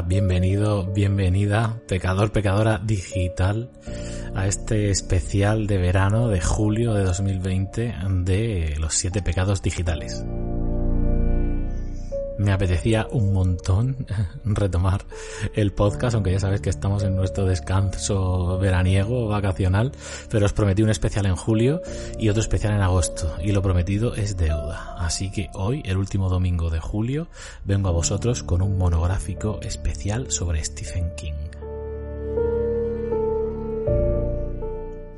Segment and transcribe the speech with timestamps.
[0.00, 3.70] Bienvenido, bienvenida, pecador, pecadora digital,
[4.34, 7.94] a este especial de verano de julio de 2020
[8.24, 10.24] de los siete pecados digitales
[12.38, 14.06] me apetecía un montón
[14.44, 15.04] retomar
[15.54, 19.92] el podcast, aunque ya sabes que estamos en nuestro descanso veraniego, vacacional,
[20.30, 21.82] pero os prometí un especial en julio
[22.18, 24.96] y otro especial en agosto, y lo prometido es deuda.
[24.98, 27.28] Así que hoy, el último domingo de julio,
[27.64, 31.61] vengo a vosotros con un monográfico especial sobre Stephen King.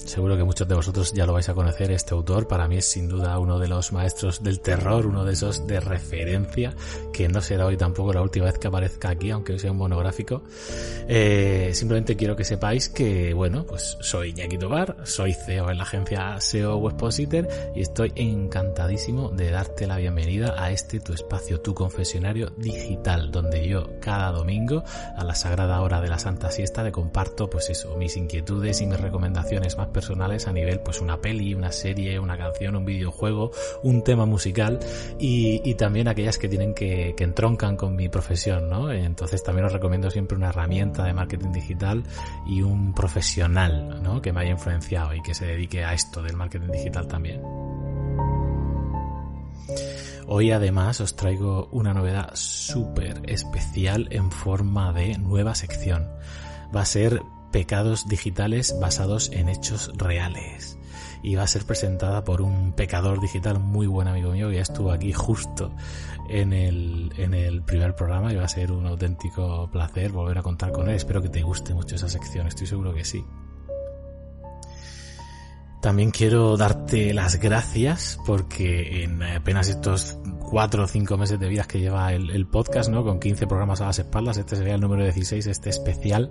[0.05, 2.85] Seguro que muchos de vosotros ya lo vais a conocer, este autor para mí es
[2.85, 6.75] sin duda uno de los maestros del terror, uno de esos de referencia,
[7.13, 10.43] que no será hoy tampoco la última vez que aparezca aquí, aunque sea un monográfico.
[11.09, 15.85] Eh, simplemente quiero que sepáis que, bueno, pues soy Iñaki Tobar, soy CEO en la
[15.85, 21.75] agencia SEO Webpositor y estoy encantadísimo de darte la bienvenida a este tu espacio, tu
[21.75, 24.85] confesionario digital, donde yo cada domingo
[25.17, 28.87] a la sagrada hora de la Santa Siesta te comparto pues eso, mis inquietudes y
[28.87, 33.53] mis recomendaciones más personales a nivel pues una peli, una serie, una canción, un videojuego,
[33.83, 34.79] un tema musical
[35.19, 38.93] y, también aquellas que tienen que, que entroncan con mi profesión, ¿no?
[38.93, 42.05] Entonces también os recomiendo siempre una herramienta de marketing digital
[42.47, 44.21] y un profesional, ¿no?
[44.21, 47.43] Que me haya influenciado y que se dedique a esto del marketing digital también.
[50.27, 56.09] Hoy además os traigo una novedad súper especial en forma de nueva sección.
[56.75, 57.21] Va a ser
[57.55, 60.77] pecados digitales basados en hechos reales.
[61.23, 64.63] Y va a ser presentada por un pecador digital muy buen amigo mío que ya
[64.63, 65.71] estuvo aquí justo
[66.29, 70.43] en el, en el primer programa y va a ser un auténtico placer volver a
[70.43, 70.97] contar con él.
[70.97, 73.25] Espero que te guste mucho esa sección, estoy seguro que sí.
[75.81, 81.65] También quiero darte las gracias porque en apenas estos cuatro o cinco meses de vida
[81.65, 83.03] que lleva el, podcast, ¿no?
[83.03, 84.37] Con 15 programas a las espaldas.
[84.37, 86.31] Este sería el número 16, este especial.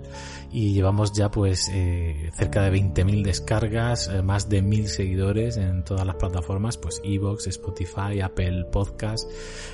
[0.52, 5.84] Y llevamos ya pues eh, cerca de 20.000 descargas, eh, más de 1.000 seguidores en
[5.84, 9.28] todas las plataformas, pues Evox, Spotify, Apple Podcast.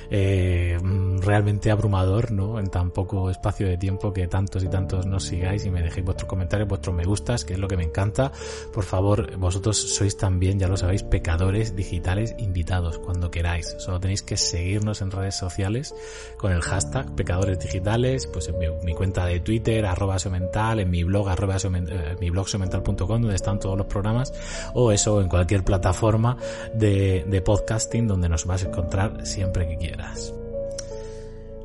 [0.09, 0.77] Eh,
[1.21, 2.59] realmente abrumador, ¿no?
[2.59, 6.05] En tan poco espacio de tiempo que tantos y tantos nos sigáis y me dejéis
[6.05, 8.31] vuestros comentarios, vuestros me gustas, que es lo que me encanta.
[8.73, 13.75] Por favor, vosotros sois también, ya lo sabéis, pecadores digitales invitados cuando queráis.
[13.79, 15.93] Solo tenéis que seguirnos en redes sociales
[16.37, 21.03] con el hashtag pecadores digitales, pues en mi, cuenta de Twitter, arroba mental, en mi
[21.03, 24.33] blog, arroba eh, mi donde están todos los programas,
[24.73, 26.37] o eso en cualquier plataforma
[26.73, 30.33] de, de podcasting donde nos vas a encontrar siempre que quieras.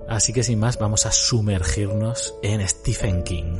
[0.08, 3.58] Así que sin más, vamos a sumergirnos en Stephen King.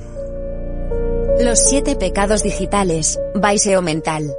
[1.41, 4.33] Los siete pecados digitales, Baiseo Mental.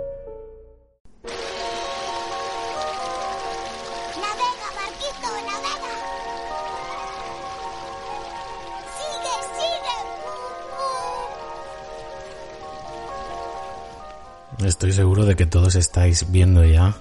[14.77, 16.95] Estoy seguro de que todos estáis viendo ya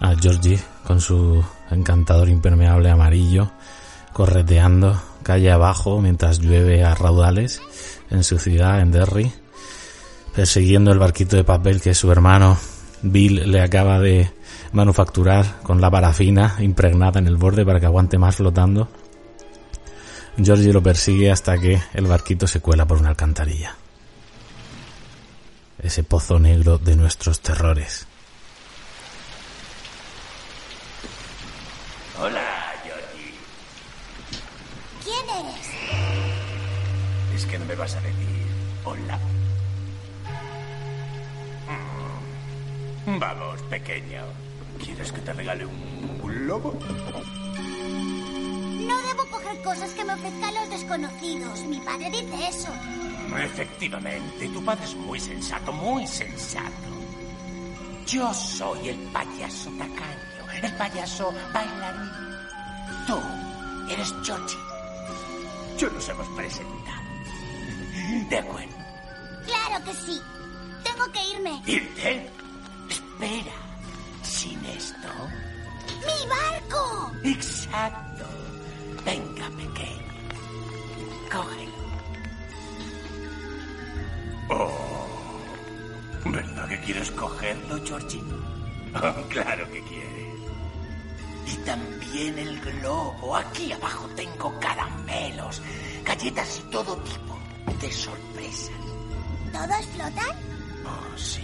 [0.00, 3.50] a Georgie con su encantador impermeable amarillo
[4.14, 7.60] correteando calle abajo mientras llueve a raudales
[8.08, 9.30] en su ciudad, en Derry,
[10.34, 12.56] persiguiendo el barquito de papel que su hermano
[13.02, 14.32] Bill le acaba de
[14.72, 18.88] manufacturar con la parafina impregnada en el borde para que aguante más flotando.
[20.42, 23.76] Georgie lo persigue hasta que el barquito se cuela por una alcantarilla
[25.82, 28.06] ese pozo negro de nuestros terrores.
[32.20, 33.34] Hola, Georgie.
[35.02, 35.68] ¿Quién eres?
[37.34, 38.46] Es que no me vas a decir
[38.84, 39.18] hola.
[43.06, 43.18] Mm.
[43.18, 44.22] Vamos, pequeño.
[44.82, 46.78] ¿Quieres que te regale un globo?
[48.86, 51.60] No debo coger cosas que me ofrezcan los desconocidos.
[51.64, 52.68] Mi padre dice eso.
[53.38, 56.70] Efectivamente, tu padre es muy sensato, muy sensato.
[58.06, 62.10] Yo soy el payaso tacaño, el payaso bailarín.
[63.06, 63.18] Tú
[63.90, 64.58] eres Georgie.
[65.78, 67.02] Yo nos hemos presentado.
[68.28, 68.76] ¿De acuerdo?
[69.46, 70.20] Claro que sí.
[70.84, 71.62] Tengo que irme.
[71.66, 72.30] ¿Irte?
[72.90, 73.52] Espera.
[74.22, 75.08] ¿Sin esto?
[76.06, 77.12] ¡Mi barco!
[77.24, 78.24] Exacto.
[79.04, 80.12] Venga, pequeño.
[81.30, 81.72] Cógelo.
[84.48, 84.92] Oh.
[86.24, 88.22] ¿Verdad que quieres cogerlo, Georgie?
[89.28, 90.22] claro que quieres.
[91.46, 93.36] Y también el globo.
[93.36, 95.60] Aquí abajo tengo caramelos,
[96.04, 97.38] galletas y todo tipo
[97.80, 98.76] de sorpresas.
[99.52, 100.36] ¿Todos flotan?
[100.84, 101.42] Oh, sí.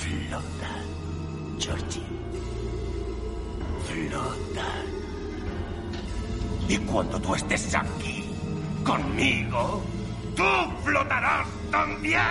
[0.00, 2.02] Flotan, Georgie.
[3.86, 5.01] Flotan.
[6.72, 8.24] Y cuando tú estés aquí,
[8.82, 9.82] conmigo,
[10.34, 10.42] tú
[10.82, 12.22] flotarás también.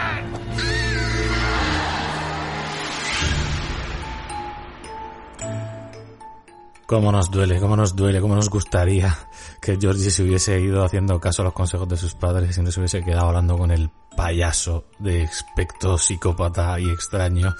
[6.88, 9.15] Cómo nos duele, cómo nos duele, cómo nos gustaría
[9.61, 12.71] que Georgie se hubiese ido haciendo caso a los consejos de sus padres y no
[12.71, 17.53] se hubiese quedado hablando con el payaso de aspecto psicópata y extraño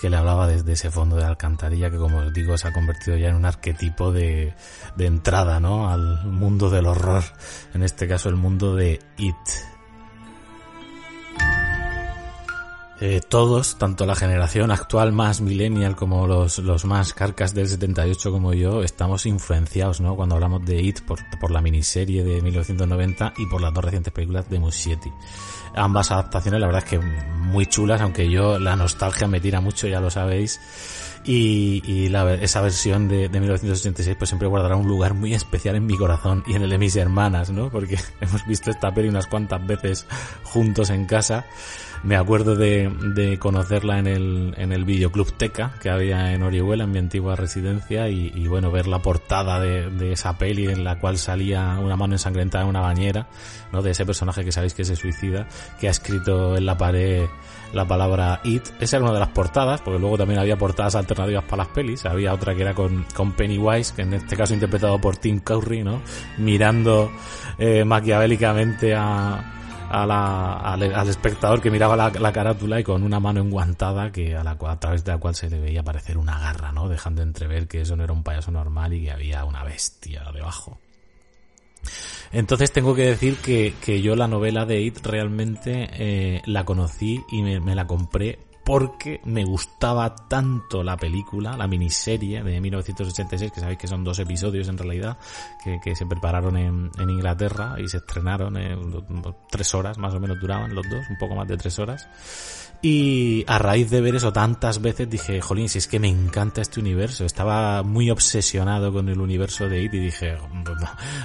[0.00, 2.72] que le hablaba desde ese fondo de la alcantarilla que como os digo se ha
[2.72, 4.54] convertido ya en un arquetipo de,
[4.96, 5.90] de entrada, ¿no?
[5.90, 7.24] Al mundo del horror,
[7.74, 9.77] en este caso el mundo de It.
[13.00, 18.32] Eh, todos, tanto la generación actual más millennial como los, los más carcas del 78
[18.32, 20.16] como yo, estamos influenciados, ¿no?
[20.16, 24.12] Cuando hablamos de It por, por la miniserie de 1990 y por las dos recientes
[24.12, 25.12] películas de Muschietti.
[25.76, 29.86] Ambas adaptaciones, la verdad es que muy chulas, aunque yo la nostalgia me tira mucho,
[29.86, 30.60] ya lo sabéis.
[31.24, 35.76] Y, y la, esa versión de, de 1986 pues siempre guardará un lugar muy especial
[35.76, 37.70] en mi corazón y en el de mis hermanas, ¿no?
[37.70, 40.06] Porque hemos visto esta peli unas cuantas veces
[40.42, 41.44] juntos en casa
[42.02, 46.84] me acuerdo de, de conocerla en el, en el videoclub Teca que había en Orihuela,
[46.84, 50.84] en mi antigua residencia, y, y bueno, ver la portada de, de, esa peli en
[50.84, 53.28] la cual salía una mano ensangrentada en una bañera,
[53.72, 53.82] ¿no?
[53.82, 55.46] De ese personaje que sabéis que se suicida,
[55.80, 57.26] que ha escrito en la pared
[57.72, 58.62] la palabra It.
[58.80, 62.06] Esa era una de las portadas, porque luego también había portadas alternativas para las pelis.
[62.06, 65.84] Había otra que era con, con Pennywise, que en este caso interpretado por Tim Curry,
[65.84, 66.00] ¿no?
[66.38, 67.10] Mirando
[67.58, 69.57] eh, maquiavélicamente a,
[69.90, 74.44] al, al, espectador que miraba la, la, carátula y con una mano enguantada que a,
[74.44, 76.88] la, a través de la cual se le veía aparecer una garra, ¿no?
[76.88, 80.78] Dejando entrever que eso no era un payaso normal y que había una bestia debajo.
[82.32, 87.22] Entonces tengo que decir que, que yo la novela de It realmente eh, la conocí
[87.30, 88.38] y me la compré
[88.68, 94.18] porque me gustaba tanto la película, la miniserie de 1986, que sabéis que son dos
[94.18, 95.16] episodios en realidad,
[95.82, 98.92] que, se prepararon en, Inglaterra y se estrenaron en
[99.50, 102.10] tres horas, más o menos duraban los dos, un poco más de tres horas.
[102.82, 106.60] Y a raíz de ver eso tantas veces dije, jolín, si es que me encanta
[106.60, 107.24] este universo.
[107.24, 110.36] Estaba muy obsesionado con el universo de It y dije,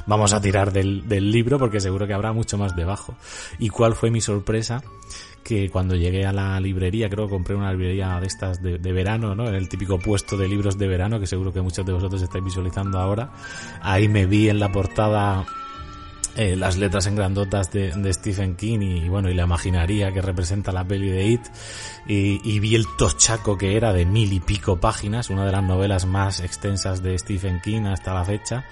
[0.07, 3.15] vamos a tirar del libro porque seguro que habrá mucho más debajo.
[3.59, 4.81] ¿Y cuál fue mi sorpresa?
[5.43, 8.91] Que cuando llegué a la librería, creo que compré una librería de estas de, de,
[8.93, 9.47] verano, ¿no?
[9.47, 12.43] En el típico puesto de libros de verano que seguro que muchos de vosotros estáis
[12.43, 13.31] visualizando ahora.
[13.81, 15.45] Ahí me vi en la portada
[16.35, 20.19] eh, las letras en grandotas de, de, Stephen King y, bueno, y la imaginaría que
[20.19, 21.41] representa la peli de It
[22.07, 25.63] y, y, vi el tochaco que era de mil y pico páginas, una de las
[25.63, 28.65] novelas más extensas de Stephen King hasta la fecha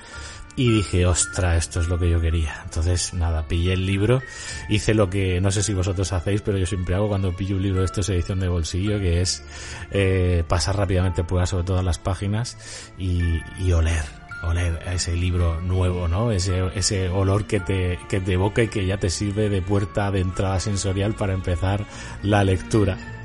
[0.55, 2.61] y dije, ostra, esto es lo que yo quería.
[2.63, 4.21] Entonces, nada, pillé el libro,
[4.69, 7.63] hice lo que no sé si vosotros hacéis, pero yo siempre hago cuando pillo un
[7.63, 9.43] libro de esto es edición de bolsillo, que es
[9.91, 12.57] eh, pasar rápidamente pruebas sobre todas las páginas
[12.97, 14.03] y, y oler,
[14.43, 16.31] oler a ese libro nuevo, ¿no?
[16.31, 20.11] Ese, ese olor que te, que te evoca y que ya te sirve de puerta
[20.11, 21.85] de entrada sensorial para empezar
[22.23, 23.20] la lectura.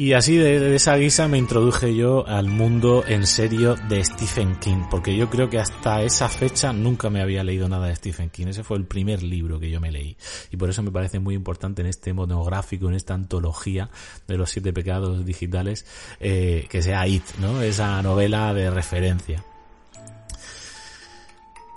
[0.00, 4.84] Y así de, esa guisa me introduje yo al mundo en serio de Stephen King,
[4.90, 8.46] porque yo creo que hasta esa fecha nunca me había leído nada de Stephen King.
[8.46, 10.16] Ese fue el primer libro que yo me leí.
[10.50, 13.90] Y por eso me parece muy importante en este monográfico, en esta antología
[14.26, 15.84] de los siete pecados digitales,
[16.18, 17.60] eh, que sea It, ¿no?
[17.60, 19.44] Esa novela de referencia.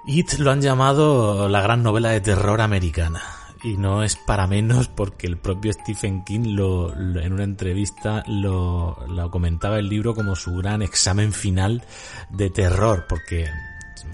[0.08, 4.88] It lo han llamado la gran novela de terror americana y no es para menos
[4.90, 10.14] porque el propio Stephen King lo, lo, en una entrevista lo, lo, comentaba el libro
[10.14, 11.84] como su gran examen final
[12.30, 13.48] de terror porque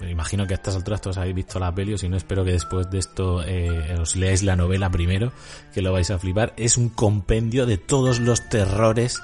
[0.00, 2.44] me imagino que a estas alturas todos habéis visto la peli o si no espero
[2.44, 5.32] que después de esto eh, os leáis la novela primero
[5.74, 6.54] que lo vais a flipar.
[6.56, 9.20] Es un compendio de todos los terrores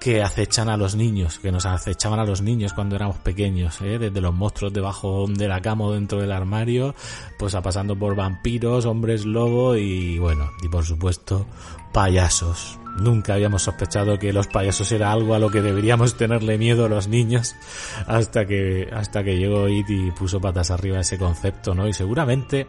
[0.00, 3.98] que acechan a los niños, que nos acechaban a los niños cuando éramos pequeños, ¿eh?
[3.98, 6.94] desde los monstruos debajo de la cama o dentro del armario,
[7.38, 11.46] pues a pasando por vampiros, hombres lobo y bueno, y por supuesto
[11.92, 12.78] payasos.
[12.98, 17.08] Nunca habíamos sospechado que los payasos era algo a lo que deberíamos tenerle miedo los
[17.08, 17.54] niños
[18.06, 21.86] hasta que hasta que llegó It y puso patas arriba ese concepto, ¿no?
[21.88, 22.66] Y seguramente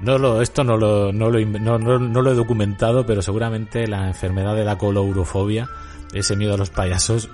[0.00, 3.86] no lo, esto no lo, no lo, no, no, no lo he documentado, pero seguramente
[3.86, 5.68] la enfermedad de la colourofobia
[6.12, 7.30] ese miedo a los payasos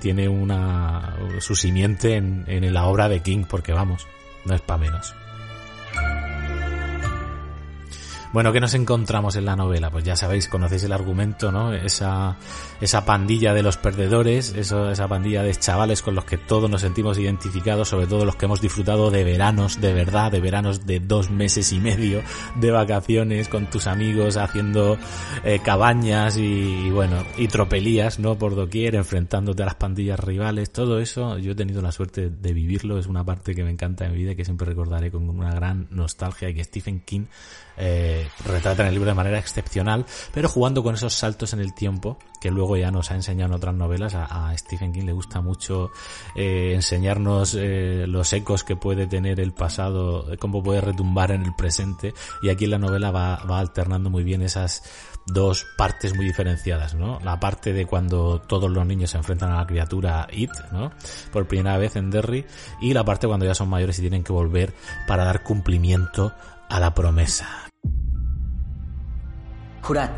[0.00, 4.06] tiene una su simiente en, en la obra de King, porque vamos,
[4.44, 5.14] no es para menos.
[8.34, 9.92] Bueno, ¿qué nos encontramos en la novela?
[9.92, 11.72] Pues ya sabéis, conocéis el argumento, ¿no?
[11.72, 12.36] Esa,
[12.80, 16.80] esa pandilla de los perdedores, eso, esa pandilla de chavales con los que todos nos
[16.80, 20.98] sentimos identificados, sobre todo los que hemos disfrutado de veranos de verdad, de veranos de
[20.98, 22.22] dos meses y medio,
[22.56, 24.98] de vacaciones con tus amigos, haciendo
[25.44, 28.36] eh, cabañas y, bueno, y tropelías, ¿no?
[28.36, 32.52] Por doquier, enfrentándote a las pandillas rivales, todo eso, yo he tenido la suerte de
[32.52, 35.30] vivirlo, es una parte que me encanta en mi vida y que siempre recordaré con
[35.30, 37.26] una gran nostalgia y que Stephen King
[37.76, 41.74] eh, retrata en el libro de manera excepcional, pero jugando con esos saltos en el
[41.74, 44.14] tiempo que luego ya nos ha enseñado en otras novelas.
[44.14, 45.90] A, Stephen King le gusta mucho
[46.36, 51.54] eh, enseñarnos eh, los ecos que puede tener el pasado, cómo puede retumbar en el
[51.54, 52.12] presente,
[52.42, 54.82] y aquí en la novela va, va alternando muy bien esas
[55.26, 57.18] dos partes muy diferenciadas, ¿no?
[57.24, 60.92] La parte de cuando todos los niños se enfrentan a la criatura It, ¿no?
[61.32, 62.44] Por primera vez en Derry,
[62.80, 64.74] y la parte cuando ya son mayores y tienen que volver
[65.06, 66.32] para dar cumplimiento
[66.68, 67.63] a la promesa.
[69.84, 70.10] Jurad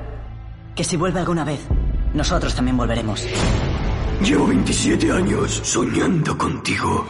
[0.76, 1.61] que si vuelve alguna vez,
[2.14, 3.26] nosotros también volveremos.
[4.23, 7.06] Llevo 27 años soñando contigo.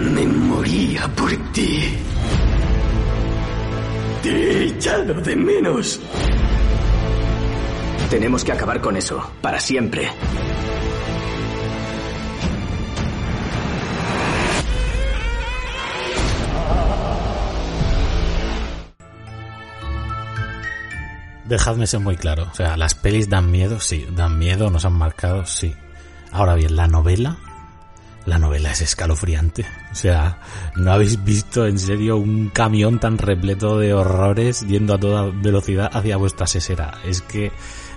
[0.00, 1.96] Me moría por ti.
[4.22, 6.00] Te he echado de menos.
[8.10, 10.10] Tenemos que acabar con eso, para siempre.
[21.50, 22.46] Dejadme ser muy claro.
[22.48, 24.06] O sea, las pelis dan miedo, sí.
[24.14, 25.74] Dan miedo, nos han marcado, sí.
[26.30, 27.38] Ahora bien, la novela.
[28.24, 29.66] La novela es escalofriante.
[29.90, 30.38] O sea,
[30.76, 35.90] no habéis visto en serio un camión tan repleto de horrores yendo a toda velocidad
[35.92, 37.00] hacia vuestra sesera.
[37.04, 37.50] Es que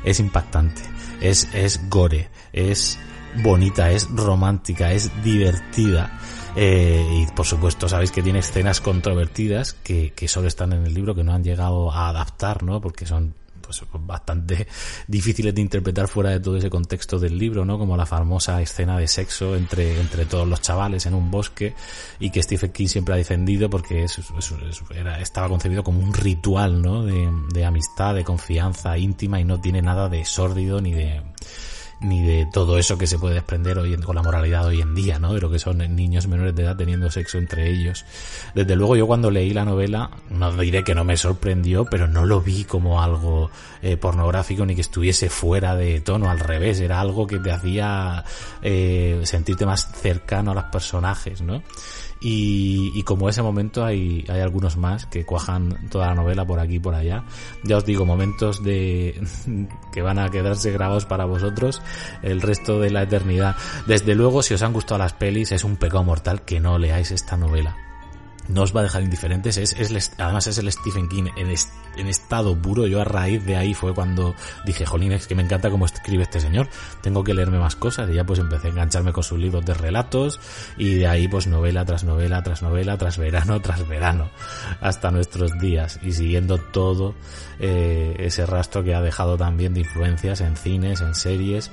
[0.04, 0.82] es impactante.
[1.22, 2.32] Es, es gore.
[2.54, 2.98] Es
[3.44, 6.20] bonita, es romántica, es divertida.
[6.56, 10.94] Eh, y por supuesto sabéis que tiene escenas controvertidas que, que solo están en el
[10.96, 12.82] libro, que no han llegado a adaptar, ¿no?
[12.82, 14.68] Porque son pues, bastante
[15.08, 17.78] difíciles de interpretar fuera de todo ese contexto del libro, ¿no?
[17.78, 21.74] Como la famosa escena de sexo entre, entre todos los chavales en un bosque
[22.20, 24.22] y que Stephen King siempre ha defendido porque eso,
[24.94, 27.04] era, estaba concebido como un ritual, ¿no?
[27.04, 31.22] De, de amistad, de confianza íntima y no tiene nada de sórdido ni de
[32.04, 34.94] ni de todo eso que se puede desprender hoy en, con la moralidad hoy en
[34.94, 35.34] día, ¿no?
[35.34, 38.06] De lo que son niños menores de edad teniendo sexo entre ellos.
[38.54, 42.26] Desde luego yo cuando leí la novela, no diré que no me sorprendió, pero no
[42.26, 43.50] lo vi como algo
[43.82, 48.24] eh, pornográfico ni que estuviese fuera de tono, al revés, era algo que te hacía
[48.62, 51.64] eh, sentirte más cercano a los personajes, ¿no?
[52.24, 56.76] Y, como ese momento hay, hay algunos más que cuajan toda la novela por aquí
[56.76, 57.26] y por allá.
[57.64, 59.22] Ya os digo, momentos de
[59.94, 61.82] que van a quedarse grabados para vosotros
[62.22, 63.56] el resto de la eternidad.
[63.88, 67.12] Desde luego, si os han gustado las pelis, es un pecado mortal que no leáis
[67.12, 67.76] esta novela
[68.48, 69.58] no os va a dejar indiferentes.
[69.58, 72.88] Es, es, además es el Stephen King en, en, estado puro.
[72.88, 74.36] Yo a raíz de ahí fue cuando
[74.66, 76.68] dije, jolín, es que me encanta cómo escribe este señor.
[77.02, 78.10] Tengo que leerme más cosas.
[78.10, 80.40] Y ya pues empecé a engancharme con sus libros de relatos.
[80.78, 84.30] Y de ahí pues novela tras novela, tras novela, tras verano, tras verano.
[84.82, 86.00] Hasta nuestros días.
[86.02, 87.16] Y siguiendo todo
[87.60, 91.72] eh, ese rastro que ha dejado también de influencias en cines, en series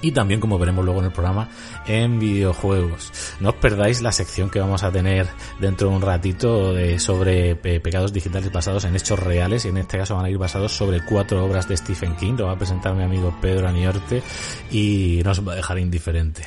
[0.00, 1.48] y también, como veremos luego en el programa,
[1.86, 3.10] en videojuegos.
[3.40, 5.26] No os perdáis la sección que vamos a tener
[5.60, 9.78] dentro de un ratito de, sobre eh, pecados digitales basados en hechos reales y en
[9.78, 12.34] este caso van a ir basados sobre cuatro obras de Stephen King.
[12.36, 14.22] Lo va a presentar mi amigo Pedro Aniorte
[14.70, 16.46] y nos va a dejar indiferente.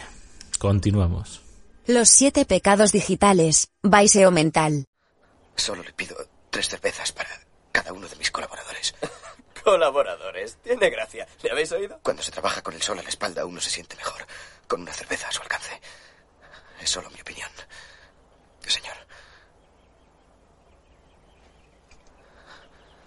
[0.59, 1.41] Continuamos.
[1.87, 4.85] Los siete pecados digitales, Baiseo Mental.
[5.55, 6.15] Solo le pido
[6.49, 7.29] tres cervezas para
[7.71, 8.93] cada uno de mis colaboradores.
[9.67, 10.59] Colaboradores.
[10.63, 11.27] Tiene gracia.
[11.43, 11.99] ¿Le habéis oído?
[12.01, 14.25] Cuando se trabaja con el sol a la espalda uno se siente mejor.
[14.65, 15.81] Con una cerveza a su alcance.
[16.81, 17.49] Es solo mi opinión.
[18.65, 18.95] Señor.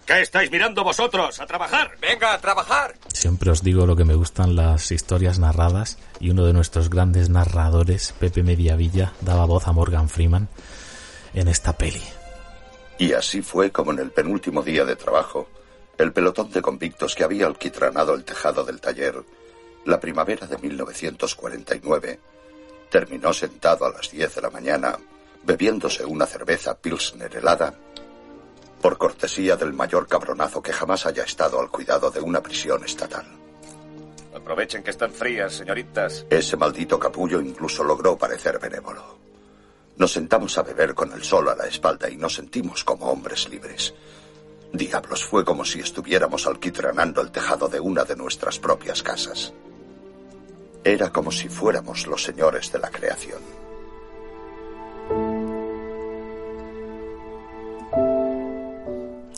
[0.05, 1.39] ¿Qué estáis mirando vosotros?
[1.39, 1.97] ¡A trabajar!
[1.99, 2.93] ¡Venga, a trabajar!
[3.11, 7.29] Siempre os digo lo que me gustan las historias narradas y uno de nuestros grandes
[7.29, 10.47] narradores, Pepe Mediavilla, daba voz a Morgan Freeman
[11.33, 12.03] en esta peli.
[12.99, 15.49] Y así fue como en el penúltimo día de trabajo
[16.01, 19.23] el pelotón de convictos que había alquitranado el tejado del taller
[19.85, 22.19] la primavera de 1949
[22.89, 24.97] terminó sentado a las 10 de la mañana
[25.43, 27.73] bebiéndose una cerveza pilsner helada
[28.81, 33.25] por cortesía del mayor cabronazo que jamás haya estado al cuidado de una prisión estatal.
[34.33, 36.25] Aprovechen que están frías, señoritas.
[36.29, 39.19] Ese maldito capullo incluso logró parecer benévolo.
[39.97, 43.49] Nos sentamos a beber con el sol a la espalda y nos sentimos como hombres
[43.49, 43.93] libres.
[44.73, 49.53] Diablos, fue como si estuviéramos alquitranando el tejado de una de nuestras propias casas.
[50.83, 53.41] Era como si fuéramos los señores de la creación.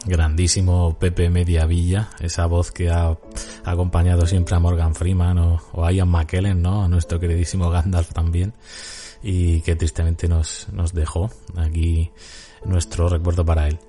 [0.06, 3.18] grandísimo Pepe Mediavilla, esa voz que ha
[3.64, 6.84] acompañado siempre a Morgan Freeman o, a Ian McKellen, ¿no?
[6.84, 8.54] A nuestro queridísimo Gandalf también,
[9.22, 12.12] y que tristemente nos, nos dejó aquí
[12.66, 13.80] nuestro recuerdo para él.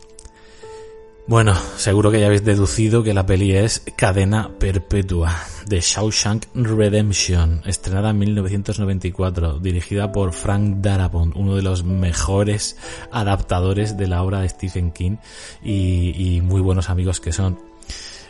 [1.26, 5.34] Bueno, seguro que ya habéis deducido que la peli es Cadena Perpetua,
[5.66, 12.76] de Shawshank Redemption, estrenada en 1994, dirigida por Frank Darabont, uno de los mejores
[13.10, 15.16] adaptadores de la obra de Stephen King
[15.62, 17.58] y, y muy buenos amigos que son.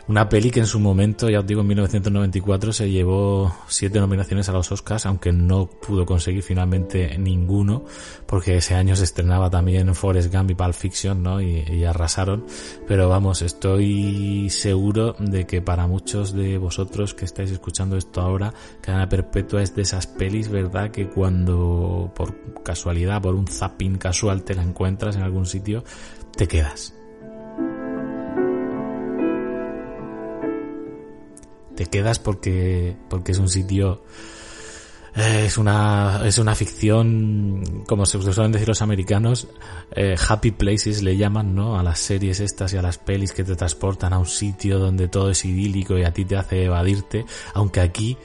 [0.06, 4.46] Una peli que en su momento, ya os digo, en 1994 se llevó siete nominaciones
[4.50, 7.86] a los Oscars, aunque no pudo conseguir finalmente ninguno,
[8.26, 11.40] porque ese año se estrenaba también Forrest Gump y Pulp Fiction, ¿no?
[11.40, 12.44] Y, arrasaron.
[12.86, 18.52] Pero vamos, estoy seguro de que para muchos de vosotros que estáis escuchando esto ahora,
[18.82, 20.90] Cadena Perpetua es de esas pelis, ¿verdad?
[20.90, 25.82] Que cuando por casualidad, por un zapping casual te la encuentras en algún sitio,
[26.36, 26.93] te quedas
[31.76, 34.02] te quedas porque, porque es un sitio,
[35.16, 39.46] eh, es una, es una ficción, como se suelen decir los americanos,
[39.94, 41.78] eh, happy places le llaman, ¿no?
[41.78, 45.08] A las series estas y a las pelis que te transportan a un sitio donde
[45.08, 48.16] todo es idílico y a ti te hace evadirte, aunque aquí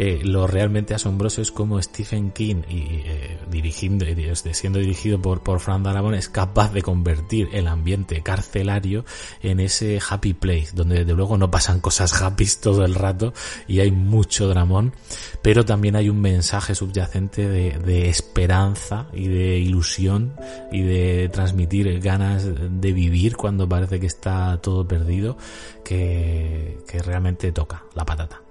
[0.00, 4.06] eh, lo realmente asombroso es como Stephen King y eh, dirigiendo,
[4.52, 9.04] siendo dirigido por, por Frank Darabont es capaz de convertir el ambiente carcelario
[9.42, 13.32] en ese happy place, donde de luego no pasan cosas happy todo el rato
[13.66, 14.94] y hay mucho dramón,
[15.42, 20.36] pero también hay un mensaje subyacente de, esperanza y de ilusión
[20.70, 25.36] y de transmitir ganas de vivir cuando parece que está todo perdido,
[25.84, 28.47] que realmente toca la patata.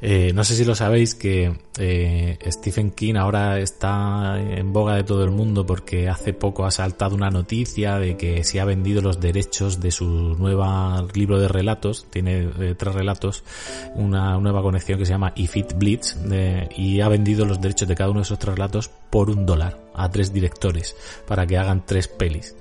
[0.00, 5.04] Eh, no sé si lo sabéis que eh, Stephen King ahora está en boga de
[5.04, 9.00] todo el mundo porque hace poco ha saltado una noticia de que se ha vendido
[9.00, 13.44] los derechos de su nueva libro de relatos, tiene eh, tres relatos,
[13.94, 16.18] una nueva conexión que se llama If It Bleeds
[16.76, 19.78] y ha vendido los derechos de cada uno de esos tres relatos por un dólar
[19.94, 22.54] a tres directores para que hagan tres pelis.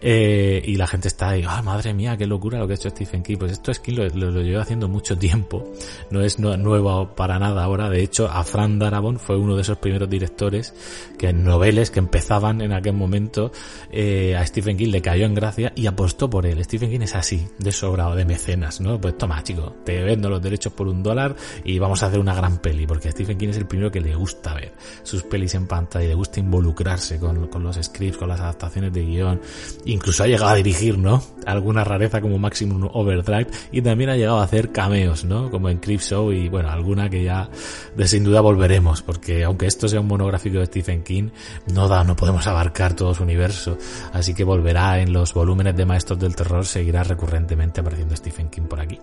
[0.00, 2.90] Eh, y la gente está ahí, ah, madre mía, qué locura lo que ha hecho
[2.90, 3.36] Stephen King.
[3.36, 4.06] Pues esto es que lo,
[4.42, 5.64] lleva haciendo mucho tiempo,
[6.10, 7.90] no es nuevo para nada ahora.
[7.90, 10.74] De hecho, a Fran Darabont fue uno de esos primeros directores
[11.16, 13.52] que en noveles que empezaban en aquel momento,
[13.92, 16.64] eh, a Stephen King le cayó en gracia y apostó por él.
[16.64, 19.00] Stephen King es así, de sobrado, de mecenas, ¿no?
[19.00, 22.34] Pues toma, chico, te vendo los derechos por un dólar y vamos a hacer una
[22.34, 24.72] gran peli, porque Stephen King es el primero que le gusta ver
[25.04, 29.40] sus pelis en pantalla, le gusta involucrarse con, los scripts, con las adaptaciones de guion
[29.84, 31.22] incluso ha llegado a dirigir, ¿no?
[31.46, 35.48] Alguna rareza como Maximum Overdrive y también ha llegado a hacer cameos, ¿no?
[35.48, 37.48] Como en Creep Show y bueno, alguna que ya
[37.96, 41.28] de sin duda volveremos, porque aunque esto sea un monográfico de Stephen King,
[41.66, 43.76] no da, no podemos abarcar todo su universo,
[44.14, 48.62] así que volverá en los volúmenes de Maestros del Terror, seguirá recurrentemente apareciendo Stephen King
[48.62, 48.98] por aquí.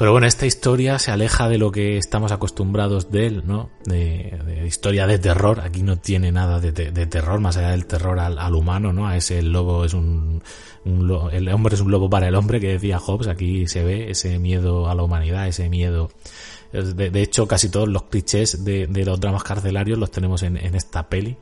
[0.00, 3.68] Pero bueno, esta historia se aleja de lo que estamos acostumbrados de él, ¿no?
[3.84, 5.60] De, historia de terror.
[5.60, 9.08] Aquí no tiene nada de, terror, más allá del terror al, humano, ¿no?
[9.08, 10.42] A ese lobo es un,
[10.86, 13.28] el hombre es un lobo para el hombre que decía Hobbes.
[13.28, 16.10] Aquí se ve ese miedo a la humanidad, ese miedo.
[16.72, 21.08] De, hecho, casi todos los clichés de, los dramas carcelarios los tenemos en, en esta
[21.08, 21.36] peli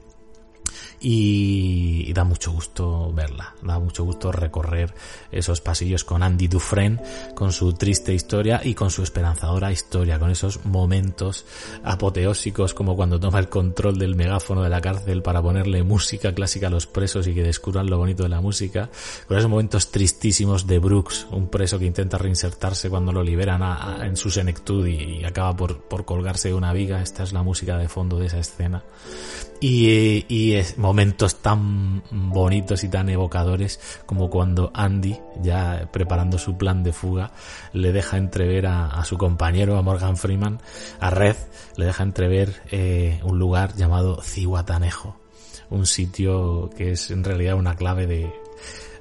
[1.00, 4.94] y, da mucho gusto verla, da mucho gusto recorrer
[5.30, 7.00] esos pasillos con Andy Dufresne,
[7.34, 11.46] con su triste historia y con su esperanzadora historia, con esos momentos
[11.84, 16.66] apoteósicos como cuando toma el control del megáfono de la cárcel para ponerle música clásica
[16.66, 18.90] a los presos y que descubran lo bonito de la música,
[19.26, 23.58] con esos momentos tristísimos de Brooks, un preso que intenta reinsertarse cuando lo liberan
[24.02, 27.76] en su senectud y, acaba por, por colgarse de una viga, esta es la música
[27.76, 28.82] de fondo de esa escena
[29.60, 36.56] y, y es momentos tan bonitos y tan evocadores como cuando Andy, ya preparando su
[36.56, 37.32] plan de fuga,
[37.72, 40.60] le deja entrever a, su compañero, a Morgan Freeman,
[41.00, 41.36] a Red,
[41.76, 45.16] le deja entrever eh, un lugar llamado Cihuatanejo,
[45.70, 48.32] un sitio que es en realidad una clave de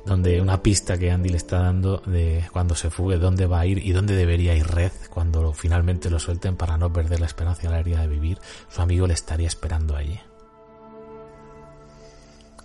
[0.05, 3.65] donde una pista que Andy le está dando de cuando se fugue, dónde va a
[3.65, 7.63] ir y dónde debería ir Red cuando finalmente lo suelten para no perder la esperanza
[7.63, 8.39] y la alegría de vivir.
[8.69, 10.17] Su amigo le estaría esperando allí.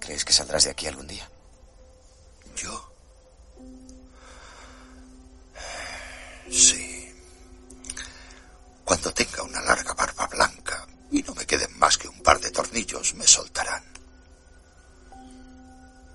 [0.03, 1.29] ¿Crees que saldrás de aquí algún día?
[2.57, 2.93] ¿Yo?
[6.51, 7.15] Sí.
[8.85, 12.51] Cuando tenga una larga barba blanca y no me queden más que un par de
[12.51, 13.85] tornillos, me soltarán.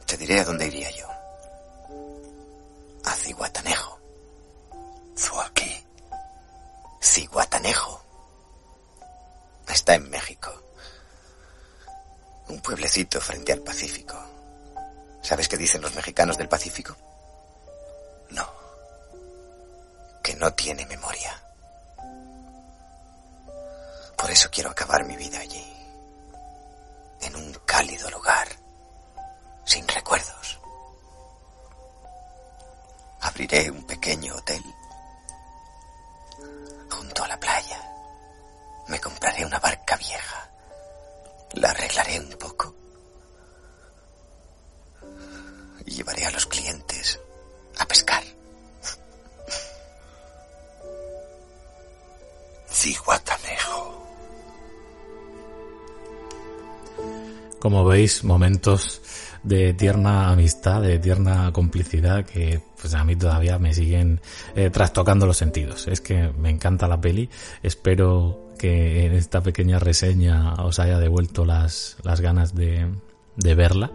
[0.06, 1.08] Te diré a dónde iría yo.
[3.06, 4.00] A Ciguatanejo.
[5.18, 5.86] ¿Zuaki?
[7.02, 8.04] Ciguatanejo.
[9.70, 10.67] Está en México.
[12.50, 14.18] Un pueblecito frente al Pacífico.
[15.22, 16.96] ¿Sabes qué dicen los mexicanos del Pacífico?
[18.30, 18.48] No.
[20.24, 21.42] Que no tiene memoria.
[24.18, 25.66] Por eso quiero acabar mi vida allí.
[27.22, 28.48] En un cálido lugar.
[29.66, 30.60] Sin recuerdos.
[33.22, 34.64] Abriré un pequeño hotel.
[36.90, 37.82] Junto a la playa.
[38.88, 40.47] Me compraré una barca vieja.
[41.60, 42.74] La arreglaré un poco.
[45.86, 47.20] Y llevaré a los clientes
[47.80, 48.24] a pescar.
[52.70, 54.08] Ciguatanejo.
[57.60, 59.02] Como veis, momentos
[59.48, 64.20] de tierna amistad, de tierna complicidad que pues a mí todavía me siguen
[64.56, 65.88] eh, trastocando los sentidos.
[65.88, 67.30] Es que me encanta la peli.
[67.64, 72.88] Espero que en esta pequeña reseña os haya devuelto las, las ganas de,
[73.38, 73.92] de verla.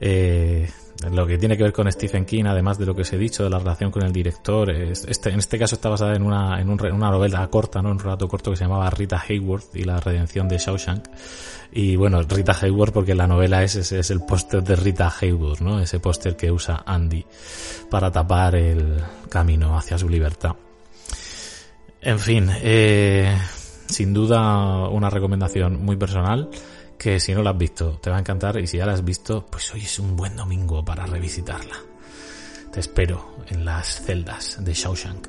[0.00, 0.68] Eh,
[1.10, 3.44] lo que tiene que ver con Stephen King, además de lo que os he dicho
[3.44, 6.60] de la relación con el director, es, este, en este caso está basada en una,
[6.60, 7.90] en, un, una novela corta, ¿no?
[7.90, 11.04] un relato corto que se llamaba Rita Hayworth y la redención de Shawshank.
[11.72, 15.60] Y bueno, Rita Hayworth porque la novela es, es, es el póster de Rita Hayworth,
[15.60, 15.80] ¿no?
[15.80, 17.24] ese póster que usa Andy
[17.90, 20.54] para tapar el camino hacia su libertad.
[22.00, 23.34] En fin, eh,
[23.86, 26.50] sin duda una recomendación muy personal
[26.98, 29.04] que si no la has visto te va a encantar y si ya la has
[29.04, 31.76] visto, pues hoy es un buen domingo para revisitarla.
[32.72, 35.28] Te espero en las celdas de Shawshank.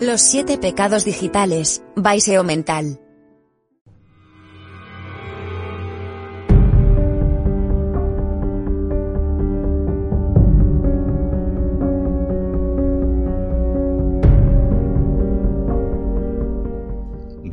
[0.00, 3.03] Los siete pecados digitales, Baiseo Mental.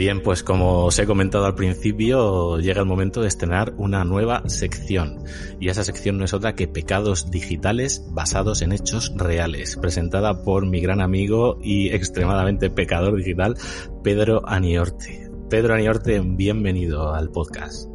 [0.02, 4.42] Bien, pues como os he comentado al principio, llega el momento de estrenar una nueva
[4.50, 5.20] sección.
[5.60, 10.66] Y esa sección no es otra que Pecados Digitales basados en hechos reales, presentada por
[10.66, 13.56] mi gran amigo y extremadamente pecador digital,
[14.04, 15.30] Pedro Aniorte.
[15.52, 17.91] Pedro Aniorte, bienvenido al podcast.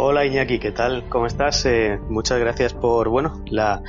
[0.00, 1.08] Hola Iñaki, ¿qué tal?
[1.08, 1.66] ¿Cómo estás?
[1.66, 3.82] Eh, muchas gracias por, bueno, la,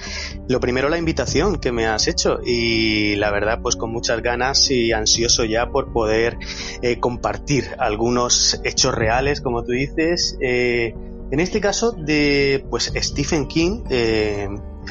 [0.47, 4.71] lo primero la invitación que me has hecho y la verdad pues con muchas ganas
[4.71, 6.39] y ansioso ya por poder
[6.81, 10.95] eh, compartir algunos hechos reales, como tú dices, eh,
[11.29, 13.83] en este caso de pues Stephen King,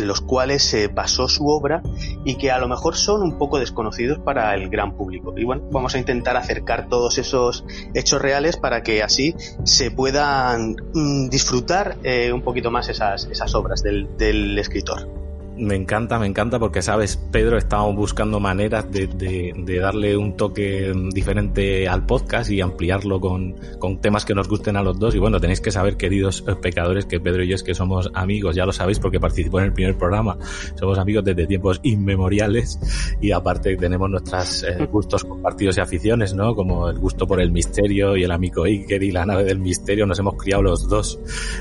[0.01, 1.83] los cuales se basó su obra
[2.25, 5.35] y que a lo mejor son un poco desconocidos para el gran público.
[5.37, 9.35] Y bueno, vamos a intentar acercar todos esos hechos reales para que así
[9.65, 15.18] se puedan mm, disfrutar eh, un poquito más esas, esas obras del, del escritor
[15.59, 20.37] me encanta, me encanta porque, sabes, Pedro, estábamos buscando maneras de, de, de, darle un
[20.37, 25.15] toque diferente al podcast y ampliarlo con, con, temas que nos gusten a los dos.
[25.15, 28.55] Y bueno, tenéis que saber, queridos pecadores, que Pedro y yo es que somos amigos,
[28.55, 30.39] ya lo sabéis porque participó en el primer programa.
[30.77, 32.79] Somos amigos desde tiempos inmemoriales
[33.21, 36.55] y aparte tenemos nuestros eh, gustos compartidos y aficiones, ¿no?
[36.55, 40.07] Como el gusto por el misterio y el amigo Iker y la nave del misterio.
[40.07, 41.19] Nos hemos criado los dos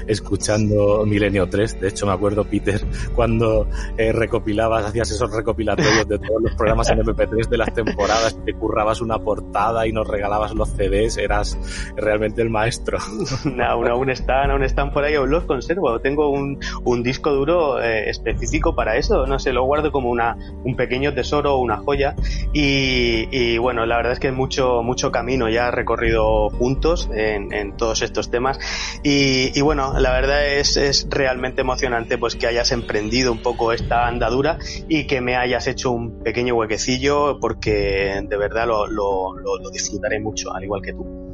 [0.07, 1.81] escuchando Milenio 3.
[1.81, 2.81] De hecho, me acuerdo, Peter,
[3.15, 8.37] cuando eh, recopilabas, hacías esos recopilatorios de todos los programas en MP3 de las temporadas,
[8.45, 11.57] te currabas una portada y nos regalabas los CDs, eras
[11.95, 12.97] realmente el maestro.
[13.67, 15.99] aún, aún están, aún están por ahí, aún los conservo.
[15.99, 20.37] Tengo un, un disco duro eh, específico para eso, no sé, lo guardo como una,
[20.63, 22.15] un pequeño tesoro, una joya.
[22.53, 27.75] Y, y bueno, la verdad es que mucho, mucho camino ya recorrido juntos en, en
[27.77, 28.59] todos estos temas.
[29.03, 33.71] Y, y, bueno, la verdad es, es realmente emocionante pues que hayas emprendido un poco
[33.77, 39.33] esta andadura y que me hayas hecho un pequeño huequecillo porque de verdad lo, lo,
[39.33, 41.26] lo, lo disfrutaré mucho, al igual que tú.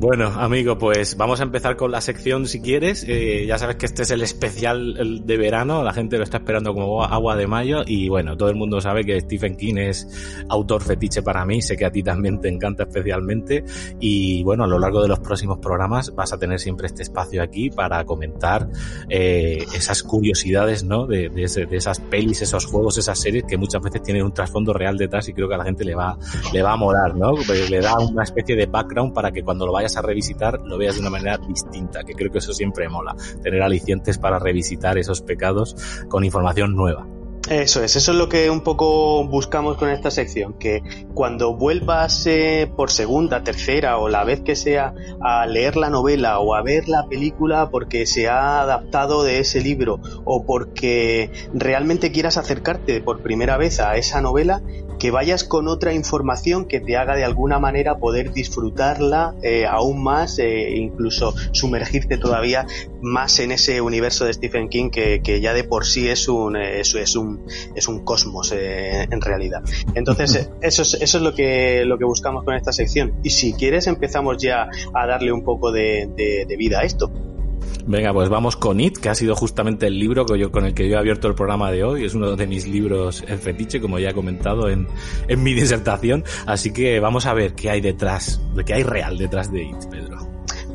[0.00, 3.04] Bueno, amigo, pues vamos a empezar con la sección si quieres.
[3.08, 6.72] Eh, ya sabes que este es el especial de verano, la gente lo está esperando
[6.72, 10.06] como agua de mayo y bueno, todo el mundo sabe que Stephen King es
[10.50, 13.64] autor fetiche para mí, sé que a ti también te encanta especialmente
[13.98, 17.42] y bueno, a lo largo de los próximos programas vas a tener siempre este espacio
[17.42, 18.68] aquí para comentar
[19.08, 21.08] eh, esas curiosidades, ¿no?
[21.08, 21.28] De,
[21.72, 25.32] esas pelis, esos juegos, esas series que muchas veces tienen un trasfondo real detrás y
[25.32, 26.16] creo que a la gente le va,
[26.52, 27.32] le va a molar, ¿no?
[27.68, 31.00] Le da una especie de background para que cuando lo a revisitar lo veas de
[31.00, 35.76] una manera distinta, que creo que eso siempre mola, tener alicientes para revisitar esos pecados
[36.08, 37.06] con información nueva.
[37.50, 40.82] Eso es, eso es lo que un poco buscamos con esta sección, que
[41.14, 46.40] cuando vuelvas eh, por segunda, tercera o la vez que sea a leer la novela
[46.40, 52.12] o a ver la película porque se ha adaptado de ese libro o porque realmente
[52.12, 54.60] quieras acercarte por primera vez a esa novela,
[54.98, 60.02] que vayas con otra información que te haga de alguna manera poder disfrutarla eh, aún
[60.02, 62.66] más e incluso sumergirte todavía
[63.00, 66.94] más en ese universo de Stephen King que, ya de por sí es un, es,
[66.94, 67.37] es un,
[67.74, 69.62] es un cosmos eh, en realidad.
[69.94, 73.14] Entonces, eso es, eso es lo que, lo que buscamos con esta sección.
[73.22, 77.10] Y si quieres, empezamos ya a darle un poco de, de, de vida a esto.
[77.86, 80.74] Venga, pues vamos con It, que ha sido justamente el libro que yo, con el
[80.74, 82.04] que yo he abierto el programa de hoy.
[82.04, 84.86] Es uno de mis libros en fetiche, como ya he comentado en,
[85.26, 86.22] en mi disertación.
[86.46, 90.27] Así que vamos a ver qué hay detrás, qué hay real detrás de It, Pedro.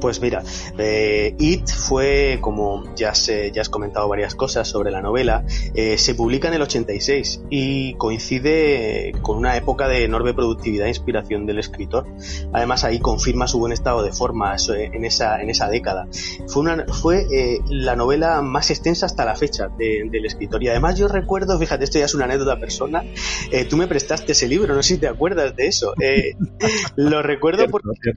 [0.03, 0.43] Pues mira,
[0.77, 5.97] eh, It fue, como ya, se, ya has comentado varias cosas sobre la novela, eh,
[5.97, 11.45] se publica en el 86 y coincide con una época de enorme productividad e inspiración
[11.45, 12.05] del escritor.
[12.51, 16.05] Además ahí confirma su buen estado de forma en esa, en esa década.
[16.47, 20.61] Fue, una, fue eh, la novela más extensa hasta la fecha de, del escritor.
[20.63, 23.09] Y además yo recuerdo, fíjate, esto ya es una anécdota personal,
[23.51, 25.93] eh, tú me prestaste ese libro, no sé si te acuerdas de eso.
[26.01, 26.35] Eh,
[26.97, 27.67] lo recuerdo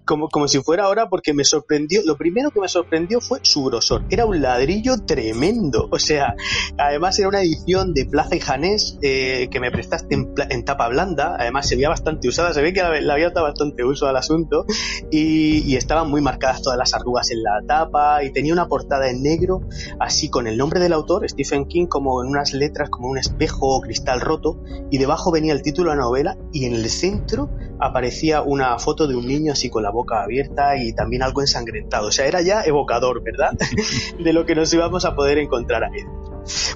[0.04, 3.64] como, como si fuera ahora porque me sorprendió lo primero que me sorprendió fue su
[3.64, 4.04] grosor.
[4.10, 5.88] Era un ladrillo tremendo.
[5.90, 6.34] O sea,
[6.78, 10.88] además era una edición de Plaza y Janés eh, que me prestaste en, en, tapa
[10.88, 11.36] blanda.
[11.38, 14.66] Además se veía bastante usada, se ve que le había dado bastante uso al asunto.
[15.10, 19.08] Y, y, estaban muy marcadas todas las arrugas en la tapa y tenía una portada
[19.10, 19.60] en negro,
[20.00, 23.76] así con el nombre del autor, Stephen King, como en unas letras, como un espejo
[23.76, 24.60] o cristal roto.
[24.90, 29.06] Y debajo venía el título de la novela y en el centro aparecía una foto
[29.06, 31.65] de un niño así con la boca abierta y también algo ensangrentado.
[32.02, 33.52] O sea, era ya evocador, ¿verdad?
[34.18, 36.04] de lo que nos íbamos a poder encontrar ahí.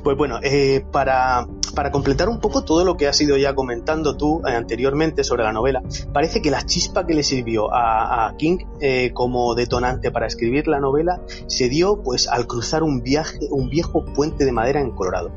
[0.03, 4.17] Pues bueno, eh, para, para, completar un poco todo lo que has ido ya comentando
[4.17, 8.37] tú eh, anteriormente sobre la novela, parece que la chispa que le sirvió a, a
[8.37, 13.39] King eh, como detonante para escribir la novela se dio pues al cruzar un viaje,
[13.51, 15.31] un viejo puente de madera en Colorado.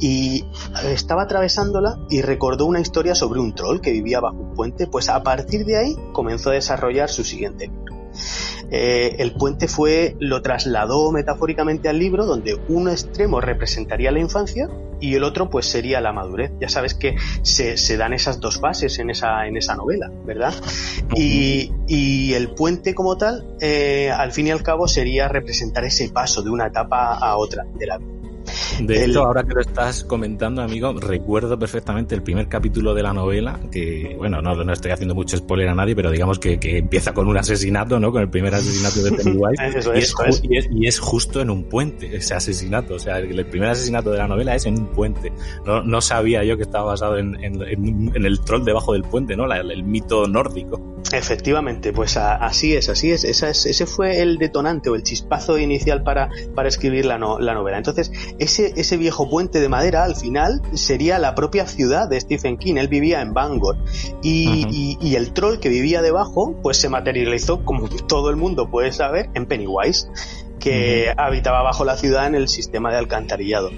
[0.00, 0.44] Y
[0.84, 5.08] estaba atravesándola y recordó una historia sobre un troll que vivía bajo un puente, pues
[5.08, 7.95] a partir de ahí comenzó a desarrollar su siguiente libro.
[8.70, 14.68] Eh, el puente fue, lo trasladó metafóricamente al libro, donde un extremo representaría la infancia
[15.00, 16.52] y el otro pues sería la madurez.
[16.60, 20.54] Ya sabes que se, se dan esas dos fases en esa, en esa novela, ¿verdad?
[21.14, 26.08] Y, y el puente como tal, eh, al fin y al cabo, sería representar ese
[26.08, 28.15] paso de una etapa a otra de la vida.
[28.80, 29.10] De el...
[29.10, 33.58] hecho, ahora que lo estás comentando, amigo, recuerdo perfectamente el primer capítulo de la novela,
[33.70, 37.12] que, bueno, no, no estoy haciendo mucho spoiler a nadie, pero digamos que, que empieza
[37.14, 38.12] con un asesinato, ¿no?
[38.12, 39.78] Con el primer asesinato de Pennywise.
[39.78, 42.94] eso y, es, es, y, es, y, es, justo en un puente, ese asesinato.
[42.94, 45.32] O sea, el, el, primer asesinato de la novela es en un puente.
[45.64, 49.36] No, no sabía yo que estaba basado en, en, en, el troll debajo del puente,
[49.36, 49.46] ¿no?
[49.46, 50.96] La, el, el mito nórdico.
[51.12, 53.24] Efectivamente, pues a, así es, así es.
[53.24, 53.66] Esa es.
[53.66, 57.76] Ese fue el detonante o el chispazo inicial para, para escribir la, no, la novela.
[57.76, 58.10] Entonces,
[58.46, 62.76] ese, ese viejo puente de madera al final sería la propia ciudad de Stephen King.
[62.76, 63.76] Él vivía en Bangor.
[64.22, 64.68] Y, uh -huh.
[64.70, 68.92] y, y, el troll que vivía debajo, pues se materializó, como todo el mundo puede
[68.92, 70.08] saber, en Pennywise
[70.58, 73.70] que habitaba bajo la ciudad en el sistema de alcantarillado.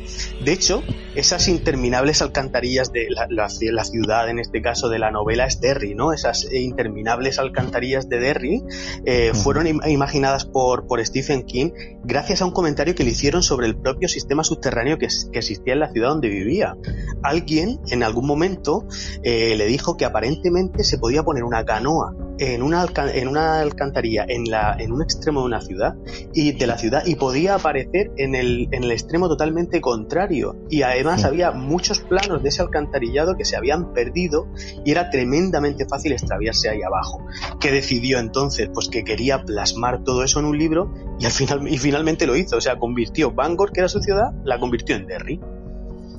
[0.44, 0.82] De hecho,
[1.14, 5.60] esas interminables alcantarillas de la, la, la, ciudad, en este caso de la novela, es
[5.60, 6.12] Derry, ¿no?
[6.12, 8.62] Esas interminables alcantarillas de Derry
[9.04, 11.70] eh, fueron im imaginadas por, por Stephen King
[12.04, 15.72] gracias a un comentario que le hicieron sobre el propio sistema subterráneo que, que existía
[15.72, 16.76] en la ciudad donde vivía.
[17.22, 18.86] Alguien, en algún momento,
[19.22, 24.24] eh, le dijo que aparentemente se podía poner una canoa en una, en una alcantarilla
[24.28, 25.94] en, la, en un extremo de una ciudad
[26.32, 30.56] y de la ciudad y podía aparecer en el, en el extremo totalmente contrario.
[30.70, 31.26] Y además sí.
[31.26, 34.48] había muchos planos de ese alcantarillado que se habían perdido
[34.84, 37.24] y era tremendamente fácil extraviarse ahí abajo.
[37.60, 41.68] Que decidió entonces pues que quería plasmar todo eso en un libro y al final
[41.68, 42.56] y finalmente lo hizo.
[42.56, 45.40] O sea convirtió Bangor que era su ciudad la convirtió en Derry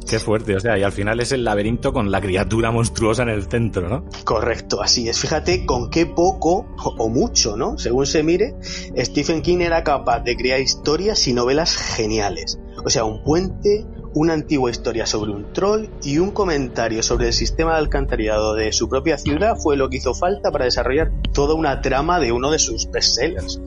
[0.10, 3.30] Qué fuerte, o sea, y al final es el laberinto con la criatura monstruosa en
[3.30, 4.06] el centro, ¿no?
[4.24, 5.20] Correcto, así es.
[5.20, 6.66] Fíjate con qué poco
[6.98, 7.78] o mucho, ¿no?
[7.78, 8.56] Según se mire,
[8.98, 12.58] Stephen King era capaz de crear historias y novelas geniales.
[12.84, 17.34] O sea, un puente, una antigua historia sobre un troll y un comentario sobre el
[17.34, 21.54] sistema de alcantarillado de su propia ciudad fue lo que hizo falta para desarrollar toda
[21.54, 23.62] una trama de uno de sus bestsellers.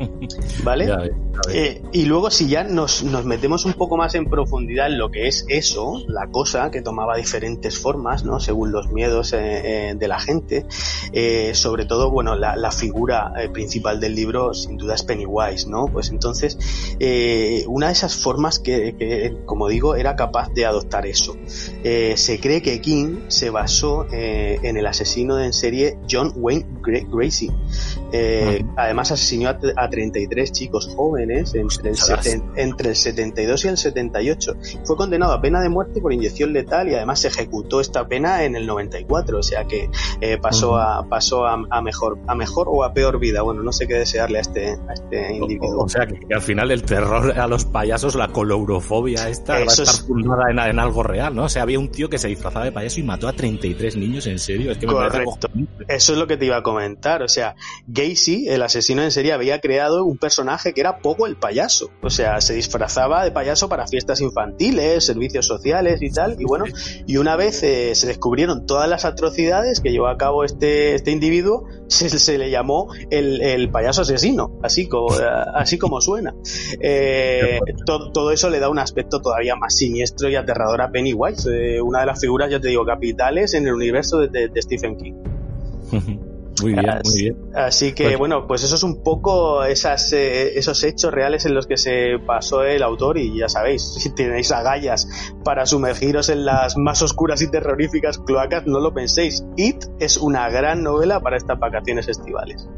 [0.64, 0.86] ¿Vale?
[0.86, 1.10] Ya ya.
[1.52, 5.10] Eh, y luego si ya nos, nos, metemos un poco más en profundidad en lo
[5.10, 8.40] que es eso, la cosa que tomaba diferentes formas, ¿no?
[8.40, 10.66] Según los miedos eh, eh, de la gente,
[11.54, 15.86] sobre todo, bueno, la, la figura principal del libro sin duda es Pennywise, ¿no?
[15.86, 16.58] Pues entonces,
[17.66, 21.36] una de esas formas que, que como digo, era capaz de adoptar eso.
[21.82, 26.66] Eh, se cree que King se basó eh, en el asesino en serie John Wayne
[26.80, 27.50] Gracie.
[28.12, 34.54] Eh, además asesinó a, 33 chicos jóvenes entre el, entre el 72 y el 78.
[34.84, 38.44] Fue condenado a pena de muerte por inyección letal y además se ejecutó esta pena
[38.44, 39.90] en el 94, o sea que
[40.40, 43.42] pasó, a, pasó a, mejor, a mejor o a peor vida.
[43.42, 45.84] Bueno, no sé qué desearle a este, a este individuo.
[45.84, 49.64] O, sea que, al final el terror a los payasos, la colourofobia esta, va a
[49.64, 51.44] estar fundada en, algo real, ¿no?
[51.44, 54.26] O sea, había un tío que se disfrazaba de payaso y mató a 33 niños,
[54.26, 54.72] ¿en serio?
[54.72, 55.48] Es que me Correcto.
[55.88, 57.22] Eso es lo que te iba a comentar.
[57.22, 57.54] O sea,
[58.00, 61.90] Gacy, el asesino en serie, había creado un personaje que era poco el payaso.
[62.02, 66.36] O sea, se disfrazaba de payaso para fiestas infantiles, servicios sociales y tal.
[66.38, 66.64] Y bueno,
[67.06, 71.10] y una vez eh, se descubrieron todas las atrocidades que llevó a cabo este, este
[71.10, 76.34] individuo, se, le llamó el, payaso asesino, así como, eh, así como suena.
[76.80, 82.00] Eh, todo, eso le da un aspecto todavía más siniestro y aterrador a Pennywise, una
[82.00, 85.14] de las figuras, ya te digo, capitales en el universo de Stephen King.
[86.62, 87.36] Muy bien, muy bien.
[87.54, 91.54] Así que, pues- bueno, pues eso es un poco esas, eh, esos hechos reales en
[91.54, 95.08] los que se pasó el autor y ya sabéis, si tenéis agallas
[95.44, 99.44] para sumergiros en las más oscuras y terroríficas cloacas, no lo penséis.
[99.56, 102.68] It es una gran novela para estas vacaciones estivales.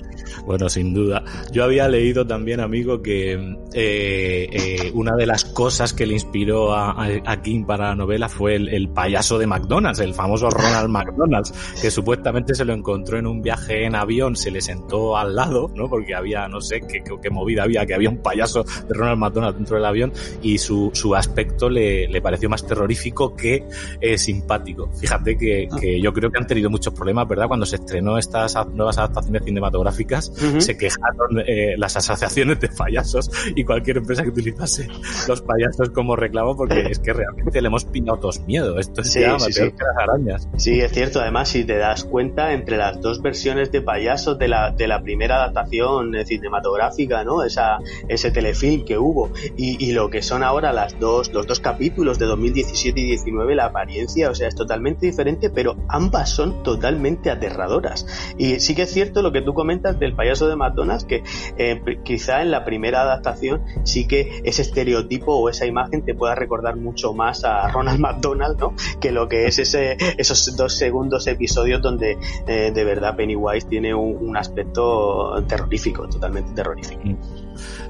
[0.46, 1.22] Bueno, sin duda.
[1.52, 3.32] Yo había leído también, amigo, que
[3.74, 7.06] eh, eh, una de las cosas que le inspiró a,
[7.42, 11.90] King para la novela fue el, el payaso de McDonald's, el famoso Ronald McDonald's, que
[11.90, 15.88] supuestamente se lo encontró en un viaje en avión se le sentó al lado, ¿no?
[15.88, 19.56] Porque había, no sé qué, qué movida había, que había un payaso de Ronald McDonald
[19.56, 23.64] dentro del avión y su, su aspecto le, le pareció más terrorífico que
[24.00, 24.90] eh, simpático.
[24.92, 25.76] Fíjate que, ah.
[25.80, 27.48] que, yo creo que han tenido muchos problemas, ¿verdad?
[27.48, 33.64] Cuando se estrenó estas nuevas adaptaciones cinematográficas, se quejaron eh, las asociaciones de payasos y
[33.64, 34.88] cualquier empresa que utilizase
[35.28, 38.78] los payasos como reclamo porque es que realmente le hemos pillado todos miedo.
[38.78, 39.60] Esto es ya sí, sí.
[39.60, 40.48] que las arañas.
[40.56, 41.20] Sí, es cierto.
[41.20, 45.02] Además, si te das cuenta, entre las dos versiones de payasos de la, de la
[45.02, 47.42] primera adaptación cinematográfica, ¿no?
[47.42, 51.60] Esa, ese telefilm que hubo y, y, lo que son ahora las dos, los dos
[51.60, 56.62] capítulos de 2017 y 19, la apariencia, o sea, es totalmente diferente, pero ambas son
[56.62, 58.06] totalmente aterradoras.
[58.38, 61.22] Y sí que es cierto lo que tú comentas del payaso de McDonald's, que
[61.58, 66.34] eh, quizá en la primera adaptación sí que ese estereotipo o esa imagen te pueda
[66.34, 68.74] recordar mucho más a Ronald McDonald, ¿no?
[69.00, 73.94] Que lo que es ese, esos dos segundos episodios donde eh, de verdad Pennywise tiene
[73.94, 77.02] un, aspecto terrorífico, totalmente terrorífico.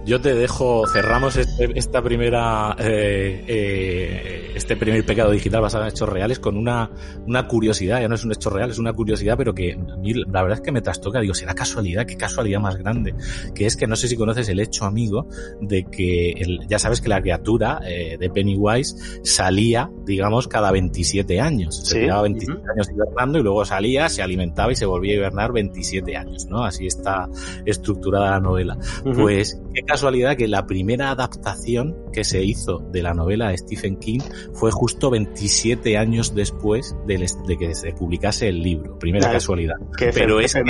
[0.04, 5.90] Yo te dejo, cerramos este, esta primera, eh, eh, este primer pecado digital basado en
[5.90, 6.90] hechos reales con una,
[7.26, 10.14] una curiosidad, ya no es un hecho real, es una curiosidad, pero que a mí
[10.14, 13.14] la verdad es que me trastoca, digo, será casualidad, qué casualidad más grande,
[13.54, 15.26] que es que no sé si conoces el hecho, amigo,
[15.60, 16.34] de que
[16.68, 22.22] ya sabes que la criatura eh, de Pennywise salía, digamos, cada 27 años, se quedaba
[22.22, 26.46] 27 años hibernando y luego salía, se alimentaba y se volvía a hibernar 27 años,
[26.46, 26.64] ¿no?
[26.64, 27.28] Así está
[27.64, 28.78] estructurada la novela.
[29.14, 33.96] Pues, qué casualidad que la primera adaptación que se hizo de la novela de Stephen
[33.96, 34.20] King
[34.52, 37.16] fue justo 27 años después de,
[37.58, 38.98] que se publicase el libro.
[38.98, 39.76] Primera casualidad.
[39.98, 40.62] Pero es ¿eh?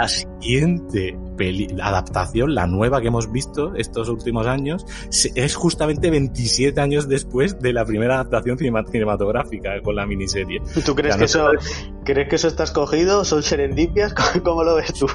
[0.00, 1.16] la, siguiente
[1.80, 4.86] adaptación, la nueva que hemos visto estos últimos años,
[5.34, 10.60] es justamente 27 años después de la primera adaptación cinematográfica con la miniserie.
[10.84, 11.50] ¿Tú crees, que, eso,
[12.04, 13.24] ¿crees que eso está escogido?
[13.24, 14.14] ¿Son serendipias?
[14.44, 15.06] ¿Cómo lo ves tú?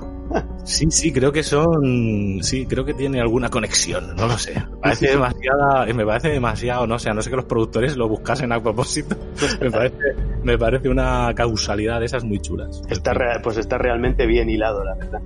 [0.63, 4.55] Sí, sí, creo que son, sí, creo que tiene alguna conexión, no lo sé.
[4.55, 8.51] Me parece demasiada, me parece demasiado, no sé, no sé que los productores lo buscasen
[8.51, 9.15] a propósito.
[9.61, 9.95] Me parece,
[10.43, 12.81] me parece una causalidad de esas muy chulas.
[12.89, 15.21] Está pues está realmente bien hilado, la verdad.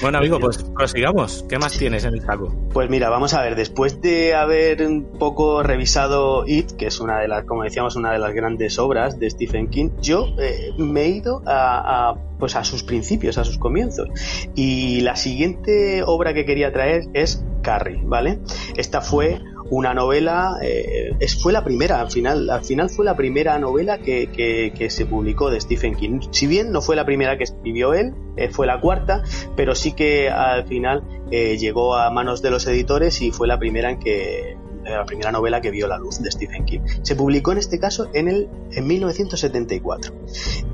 [0.00, 1.44] Bueno, amigo, pues prosigamos.
[1.48, 2.54] ¿Qué más tienes en el saco?
[2.72, 7.18] Pues mira, vamos a ver, después de haber un poco revisado It, que es una
[7.18, 11.02] de las, como decíamos, una de las grandes obras de Stephen King, yo eh, me
[11.02, 14.08] he ido a, pues a sus principios, a sus comienzos.
[14.54, 18.38] Y la siguiente obra que quería traer es Carrie, ¿vale?
[18.76, 23.58] Esta fue una novela, eh, fue la primera, al final, al final fue la primera
[23.58, 26.20] novela que, que, se publicó de Stephen King.
[26.30, 29.22] Si bien no fue la primera que escribió él, eh, fue la cuarta,
[29.56, 33.58] pero sí que al final eh, llegó a manos de los editores y fue la
[33.58, 34.56] primera en que
[34.96, 36.80] la primera novela que vio la luz de Stephen King.
[37.02, 40.14] Se publicó en este caso en, el, en 1974.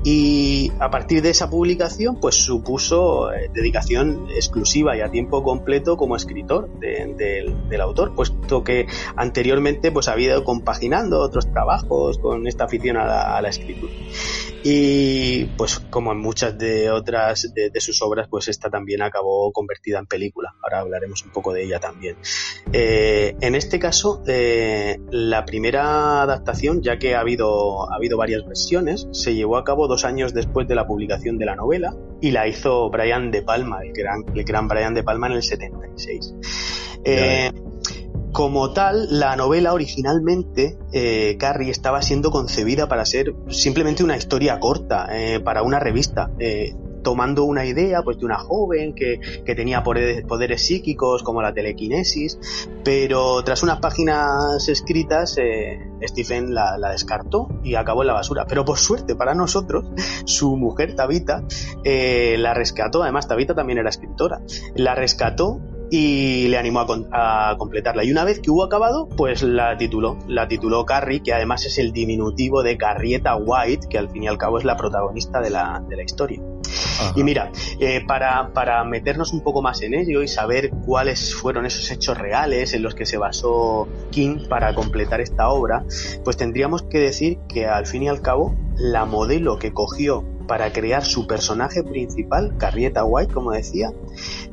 [0.03, 5.97] Y a partir de esa publicación, pues supuso eh, dedicación exclusiva y a tiempo completo
[5.97, 12.65] como escritor del autor, puesto que anteriormente pues había ido compaginando otros trabajos con esta
[12.65, 13.93] afición a la, a la escritura.
[14.67, 19.99] Y pues como en muchas de otras de, sus obras, pues esta también acabó convertida
[19.99, 20.55] en película.
[20.63, 22.17] Ahora hablaremos un poco de ella también.
[22.73, 28.43] Eh, en este caso, eh, la primera adaptación, ya que ha habido, ha habido varias
[28.43, 32.31] versiones, se llevó a cabo dos años después de la publicación de la novela y
[32.31, 36.33] la hizo Brian De Palma, el gran, el gran Brian De Palma en el 76.
[37.03, 37.51] Eh,
[38.35, 44.59] como tal, la novela originalmente, eh, Carrie, estaba siendo concebida para ser simplemente una historia
[44.59, 46.29] corta, eh, para una revista.
[46.37, 49.19] Eh, tomando una idea pues de una joven que,
[49.55, 52.39] tenía poderes, psíquicos como la telequinesis,
[52.83, 55.37] pero tras unas páginas escritas
[56.01, 58.47] Stephen la, descartó y acabó en la basura.
[58.49, 59.85] Pero por suerte para nosotros,
[60.25, 61.43] su mujer Tabita
[61.85, 64.41] la rescató, además Tabita también era escritora,
[64.73, 68.03] la rescató y le animó a, completarla.
[68.03, 70.17] Y una vez que hubo acabado, pues la tituló.
[70.27, 74.27] La tituló Carrie, que además es el diminutivo de Carrieta White, que al fin y
[74.27, 76.41] al cabo es la protagonista de la, de la historia.
[77.15, 81.65] Y mira, eh, para, para, meternos un poco más en ello y saber cuáles fueron
[81.65, 85.85] esos hechos reales en los que se basó King para completar esta obra,
[86.23, 90.71] pues tendríamos que decir que al fin y al cabo la modelo que cogió para
[90.71, 93.91] crear su personaje principal, Carrieta White, como decía,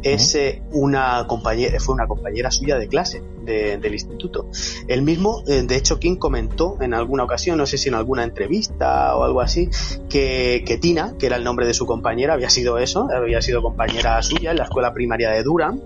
[0.03, 4.49] es eh, una compañera, fue una compañera suya de clase del instituto.
[4.87, 8.23] El mismo, eh, de hecho, King comentó en alguna ocasión, no sé si en alguna
[8.23, 9.69] entrevista o algo así,
[10.09, 13.61] que, que, Tina, que era el nombre de su compañera, había sido eso, había sido
[13.61, 15.81] compañera suya en la escuela primaria de Durham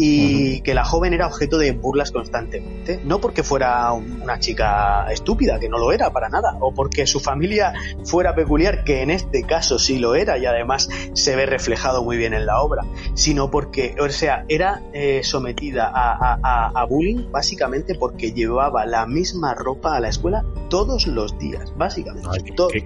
[0.00, 3.00] y que la joven era objeto de burlas constantemente.
[3.04, 7.18] No porque fuera una chica estúpida, que no lo era para nada, o porque su
[7.18, 7.74] familia
[8.04, 12.16] fuera peculiar, que en este caso sí lo era y además se ve reflejado muy
[12.16, 12.84] bien en la obra,
[13.14, 19.96] sino porque, o sea, era eh, sometida a, bullying básicamente porque llevaba la misma ropa
[19.96, 22.28] a la escuela todos los días, básicamente.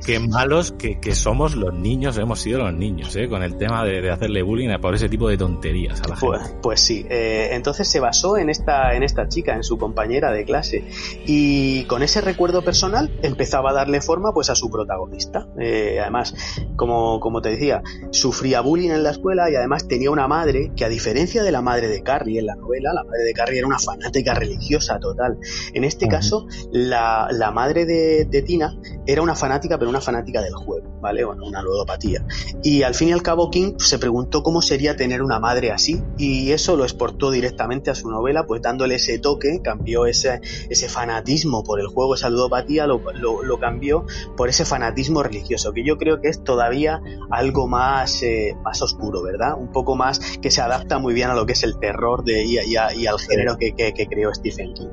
[0.05, 3.29] qué, malos que, somos los niños, hemos sido los niños, ¿eh?
[3.29, 6.59] con el tema de, hacerle bullying por ese tipo de tonterías a la pues, gente.
[6.63, 10.45] Pues sí, eh, entonces se basó en esta, en esta chica, en su compañera de
[10.45, 10.85] clase,
[11.27, 15.47] y con ese recuerdo personal empezaba a darle forma pues a su protagonista.
[15.59, 16.35] Eh, además,
[16.77, 20.85] como, como te decía, sufría bullying en la escuela y además tenía una madre que
[20.85, 23.67] a diferencia de la madre de Carrie en la novela, la madre de Carrie era
[23.67, 25.39] una fanática religiosa total.
[25.73, 28.77] En este caso, la, madre de, de, Tina
[29.07, 31.25] era una fanática, pero una fanática del juego, ¿vale?
[31.25, 32.25] Bueno, una ludopatía.
[32.63, 36.03] Y al fin y al cabo King se preguntó cómo sería tener una madre así
[36.17, 40.89] y eso lo exportó directamente a su novela, pues dándole ese toque, cambió ese, ese
[40.89, 44.05] fanatismo por el juego, esa ludopatía, lo, lo, cambió
[44.37, 49.23] por ese fanatismo religioso, que yo creo que es todavía algo más, eh, más oscuro,
[49.23, 49.55] ¿verdad?
[49.57, 52.45] Un poco más que se adapta muy bien a lo que es el terror de,
[52.45, 54.89] y, y, y al género que, que, creó Stephen King.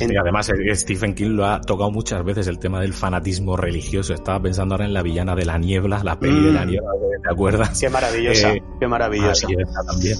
[0.00, 4.12] Y además Stephen King lo ha tocado muchas veces el tema del fanatismo religioso.
[4.12, 6.68] Estaba pensando ahora en la villana de la niebla, la peli de la mm.
[6.68, 6.90] niebla,
[7.22, 7.80] ¿te acuerdas?
[7.80, 9.46] Qué maravillosa, eh, qué maravillosa.
[9.86, 10.18] también.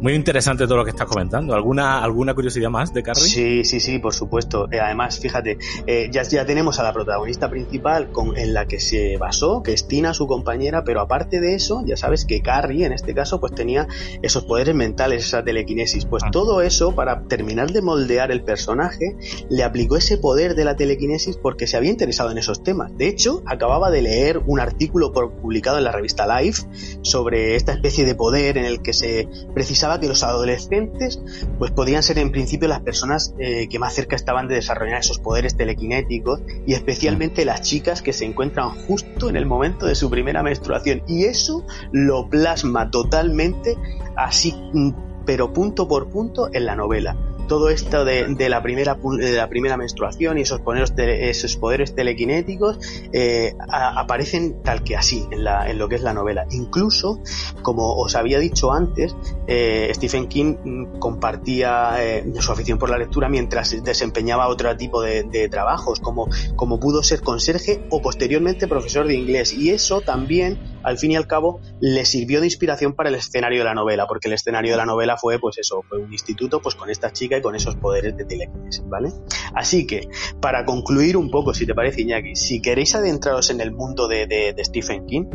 [0.00, 1.54] Muy interesante todo lo que estás comentando.
[1.54, 3.20] ¿Alguna, alguna curiosidad más de Carrie?
[3.20, 4.70] Sí, sí, sí, por supuesto.
[4.70, 8.78] Eh, además, fíjate, eh, ya, ya tenemos a la protagonista principal con, en la que
[8.78, 12.86] se basó, que es Tina, su compañera, pero aparte de eso, ya sabes que Carrie,
[12.86, 13.88] en este caso, pues tenía
[14.22, 16.04] esos poderes mentales, esa telequinesis.
[16.04, 16.30] Pues ah.
[16.30, 19.16] todo eso, para terminar de moldear el personaje,
[19.50, 22.96] le aplicó ese poder de la telequinesis porque se había interesado en esos temas.
[22.96, 26.62] De hecho, acababa de leer un artículo publicado en la revista Life
[27.02, 31.20] sobre esta especie de poder en el que se precisaba que los adolescentes
[31.58, 35.18] pues podían ser en principio las personas eh, que más cerca estaban de desarrollar esos
[35.18, 40.10] poderes telequinéticos y especialmente las chicas que se encuentran justo en el momento de su
[40.10, 41.02] primera menstruación.
[41.06, 43.76] Y eso lo plasma totalmente
[44.16, 47.14] así mm, pero punto por punto en la novela
[47.48, 52.78] todo esto de, la, primera, de la primera menstruación y esos poderes, esos poderes telequinéticos
[53.12, 56.46] eh, aparecen tal que así en, la, en lo que es la novela.
[56.50, 57.20] Incluso,
[57.62, 59.16] como os había dicho antes,
[59.46, 65.00] eh, Stephen King mm, compartía eh, su afición por la lectura mientras desempeñaba otro tipo
[65.00, 69.54] de, de, trabajos, como, como pudo ser conserje o posteriormente profesor de inglés.
[69.54, 73.60] Y eso también, al fin y al cabo, le sirvió de inspiración para el escenario
[73.60, 76.60] de la novela, porque el escenario de la novela fue, pues eso, fue un instituto,
[76.60, 79.12] pues con esta chica con esos poderes de telequinesis, ¿vale?
[79.54, 80.08] Así que,
[80.40, 84.26] para concluir un poco, si te parece, Iñaki, si queréis adentraros en el mundo de,
[84.26, 85.26] de Stephen King,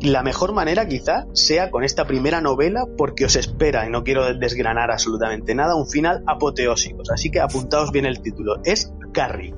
[0.00, 4.34] la mejor manera quizá sea con esta primera novela porque os espera, y no quiero
[4.34, 7.02] desgranar absolutamente nada, un final apoteósico.
[7.12, 8.56] Así que apuntaos bien el título.
[8.64, 9.54] Es Carrie.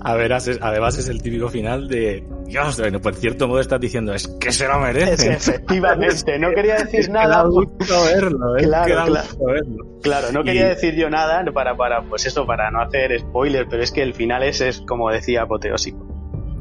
[0.00, 4.12] A ver, además es el típico final de Dios, bueno, por cierto modo estás diciendo,
[4.12, 5.32] es que se lo merece.
[5.32, 7.44] efectivamente, no quería decir nada.
[7.44, 8.62] verlo, ¿eh?
[8.62, 9.26] claro, claro,
[10.02, 13.82] claro, no quería decir yo nada para, para, pues eso, para no hacer spoiler, pero
[13.82, 16.19] es que el final es, es como decía, apoteósico.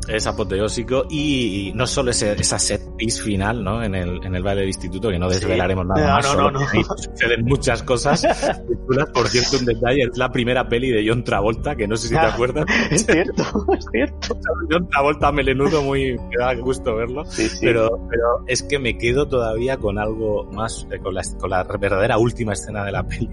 [0.10, 3.84] Es apoteósico y, no solo ese, esa set piece final, ¿no?
[3.84, 6.26] En el, en el baile del instituto, que no desvelaremos nada No, más.
[6.26, 6.68] no, solo no, no.
[6.98, 8.26] Suceden muchas cosas.
[9.14, 12.14] Por cierto, un detalle, es la primera peli de John Travolta, que no sé si
[12.14, 12.66] te Ah, acuerdas.
[12.92, 13.44] Es cierto,
[13.78, 14.38] es cierto.
[14.72, 17.24] John Travolta melenudo, muy, me da gusto verlo.
[17.26, 17.60] Sí, sí.
[17.62, 21.64] Pero, pero es que me quedo todavía con algo más, eh, con la, con la
[21.64, 23.30] verdadera última escena de la peli,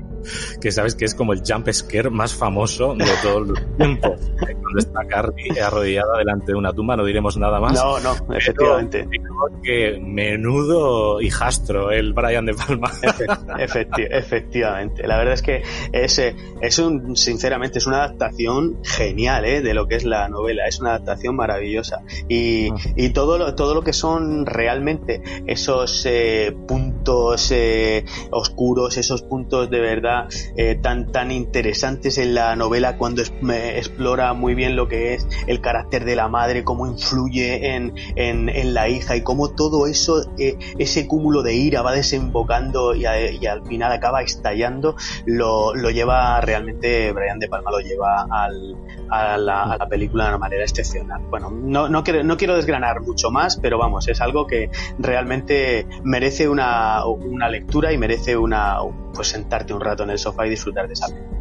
[0.60, 4.20] que sabes que es como el jump scare más famoso de todos los tiempos.
[4.48, 7.72] Eh, Cuando está Carrie arrodillada delante de una tumba, no diremos nada más.
[7.74, 9.06] No, no, efectivamente.
[9.62, 12.90] que menudo hijastro el Brian de Palma.
[13.58, 15.06] Efecti- efectivamente.
[15.06, 15.62] La verdad es que
[15.92, 16.18] es,
[16.60, 19.60] es un, sinceramente, es una adaptación genial ¿eh?
[19.62, 20.66] de lo que es la novela.
[20.66, 22.02] Es una adaptación maravillosa.
[22.28, 29.22] Y, y todo, lo, todo lo que son realmente esos eh, puntos eh, oscuros, esos
[29.22, 34.54] puntos de verdad eh, tan, tan interesantes en la novela cuando es- me explora muy
[34.54, 39.16] bien lo que es el carácter de la madre, cómo influye en, en, la hija
[39.16, 43.64] y cómo todo eso, eh, ese cúmulo de ira va desembocando y, a- y al
[43.66, 48.74] final acaba estallando, lo, lo lleva realmente, Brian De Palma lo lleva al,
[49.10, 51.20] a, la, a la película de una manera excepcional.
[51.30, 55.86] Bueno, no, no, quiero, no quiero desgranar mucho más, pero vamos, es algo que realmente
[56.02, 58.76] merece una, una lectura y merece una
[59.14, 61.35] pues sentarte un rato en el sofá y disfrutar de esa película.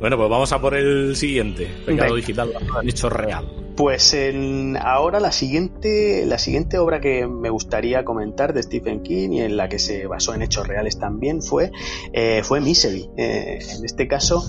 [0.00, 1.66] Bueno, pues vamos a por el siguiente.
[1.86, 2.16] Pecado Venga.
[2.16, 2.52] digital,
[2.82, 3.46] en hecho real.
[3.76, 9.30] Pues en, ahora la siguiente, la siguiente obra que me gustaría comentar de Stephen King
[9.32, 11.72] y en la que se basó en hechos reales también fue,
[12.12, 13.10] eh, fue Misery.
[13.16, 14.48] Eh, en este caso,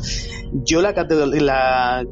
[0.54, 0.94] yo la,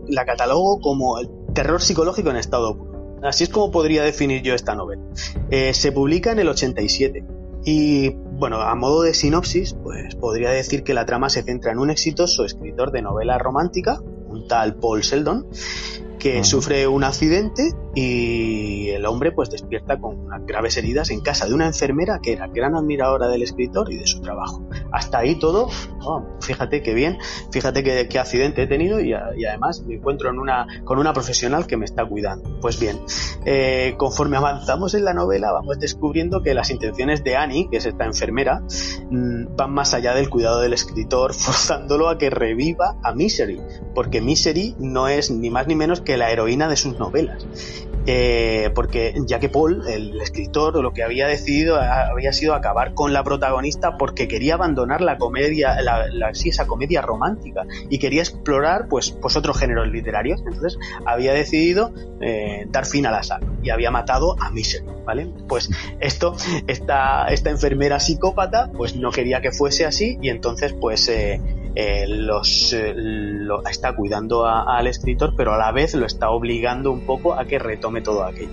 [0.07, 2.93] la catalogo como el terror psicológico en estado puro.
[3.23, 5.01] Así es como podría definir yo esta novela.
[5.49, 7.23] Eh, se publica en el 87
[7.65, 11.79] y bueno, a modo de sinopsis, pues podría decir que la trama se centra en
[11.79, 15.47] un exitoso escritor de novela romántica, un tal Paul Sheldon,
[16.23, 21.53] que sufre un accidente y el hombre pues despierta con graves heridas en casa de
[21.53, 24.67] una enfermera que era gran admiradora del escritor y de su trabajo.
[24.91, 25.67] Hasta ahí todo,
[26.01, 27.17] oh, fíjate qué bien,
[27.51, 30.97] fíjate qué, qué accidente he tenido y, a- y además me encuentro en una, con
[30.97, 32.57] una profesional que me está cuidando.
[32.61, 32.99] Pues bien,
[33.45, 37.85] eh, conforme avanzamos en la novela vamos descubriendo que las intenciones de Annie, que es
[37.85, 38.61] esta enfermera,
[39.09, 43.59] mm, van más allá del cuidado del escritor, forzándolo a que reviva a Misery,
[43.93, 47.45] porque Misery no es ni más ni menos que la heroína de sus novelas.
[48.05, 53.13] Eh, porque ya que Paul, el escritor, lo que había decidido había sido acabar con
[53.13, 59.11] la protagonista porque quería abandonar la comedia, la, esa comedia romántica y quería explorar pues,
[59.11, 60.41] pues otros géneros literarios.
[60.45, 65.31] Entonces había decidido eh, dar fin a la saga y había matado a Misery, ¿vale?
[65.47, 65.69] Pues
[66.01, 66.35] esto,
[66.67, 71.39] esta, esta enfermera psicópata, pues no quería que fuese así y entonces pues eh,
[71.75, 76.91] eh, los eh, lo está cuidando al escritor, pero a la vez lo está obligando
[76.91, 78.51] un poco a que retome todo aquello.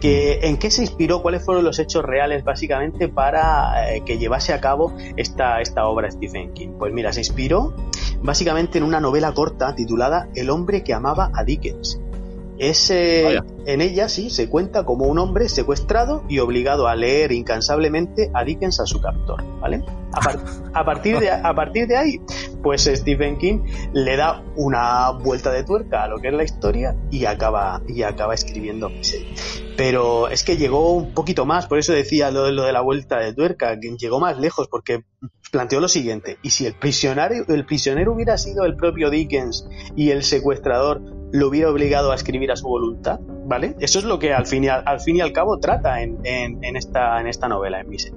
[0.00, 1.22] Que, ¿En qué se inspiró?
[1.22, 6.08] ¿Cuáles fueron los hechos reales básicamente para eh, que llevase a cabo esta, esta obra
[6.10, 6.70] Stephen King?
[6.78, 7.74] Pues mira, se inspiró
[8.22, 12.00] básicamente en una novela corta titulada El hombre que amaba a Dickens.
[12.58, 13.44] Es, eh, Vaya.
[13.66, 18.42] en ella sí se cuenta como un hombre secuestrado y obligado a leer incansablemente a
[18.44, 19.84] Dickens a su captor, ¿vale?
[20.12, 20.40] A, par-
[20.74, 22.20] a partir de, a partir de ahí,
[22.62, 23.60] pues Stephen King
[23.92, 28.02] le da una vuelta de tuerca a lo que es la historia y acaba, y
[28.02, 28.90] acaba escribiendo.
[29.76, 32.80] Pero es que llegó un poquito más, por eso decía lo, de- lo de la
[32.80, 35.04] vuelta de tuerca, que llegó más lejos porque
[35.52, 40.10] planteó lo siguiente, y si el prisionero, el prisionero hubiera sido el propio Dickens y
[40.10, 41.00] el secuestrador
[41.32, 43.76] lo hubiera obligado a escribir a su voluntad, ¿vale?
[43.80, 46.18] Eso es lo que al fin y al, al, fin y al cabo trata en,
[46.24, 48.16] en, en esta, en esta novela, en Misery.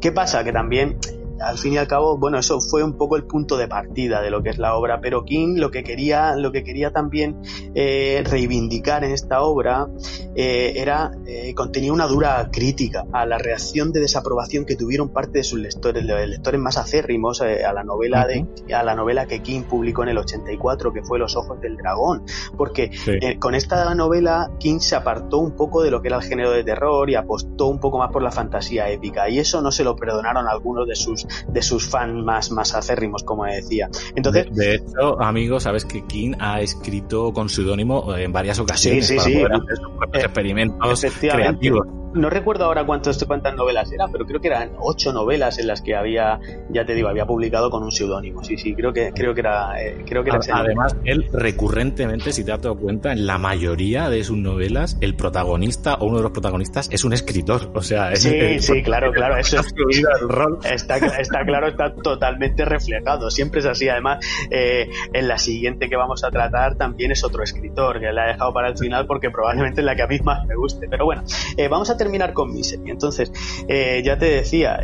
[0.00, 0.44] ¿Qué pasa?
[0.44, 0.98] Que también
[1.44, 4.30] al fin y al cabo, bueno, eso fue un poco el punto de partida de
[4.30, 7.36] lo que es la obra, pero King lo que quería, lo que quería también
[7.74, 9.88] eh, reivindicar en esta obra
[10.34, 15.38] eh, era eh, contenía una dura crítica a la reacción de desaprobación que tuvieron parte
[15.38, 19.26] de sus lectores, los lectores más acérrimos eh, a la novela de, a la novela
[19.26, 22.24] que King publicó en el 84, que fue Los ojos del dragón,
[22.56, 23.18] porque Sí.
[23.38, 26.62] con esta novela King se apartó un poco de lo que era el género de
[26.62, 29.96] terror y apostó un poco más por la fantasía épica y eso no se lo
[29.96, 34.74] perdonaron algunos de sus de sus fans más más acérrimos como decía entonces De, de
[34.76, 39.28] hecho, amigo, sabes que King ha escrito con seudónimo en varias ocasiones Sí, sí, para
[39.28, 39.34] sí.
[39.36, 41.86] poder hacer sus propios Eh, experimentos creativos.
[42.14, 45.80] no recuerdo ahora cuántos, cuántas novelas eran, pero creo que eran ocho novelas en las
[45.80, 48.44] que había, ya te digo, había publicado con un seudónimo.
[48.44, 52.44] Sí, sí, creo que, creo que era, eh, creo que era Además, él recurrentemente, si
[52.44, 56.22] te has dado cuenta, en la mayoría de sus novelas, el protagonista o uno de
[56.24, 57.70] los protagonistas es un escritor.
[57.74, 59.72] O sea, es, sí, sí, claro, claro, eso es,
[60.20, 60.58] el rol.
[60.70, 63.30] Está, está claro, está totalmente reflejado.
[63.30, 63.88] Siempre es así.
[63.88, 68.26] Además, eh, en la siguiente que vamos a tratar también es otro escritor que la
[68.26, 70.88] he dejado para el final porque probablemente es la que a mí más me guste.
[70.88, 71.22] Pero bueno,
[71.56, 72.90] eh, vamos a terminar con Misery.
[72.90, 73.32] Entonces,
[73.68, 74.80] eh, ya te decía,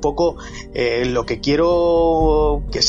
[0.00, 0.36] poco
[1.06, 2.80] lo que quiero que,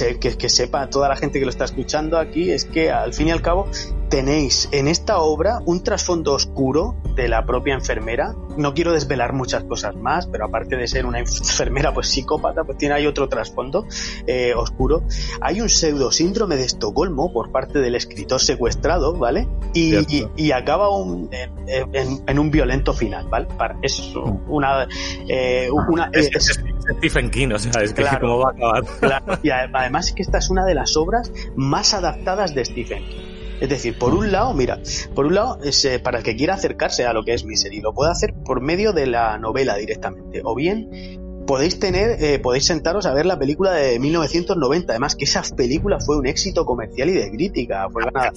[0.50, 3.42] sepa toda la gente que lo está escuchando aquí es que al fin y al
[3.42, 3.68] cabo
[4.10, 8.36] tenéis en esta obra un trasfondo oscuro de la propia enfermera.
[8.60, 12.78] No quiero desvelar muchas cosas más, pero aparte de ser una enfermera pues psicópata, pues
[12.78, 13.86] tiene ahí otro trasfondo
[14.28, 15.04] eh, oscuro.
[15.42, 19.48] Hay un pseudo síndrome de Estocolmo por parte del escritor secuestrado, ¿vale?
[19.74, 23.48] Y, y, y acaba un, en, en, en, un violento final, ¿vale?
[23.82, 24.14] Es
[24.48, 24.88] una...
[25.28, 26.62] Eh, una es,
[26.98, 28.84] Stephen King, o sea, es que claro, cómo va a acabar.
[29.00, 33.06] Claro, y además es que esta es una de las obras más adaptadas de Stephen
[33.08, 33.29] King.
[33.60, 34.80] Es decir, por un lado, mira,
[35.14, 37.82] por un lado, es, eh, para el que quiera acercarse a lo que es Misery,
[37.82, 42.68] lo puede hacer por medio de la novela directamente, o bien podéis tener, eh, podéis
[42.68, 44.94] sentaros a ver la película de 1990.
[44.94, 47.88] Además, que esa película fue un éxito comercial y de crítica.
[47.92, 48.32] Fue ganada.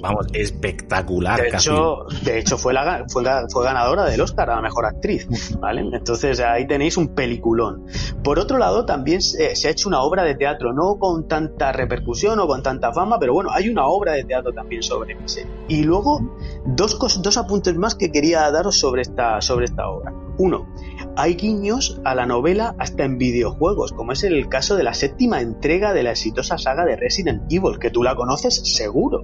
[0.00, 1.42] Vamos, espectacular.
[1.42, 5.26] De hecho, de hecho fue, la, fue, fue, ganadora del Oscar a la mejor actriz.
[5.58, 5.80] ¿vale?
[5.80, 7.86] Entonces ahí tenéis un peliculón.
[8.22, 11.72] Por otro lado, también se, se ha hecho una obra de teatro, no con tanta
[11.72, 15.44] repercusión o con tanta fama, pero bueno, hay una obra de teatro también sobre ese.
[15.66, 16.20] Y luego,
[16.66, 20.14] dos, dos apuntes más que quería daros sobre esta, sobre esta obra.
[20.38, 20.68] Uno,
[21.16, 25.40] hay guiños a la novela hasta en videojuegos, como es el caso de la séptima
[25.40, 29.22] entrega de la exitosa saga de Resident Evil, que tú la conoces seguro.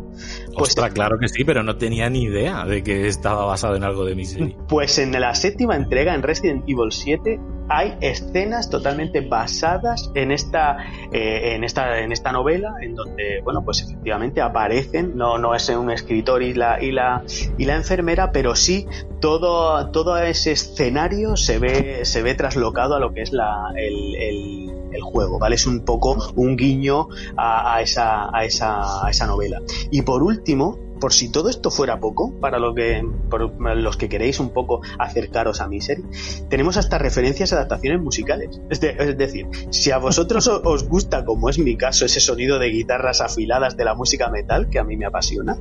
[0.56, 3.84] Pues Ostras, claro que sí, pero no tenía ni idea de que estaba basado en
[3.84, 4.56] algo de Misery.
[4.68, 7.38] Pues en la séptima entrega, en Resident Evil 7,
[7.68, 10.76] hay escenas totalmente basadas en esta,
[11.12, 15.68] eh, en esta, en esta novela, en donde, bueno, pues efectivamente aparecen, no, no es
[15.68, 17.22] un escritor y la, y la,
[17.58, 18.86] y la enfermera, pero sí
[19.20, 24.16] todo, todo ese escenario se ve, se ve traslocado a lo que es la, el,
[24.16, 25.56] el, juego, ¿vale?
[25.56, 29.60] Es un poco un guiño a, a, esa, a, esa, a esa novela.
[29.90, 34.08] Y por último, por si todo esto fuera poco, para lo que, por los que
[34.08, 36.04] queréis un poco acercaros a Misery,
[36.48, 38.60] tenemos hasta referencias a adaptaciones musicales.
[38.70, 42.60] Es, de, es decir, si a vosotros os gusta, como es mi caso, ese sonido
[42.60, 45.58] de guitarras afiladas de la música metal, que a mí me apasiona,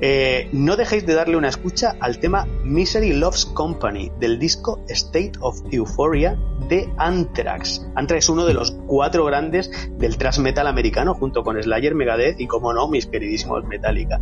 [0.00, 5.34] eh, no dejéis de darle una escucha al tema Misery Loves Company del disco State
[5.38, 6.36] of Euphoria
[6.68, 7.86] de Anthrax.
[7.94, 12.40] Anthrax es uno de los cuatro grandes del thrash metal americano, junto con Slayer, Megadeth
[12.40, 14.20] y, como no, mis queridísimos Metallica.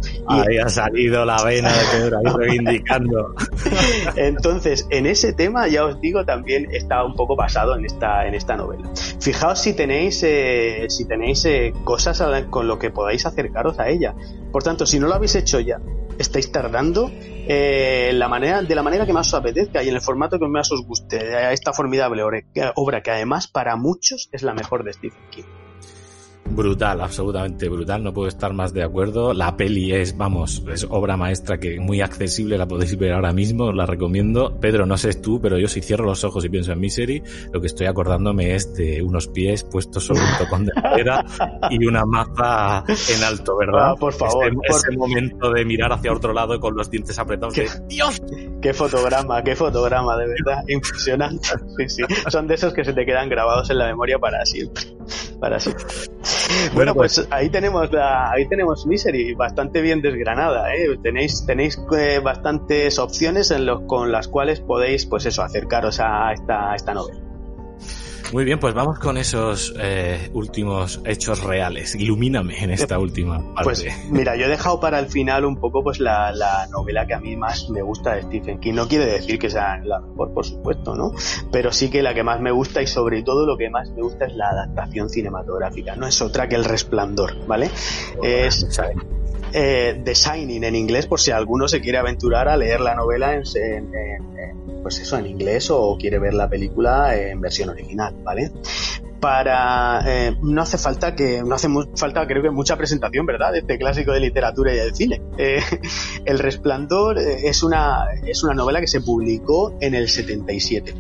[0.61, 3.35] Ha salido la vena de Pedro ahí reivindicando.
[4.17, 8.35] Entonces, en ese tema, ya os digo, también está un poco basado en esta, en
[8.35, 8.91] esta novela.
[9.21, 14.15] Fijaos si tenéis, eh, si tenéis eh, cosas con lo que podáis acercaros a ella.
[14.53, 15.81] Por tanto, si no lo habéis hecho ya,
[16.19, 20.01] estáis tardando eh, la manera, de la manera que más os apetezca y en el
[20.01, 22.23] formato que más os guste a esta formidable
[22.75, 25.58] obra que además para muchos es la mejor de Stephen King
[26.51, 29.33] brutal, absolutamente brutal, no puedo estar más de acuerdo.
[29.33, 33.67] La peli es, vamos, es obra maestra que muy accesible, la podéis ver ahora mismo,
[33.67, 34.59] os la recomiendo.
[34.61, 37.23] Pedro, no sé tú, pero yo si cierro los ojos y pienso en Misery,
[37.53, 41.25] lo que estoy acordándome es de unos pies puestos sobre un tocón de madera
[41.71, 43.91] y una maza en alto, ¿verdad?
[43.91, 44.47] Ah, por favor.
[44.47, 44.77] Ese, por...
[44.77, 47.55] ese, momento de mirar hacia otro lado con los dientes apretados.
[47.55, 47.63] ¿Qué?
[47.63, 48.21] De, ¡Dios!
[48.61, 50.63] ¡Qué fotograma, qué fotograma, de verdad!
[50.69, 51.49] Impresionante.
[51.77, 52.03] Sí, sí.
[52.29, 54.98] Son de esos que se te quedan grabados en la memoria para siempre.
[55.41, 55.59] Para.
[56.75, 60.99] Bueno, pues ahí tenemos la, ahí tenemos Misery, bastante bien desgranada, ¿eh?
[61.03, 66.33] Tenéis, tenéis eh, bastantes opciones en los, con las cuales podéis, pues eso, acercaros a
[66.33, 67.28] esta, a esta novela.
[68.33, 71.95] Muy bien, pues vamos con esos eh, últimos hechos reales.
[71.95, 73.65] Ilumíname en esta última parte.
[73.65, 77.15] Pues mira, yo he dejado para el final un poco pues la, la, novela que
[77.15, 78.75] a mí más me gusta de Stephen King.
[78.75, 81.13] No quiere decir que sea la mejor, por supuesto, ¿no?
[81.51, 84.03] Pero sí que la que más me gusta y sobre todo lo que más me
[84.03, 85.97] gusta es la adaptación cinematográfica.
[85.97, 87.71] No es otra que El Resplandor, ¿vale?
[88.23, 88.67] Es
[89.53, 93.35] eh, The Shining en inglés por si alguno se quiere aventurar a leer la novela
[93.35, 93.43] en,
[94.83, 98.51] pues eso en inglés o quiere ver la película en versión original, ¿vale?
[99.21, 103.53] Para eh, no hace falta que no hace falta creo que mucha presentación, ¿verdad?
[103.53, 105.21] De este clásico de literatura y del cine.
[105.39, 105.61] Eh,
[106.25, 110.95] el Resplandor es una es una novela que se publicó en el 77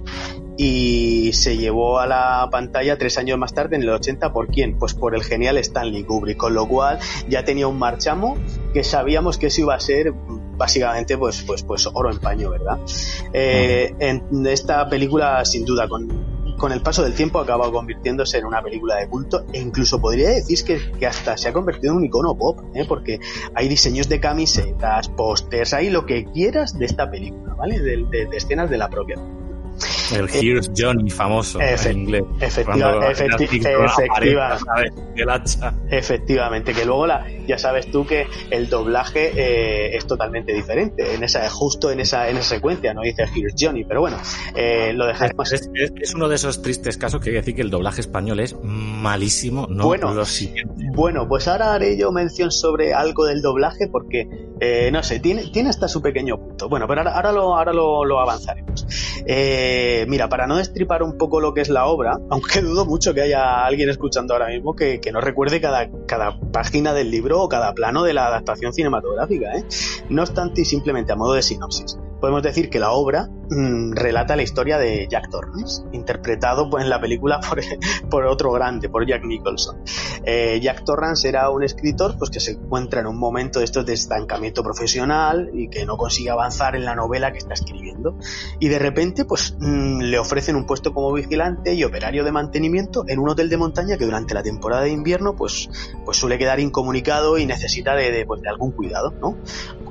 [0.59, 4.77] y se llevó a la pantalla tres años más tarde en el 80 por quién
[4.77, 6.99] pues por el genial Stanley Kubrick con lo cual
[7.29, 8.37] ya tenía un marchamo
[8.75, 10.13] que sabíamos que eso iba a ser
[10.57, 12.81] básicamente pues, pues, pues oro en paño, ¿verdad?
[13.33, 18.39] Eh, en esta película, sin duda, con con el paso del tiempo ha acabado convirtiéndose
[18.39, 21.93] en una película de culto e incluso podría decir que, que hasta se ha convertido
[21.93, 22.85] en un icono pop, ¿eh?
[22.87, 23.21] porque
[23.55, 27.79] hay diseños de camisetas, pósters, hay lo que quieras de esta película, ¿vale?
[27.79, 29.17] De, de, de escenas de la propia
[30.13, 32.23] el Here's Johnny famoso en inglés.
[32.41, 33.13] Efectiva,
[35.91, 41.25] efectivamente, que luego la, ya sabes tú que el doblaje eh, es totalmente diferente, en
[41.25, 44.19] esa, justo en esa, en esa secuencia, no dice Here's Johnny, pero bueno,
[44.55, 45.53] eh, lo dejamos.
[45.53, 48.41] Es, es, uno de esos tristes casos que hay que decir que el doblaje español
[48.41, 50.73] es malísimo, no bueno, lo siguiente.
[50.95, 54.29] Bueno, pues ahora haré yo mención sobre algo del doblaje porque,
[54.93, 56.69] no sé, tiene, tiene hasta su pequeño punto.
[56.69, 58.87] Bueno, pero ahora, ahora, lo, ahora lo, lo avanzaremos.
[59.27, 63.15] Eh, mira, para no destripar un poco lo que es la obra, aunque dudo mucho
[63.15, 67.49] que haya alguien escuchando ahora mismo que, no recuerde cada, cada, página del libro o
[67.49, 69.65] cada plano de la adaptación cinematográfica, ¿eh?
[70.09, 74.37] No obstante, y simplemente a modo de sinopsis podemos decir que la obra mm, relata
[74.37, 77.41] la historia de Jack Torrance, interpretado pues, en la película
[78.11, 79.83] por, otro grande, por Jack Nicholson.
[80.25, 83.87] Eh, Jack Torrance era un escritor pues, que se encuentra en un momento de estos
[83.87, 88.17] de estancamiento profesional y que no consigue avanzar en la novela que está escribiendo.
[88.59, 93.05] Y de repente pues, mm, le ofrecen un puesto como vigilante y operario de mantenimiento
[93.07, 95.69] en un hotel de montaña que durante la temporada de invierno pues,
[96.05, 99.13] pues suele quedar incomunicado y necesita de, de, pues, algún cuidado.
[99.21, 99.37] ¿no?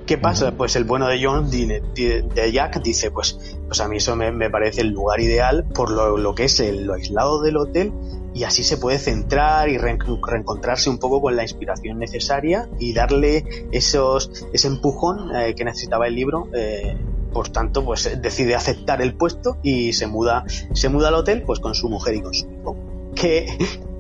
[0.08, 0.54] ¿Qué pasa?
[0.54, 3.38] Pues el bueno de John, de Jack, dice, pues,
[3.68, 6.94] pues a mí eso me, parece el lugar ideal por lo, que es el, lo
[6.94, 7.92] aislado del hotel
[8.34, 13.44] y así se puede centrar y reencontrarse un poco con la inspiración necesaria y darle
[13.74, 16.48] esos, ese empujón eh, que necesitaba el libro.
[16.54, 16.98] Eh,
[17.34, 21.60] por tanto, pues decide aceptar el puesto y se muda, se muda al hotel pues
[21.60, 22.78] con su mujer y con su hijo.
[23.14, 23.46] Que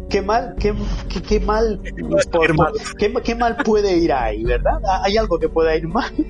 [0.10, 0.74] qué mal, qué,
[1.28, 1.82] qué, mal,
[3.24, 4.80] qué, mal puede ir ahí, ¿verdad?
[5.03, 6.12] ¿Hay algo que pueda ir mal?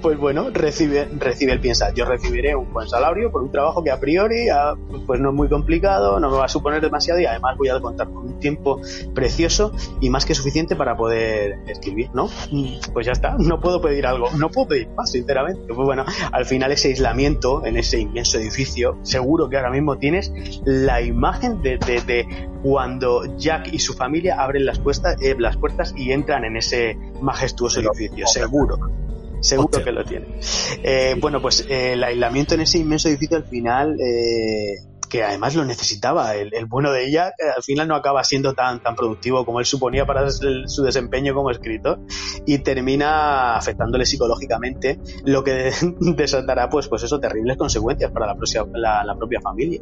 [0.00, 3.90] Pues bueno, recibe, recibe el piensa, yo recibiré un buen salario por un trabajo que
[3.90, 4.74] a priori ah,
[5.06, 7.78] pues no es muy complicado, no me va a suponer demasiado y además voy a
[7.80, 8.80] contar con un tiempo
[9.14, 12.30] precioso y más que suficiente para poder escribir, ¿no?
[12.92, 15.62] Pues ya está, no puedo pedir algo, no puedo pedir más, sinceramente.
[15.66, 20.32] Pues bueno, al final ese aislamiento en ese inmenso edificio, seguro que ahora mismo tienes
[20.64, 25.94] la imagen de, de cuando Jack y su familia abren las, puertas, eh, las puertas
[25.96, 28.78] y entran en ese majestuoso edificio, seguro.
[29.40, 30.40] Seguro que lo tienen.
[30.82, 33.96] Eh, bueno, pues eh, el aislamiento en ese inmenso edificio al final
[35.08, 36.34] que además lo necesitaba.
[36.34, 40.06] El, bueno de ella al final no acaba siendo tan, tan productivo como él suponía
[40.06, 42.00] para su desempeño como escritor
[42.44, 48.34] y termina afectándole psicológicamente, lo que desatará pues, pues eso, terribles consecuencias para
[48.74, 49.80] la, la propia familia.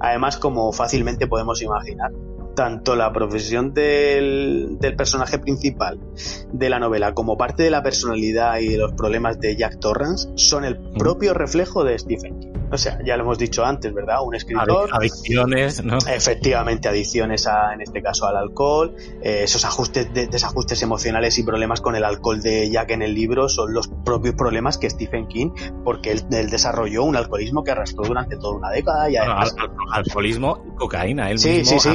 [0.00, 2.12] Además, como fácilmente podemos imaginar,
[2.56, 6.00] tanto la profesión del, personaje principal
[6.52, 10.30] de la novela como parte de la personalidad y de los problemas de Jack Torrance
[10.34, 12.55] son el propio reflejo de Stephen King.
[12.70, 14.18] O sea, ya lo hemos dicho antes, ¿verdad?
[14.24, 14.88] Un escritor.
[14.92, 15.98] Adicciones, ¿no?
[15.98, 18.94] Efectivamente, adicciones a, en este caso al alcohol.
[19.22, 23.48] Eh, esos ajustes, desajustes emocionales y problemas con el alcohol de Jack en el libro
[23.48, 25.50] son los propios problemas que Stephen King,
[25.84, 29.10] porque él, desarrolló un alcoholismo que arrastró durante toda una década.
[29.10, 29.54] Y además...
[29.92, 31.30] alcoholismo y cocaína.
[31.30, 31.88] Él mismo sí,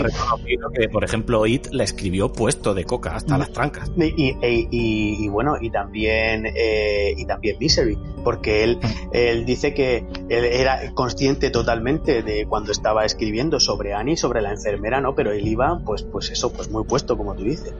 [0.73, 3.91] que, por ejemplo, It la escribió puesto de coca hasta las trancas.
[3.97, 8.79] Y, y, bueno, y también, eh, y también Misery, porque él,
[9.11, 14.51] él dice que él era consciente totalmente de cuando estaba escribiendo sobre Annie, sobre la
[14.51, 15.15] enfermera, ¿no?
[15.15, 17.73] Pero él iba, pues, pues eso, pues muy puesto, como tú dices.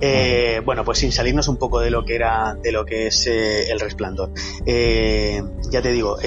[0.00, 3.26] Eh, bueno, pues sin salirnos un poco de lo que era, de lo que es
[3.26, 4.30] eh, el resplandor.
[4.64, 6.18] ya te digo,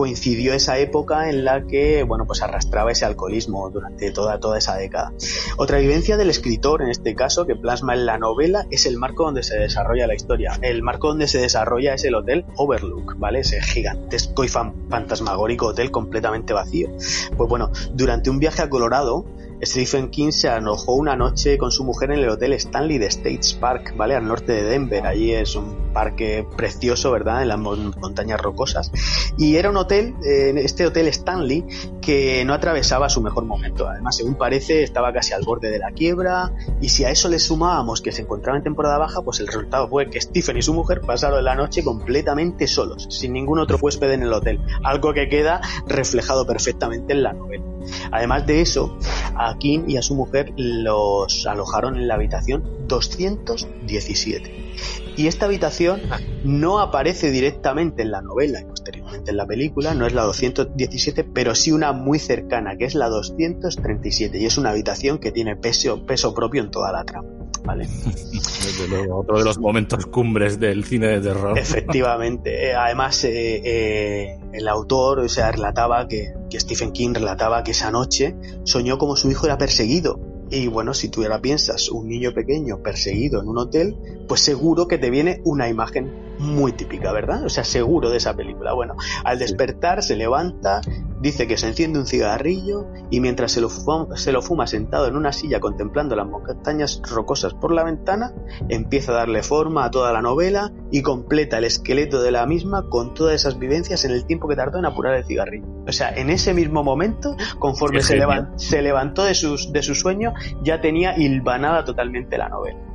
[0.00, 4.74] coincidió esa época en la que, bueno, pues arrastraba ese alcoholismo durante toda, toda esa
[4.76, 5.12] década.
[5.58, 9.24] Otra vivencia del escritor, en este caso, que plasma en la novela, es el marco
[9.24, 10.58] donde se desarrolla la historia.
[10.62, 13.40] El marco donde se desarrolla es el hotel Overlook, ¿vale?
[13.40, 16.88] Ese gigantesco y fantasmagórico hotel completamente vacío.
[17.36, 19.26] Pues bueno, durante un viaje a Colorado,
[19.62, 23.54] Stephen King se enojó una noche con su mujer en el hotel Stanley de States
[23.54, 24.14] Park, ¿vale?
[24.14, 25.06] Al norte de Denver.
[25.06, 27.42] Allí es un parque precioso, ¿verdad?
[27.42, 28.90] En las montañas rocosas.
[29.36, 31.64] Y era un hotel, eh, este hotel Stanley,
[32.00, 33.86] que no atravesaba su mejor momento.
[33.86, 36.52] Además, según parece, estaba casi al borde de la quiebra.
[36.80, 39.88] Y si a eso le sumábamos que se encontraba en temporada baja, pues el resultado
[39.88, 44.10] fue que Stephen y su mujer pasaron la noche completamente solos, sin ningún otro huésped
[44.10, 44.60] en el hotel.
[44.84, 47.64] Algo que queda reflejado perfectamente en la novela.
[48.10, 48.96] Además de eso,
[49.36, 54.74] a Kim y a su mujer los alojaron en la habitación 217.
[55.16, 56.00] Y esta habitación
[56.44, 61.24] no aparece directamente en la novela y posteriormente en la película, no es la 217,
[61.24, 65.56] pero sí una muy cercana, que es la 237, y es una habitación que tiene
[65.56, 67.39] peso, peso propio en toda la trama.
[67.64, 67.86] ¿Vale?
[67.86, 71.58] Desde luego, otro de los momentos cumbres del cine de terror.
[71.58, 72.70] Efectivamente.
[72.70, 77.72] Eh, además, eh, eh, el autor, o sea, relataba que, que Stephen King relataba que
[77.72, 82.08] esa noche soñó como su hijo era perseguido y bueno, si tú ahora piensas un
[82.08, 83.96] niño pequeño perseguido en un hotel,
[84.26, 87.44] pues seguro que te viene una imagen muy típica, ¿verdad?
[87.44, 88.72] O sea, seguro de esa película.
[88.72, 90.80] Bueno, al despertar se levanta,
[91.20, 95.06] dice que se enciende un cigarrillo y mientras se lo, fuma, se lo fuma sentado
[95.06, 98.32] en una silla contemplando las montañas rocosas por la ventana,
[98.68, 102.88] empieza a darle forma a toda la novela y completa el esqueleto de la misma
[102.88, 105.66] con todas esas vivencias en el tiempo que tardó en apurar el cigarrillo.
[105.86, 109.94] O sea, en ese mismo momento, conforme se, levan, se, levantó de, sus, de su
[109.94, 110.32] sueño,
[110.62, 112.89] ya tenía hilvanada totalmente la novela.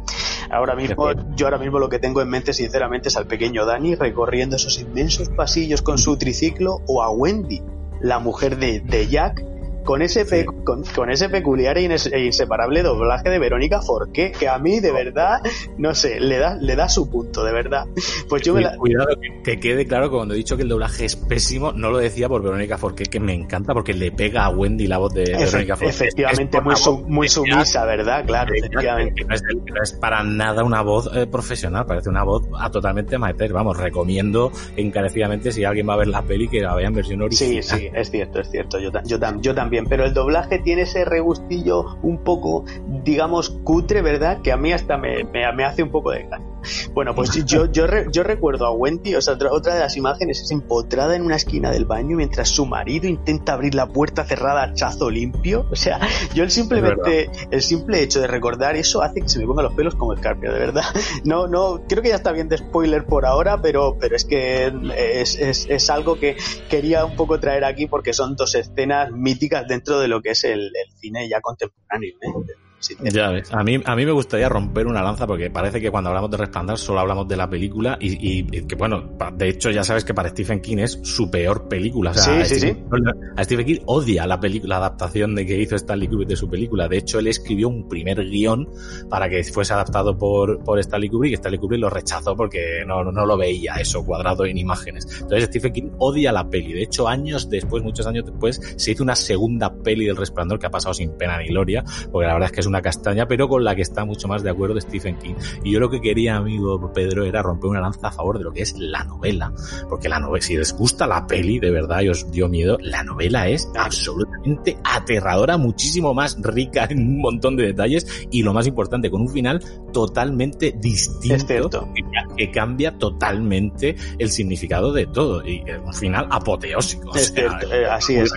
[0.50, 3.96] Ahora mismo, yo ahora mismo lo que tengo en mente, sinceramente, es al pequeño Danny
[3.96, 7.62] recorriendo esos inmensos pasillos con su triciclo o a Wendy,
[8.02, 9.44] la mujer de, de Jack,
[9.86, 14.50] con ese, pe con, con, ese peculiar e, e inseparable doblaje de Verónica Forqué, que
[14.50, 15.42] a mí de verdad,
[15.78, 17.86] no sé, le da, le da su punto, de verdad.
[18.28, 18.76] Pues yo me la...
[18.76, 21.92] Cuidado, que, que, quede claro que cuando he dicho que el doblaje es pésimo, no
[21.92, 25.14] lo decía por Verónica Forqué, que me encanta porque le pega a Wendy la voz
[25.14, 25.90] de Efe Verónica Forqué.
[25.92, 28.26] Efectivamente, muy, su muy sumisa, ¿verdad?
[28.26, 29.24] Claro, efectivamente.
[29.24, 33.16] No es, no es, para nada una voz eh, profesional, parece una voz a totalmente
[33.16, 33.54] amateur.
[33.54, 37.22] Vamos, recomiendo encarecidamente si alguien va a ver la peli que la vea en versión
[37.22, 37.64] original.
[37.64, 38.80] Sí, sí, es cierto, es cierto.
[38.80, 42.66] Yo, yo, yo también pero el doblaje tiene ese regustillo un poco,
[43.04, 44.42] digamos, cutre, ¿verdad?
[44.42, 46.46] Que a mí hasta me, me, hace un poco de caña.
[46.94, 49.98] Bueno, pues yo, yo, re, yo recuerdo a Wendy, o sea, otra, otra, de las
[49.98, 54.26] imágenes es empotrada en una esquina del baño mientras su marido intenta abrir la puerta
[54.26, 55.68] cerrada a chazo limpio.
[55.72, 56.00] O sea,
[56.34, 59.74] yo el simplemente, el simple hecho de recordar eso hace que se me pongan los
[59.74, 60.84] pelos como el carpio, de verdad.
[61.24, 64.72] No, no, creo que ya está bien de spoiler por ahora, pero, pero es que
[64.96, 66.38] es, es, es algo que
[66.70, 70.44] quería un poco traer aquí porque son dos escenas míticas dentro de lo que es
[70.44, 72.16] el, el cine ya contemporáneo.
[72.22, 72.65] ¿eh?
[73.12, 76.10] Ya ves, a mí, a mí me gustaría romper una lanza porque parece que cuando
[76.10, 79.72] hablamos de Resplandor solo hablamos de la película y, y, y, que bueno, de hecho
[79.72, 82.12] ya sabes que para Stephen King es su peor película.
[82.12, 83.28] O sea, sí, a, sí, Stephen, sí.
[83.36, 86.50] a Stephen King odia la película, la adaptación de que hizo Stanley Kubrick de su
[86.50, 86.88] película.
[86.88, 88.68] De hecho, él escribió un primer guion
[89.10, 93.04] para que fuese adaptado por, por Stanley Kubrick y Stanley Kubrick lo rechazó porque no,
[93.04, 95.08] no lo veía eso cuadrado en imágenes.
[95.22, 96.74] Entonces Stephen King odia la peli.
[96.74, 100.68] De hecho, años después, muchos años después, se hizo una segunda peli del Resplandor que
[100.68, 103.48] ha pasado sin pena ni gloria, porque la verdad es que es una castaña, pero
[103.48, 105.36] con la que está mucho más de acuerdo Stephen King.
[105.64, 108.52] Y yo lo que quería, amigo Pedro, era romper una lanza a favor de lo
[108.52, 109.52] que es la novela.
[109.90, 113.04] Porque la novela, si les gusta la peli, de verdad, y os dio miedo, la
[113.04, 118.68] novela es absolutamente aterradora, muchísimo más rica en un montón de detalles y lo más
[118.68, 119.62] importante, con un final
[119.92, 122.04] totalmente distinto que,
[122.38, 125.46] que, cambia totalmente el significado de todo.
[125.46, 127.16] Y un final apoteósico.
[127.16, 128.34] Es o sea, cierto, eh, así es.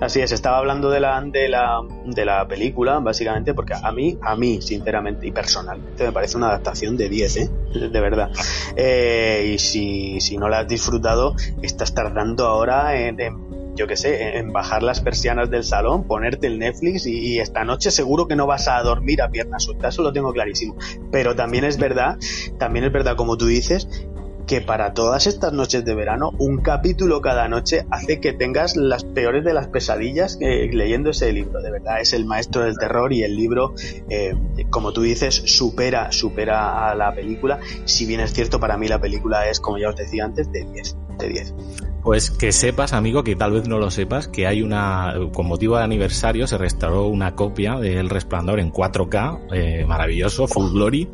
[0.00, 4.18] Así es, estaba hablando de la, de la, de la película, básicamente, porque a mí,
[4.22, 7.50] a mí, sinceramente y personalmente, me parece una adaptación de 10, ¿eh?
[7.92, 8.30] De verdad.
[8.76, 13.18] Eh, y si, si no la has disfrutado, estás tardando ahora en,
[13.74, 17.64] yo qué sé, en bajar las persianas del salón, ponerte el Netflix y, y, esta
[17.64, 20.76] noche seguro que no vas a dormir a piernas sueltas, eso lo tengo clarísimo.
[21.10, 22.16] Pero también es verdad,
[22.58, 23.88] también es verdad como tú dices,
[24.46, 29.04] que para todas estas noches de verano, un capítulo cada noche hace que tengas las
[29.04, 31.60] peores de las pesadillas eh, leyendo ese libro.
[31.62, 33.74] De verdad, es el maestro del terror y el libro,
[34.08, 34.34] eh,
[34.70, 37.60] como tú dices, supera, supera a la película.
[37.84, 40.64] Si bien es cierto, para mí la película es, como ya os decía antes, de
[40.64, 40.96] 10.
[41.18, 41.54] De 10.
[42.04, 45.78] Pues que sepas, amigo, que tal vez no lo sepas, que hay una, con motivo
[45.78, 51.08] de aniversario, se restauró una copia de El Resplandor en 4K, eh, maravilloso, Full Glory,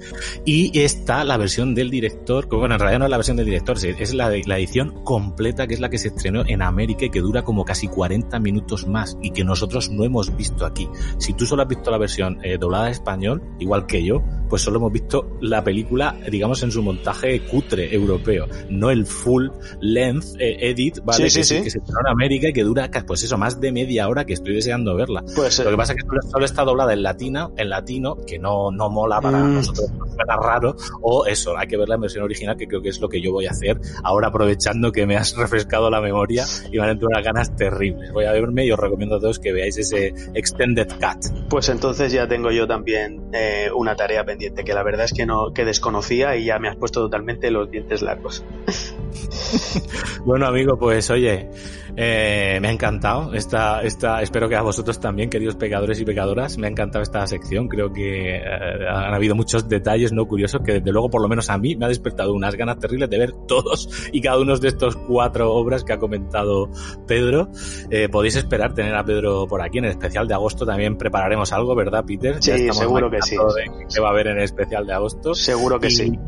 [0.45, 3.47] y está la versión del director, que bueno, en realidad no es la versión del
[3.47, 7.11] director, es la, la edición completa, que es la que se estrenó en América y
[7.11, 10.89] que dura como casi 40 minutos más, y que nosotros no hemos visto aquí.
[11.19, 14.63] Si tú solo has visto la versión eh, doblada en español, igual que yo, pues
[14.63, 19.49] solo hemos visto la película, digamos, en su montaje cutre europeo, no el full
[19.81, 21.31] length eh, edit, ¿vale?
[21.31, 21.65] Sí, sí, que, sí.
[21.65, 24.35] que se estrenó en América y que dura, pues eso, más de media hora que
[24.35, 25.25] estoy deseando verla.
[25.35, 28.71] Pues, Lo que pasa es que solo, está doblada en latina, en latino, que no,
[28.73, 29.55] no mola para mm.
[29.55, 32.89] nosotros, nos suena raro, o eso, hay que verla en versión original, que creo que
[32.89, 36.45] es lo que yo voy a hacer ahora aprovechando que me has refrescado la memoria
[36.73, 38.13] y me han entrado unas ganas terribles.
[38.13, 41.49] Voy a verme y os recomiendo a todos que veáis ese Extended Cut.
[41.49, 45.26] Pues entonces ya tengo yo también eh, una tarea pendiente, que la verdad es que
[45.26, 48.45] no, que desconocía y ya me has puesto totalmente los dientes largos.
[50.24, 51.51] bueno, amigo, pues oye,
[51.97, 56.59] eh, me ha encantado esta, esta, espero que a vosotros también, queridos pecadores y pecadoras,
[56.59, 57.68] me ha encantado esta sección.
[57.68, 58.43] Creo que eh,
[58.88, 61.86] han habido muchos detalles no curiosos que desde luego, por lo menos a mí, me
[61.86, 65.84] ha despertado unas ganas terribles de ver todos y cada uno de estos cuatro obras
[65.84, 66.70] que ha comentado
[67.07, 67.49] Pedro.
[67.91, 70.66] Eh, podéis esperar tener a Pedro por aquí en el especial de agosto.
[70.66, 72.43] También prepararemos algo, ¿verdad, Peter?
[72.43, 73.36] Sí, seguro que sí.
[73.93, 75.34] ¿Qué va a haber en el especial de agosto?
[75.34, 76.18] Seguro que sí.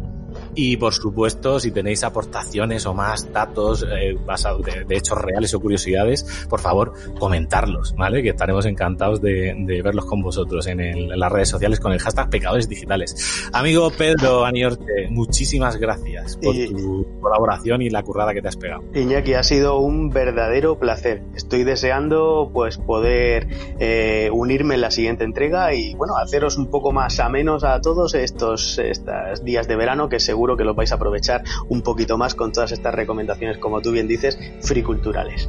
[0.55, 5.61] Y por supuesto, si tenéis aportaciones o más datos eh, basados de, hechos reales o
[5.61, 8.23] curiosidades, por favor, comentarlos, ¿vale?
[8.23, 12.69] Que estaremos encantados de, verlos con vosotros en, las redes sociales con el hashtag Pecadores
[12.69, 13.49] Digitales.
[13.53, 18.83] Amigo Pedro Aniorte, muchísimas gracias por tu colaboración y la currada que te has pegado.
[18.95, 21.23] Iñaki, ha sido un verdadero placer.
[21.35, 23.49] Estoy deseando pues poder
[23.79, 27.81] eh, unirme en la siguiente entrega y bueno, haceros un poco más a menos a
[27.81, 31.83] todos estos, estos días de verano que seguro seguro que lo vais a aprovechar un
[31.83, 35.49] poquito más con todas estas recomendaciones, como tú bien dices, friculturales.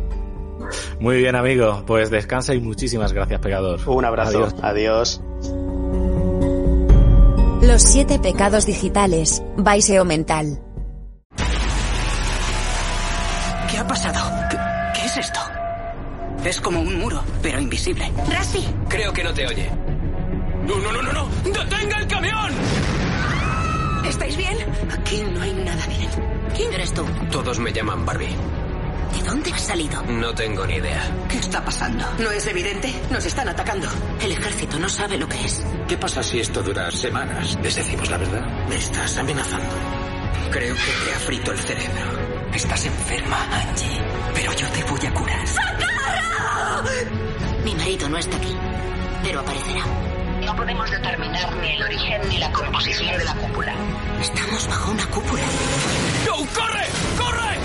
[1.00, 1.84] Muy bien, amigo.
[1.88, 3.80] Pues descansa y muchísimas gracias, pegador.
[3.88, 4.50] Un abrazo.
[4.62, 5.20] Adiós.
[7.64, 9.42] Los siete pecados digitales.
[9.58, 10.60] Baiseo mental.
[13.72, 14.20] ¿Qué ha pasado?
[14.94, 15.40] ¿Qué, es esto?
[16.46, 18.12] Es como un muro, pero invisible.
[18.30, 18.64] Rasty.
[18.90, 19.72] Creo que no te oye.
[20.68, 21.28] No, no, no, no, no.
[21.46, 23.13] ¡Detenga el camión!
[24.06, 24.58] ¿Estáis bien?
[24.92, 26.10] Aquí no hay nada bien.
[26.56, 27.06] ¿Quién eres tú?
[27.32, 28.36] Todos me llaman Barbie.
[29.14, 30.02] ¿De dónde has salido?
[30.04, 31.02] No tengo ni idea.
[31.30, 32.06] ¿Qué está pasando?
[32.20, 32.94] ¿No es evidente?
[33.12, 33.88] Nos están atacando.
[34.22, 35.64] El ejército no sabe lo que es.
[35.88, 37.58] ¿Qué pasa si esto dura semanas?
[37.62, 38.68] ¿Les decimos la verdad?
[38.68, 39.76] Me estás amenazando.
[40.52, 42.12] Creo que te ha frito el cerebro.
[42.54, 44.02] Estás enferma, Angie.
[44.34, 45.48] Pero yo te voy a curar.
[45.48, 46.84] ¡Socorro!
[47.64, 48.56] Mi marido no está aquí,
[49.24, 49.84] pero aparecerá.
[50.46, 53.74] No podemos determinar ni el origen ni la composición de la cúpula.
[54.22, 55.44] Estamos bajo una cúpula.
[56.26, 56.36] ¡No!
[56.36, 56.86] ¡Corre!
[57.18, 57.58] ¡Corre!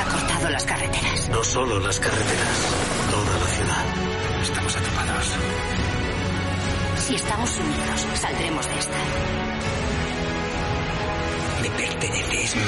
[0.00, 1.28] Ha cortado las carreteras.
[1.28, 2.58] No solo las carreteras,
[3.10, 3.84] toda la ciudad.
[4.42, 5.32] Estamos atrapados.
[7.06, 8.98] Si estamos unidos, saldremos de esta.
[11.62, 12.64] Me pertenece, es mía.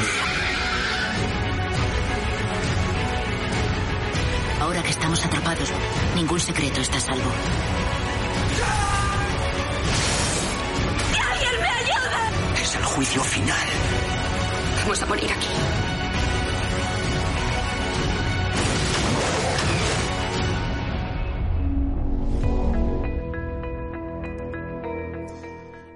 [4.60, 5.68] Ahora que estamos atrapados,
[6.14, 7.32] ningún secreto está a salvo.
[12.78, 13.66] El juicio final.
[14.82, 15.48] Vamos a morir aquí.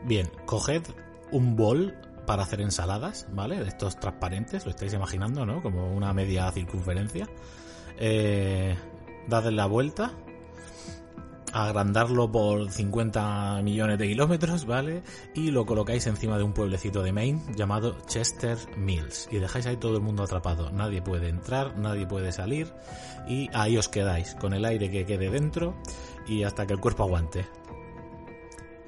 [0.05, 0.83] Bien, coged
[1.30, 1.95] un bol
[2.26, 3.59] para hacer ensaladas, ¿vale?
[3.59, 5.62] De estos transparentes, lo estáis imaginando, ¿no?
[5.62, 7.28] Como una media circunferencia.
[7.99, 8.76] Eh,
[9.28, 10.12] la vuelta
[11.53, 15.03] agrandarlo por 50 millones de kilómetros, ¿vale?
[15.35, 19.29] Y lo colocáis encima de un pueblecito de Maine llamado Chester Mills.
[19.31, 20.71] Y dejáis ahí todo el mundo atrapado.
[20.71, 22.73] Nadie puede entrar, nadie puede salir.
[23.29, 25.75] Y ahí os quedáis, con el aire que quede dentro
[26.27, 27.47] y hasta que el cuerpo aguante.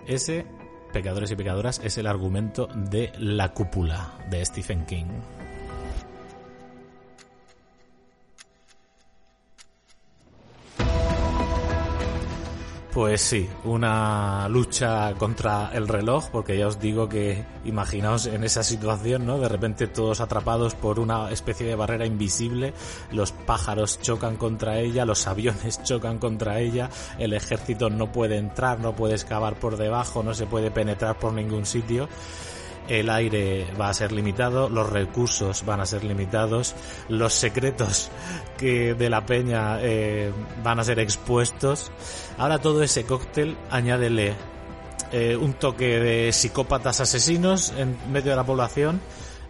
[0.07, 0.47] Ese,
[0.93, 5.07] pecadores y pecadoras, es el argumento de La cúpula de Stephen King.
[12.95, 18.63] Pues sí, una lucha contra el reloj, porque ya os digo que imaginaos en esa
[18.63, 19.41] situación, ¿no?
[19.41, 22.73] De repente todos atrapados por una especie de barrera invisible,
[23.11, 26.89] los pájaros chocan contra ella, los aviones chocan contra ella,
[27.19, 31.33] el ejército no puede entrar, no puede excavar por debajo, no se puede penetrar por
[31.33, 32.09] ningún sitio
[32.89, 36.75] el aire va a ser limitado, los recursos van a ser limitados,
[37.09, 38.11] los secretos
[38.61, 40.33] de la peña eh,
[40.63, 41.93] van a ser expuestos.
[42.39, 44.35] Ahora todo ese cóctel añádele
[45.13, 49.01] eh, un toque de psicópatas asesinos en medio de la población,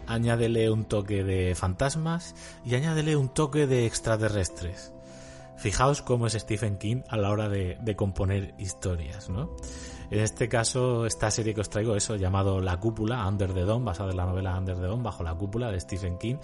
[0.06, 4.92] añádele un toque de fantasmas y añádele un toque de extraterrestres.
[5.56, 9.54] Fijaos cómo es Stephen King a la hora de componer historias, ¿no?
[10.10, 13.86] En este caso, esta serie que os traigo, eso llamado La Cúpula, Under the Dome,
[13.86, 16.36] basada en la novela Under the Dome, bajo la cúpula de Stephen King.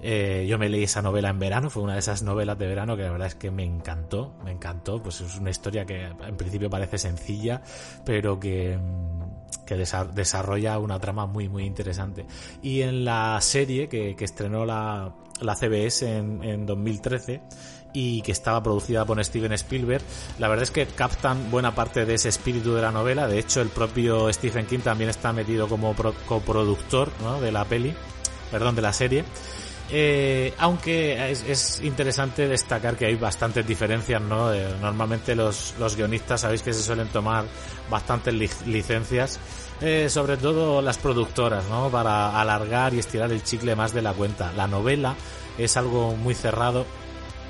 [0.00, 2.96] Eh, yo me leí esa novela en verano, fue una de esas novelas de verano
[2.96, 6.36] que la verdad es que me encantó, me encantó, pues es una historia que en
[6.36, 7.62] principio parece sencilla,
[8.04, 12.26] pero que mm, que desarrolla una trama muy muy interesante.
[12.62, 17.40] Y en la serie que, estrenó la, la CBS en, en 2013,
[17.94, 20.04] y que estaba producida por Steven Spielberg.
[20.38, 23.26] La verdad es que captan buena parte de ese espíritu de la novela.
[23.26, 25.94] De hecho, el propio Stephen King también está metido como
[26.26, 27.94] coproductor de la peli,
[28.50, 29.24] perdón, de la serie.
[29.90, 34.52] Eh, aunque es, interesante destacar que hay bastantes diferencias, ¿no?
[34.52, 37.44] Eh, normalmente los, guionistas sabéis que se suelen tomar
[37.90, 38.34] bastantes
[38.66, 39.38] licencias
[39.80, 41.90] Eh, sobre todo las productoras, ¿no?
[41.90, 44.52] Para alargar y estirar el chicle más de la cuenta.
[44.52, 45.16] La novela
[45.58, 46.86] es algo muy cerrado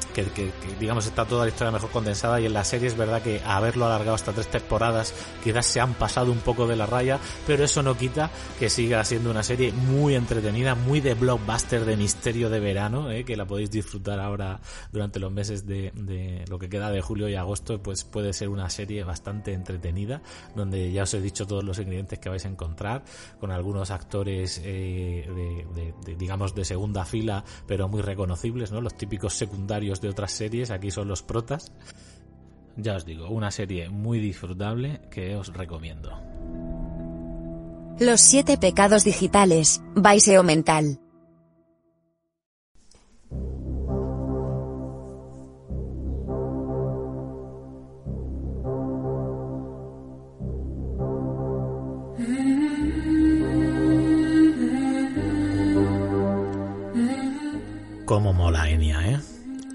[0.06, 3.40] que, digamos está toda la historia mejor condensada y en la serie es verdad que
[3.44, 7.64] haberlo alargado hasta tres temporadas quizás se han pasado un poco de la raya, pero
[7.64, 12.50] eso no quita que siga siendo una serie muy entretenida, muy de blockbuster de misterio
[12.50, 13.24] de verano, ¿eh?
[13.24, 14.60] que la podéis disfrutar ahora
[14.92, 18.70] durante los meses de, lo que queda de julio y agosto, pues puede ser una
[18.70, 20.22] serie bastante entretenida,
[20.54, 23.04] donde ya os he dicho todos los ingredientes que vais a encontrar,
[23.40, 25.28] con algunos actores eh,
[25.74, 28.80] de, de, digamos de segunda fila, pero muy reconocibles, ¿no?
[28.80, 31.72] Los típicos secundarios de otras series, aquí son los protas.
[32.76, 36.10] Ya os digo, una serie muy disfrutable que os recomiendo.
[38.00, 40.98] Los siete pecados digitales, Baiseo Mental.
[58.04, 59.18] Cómo mola Enya, ¿eh?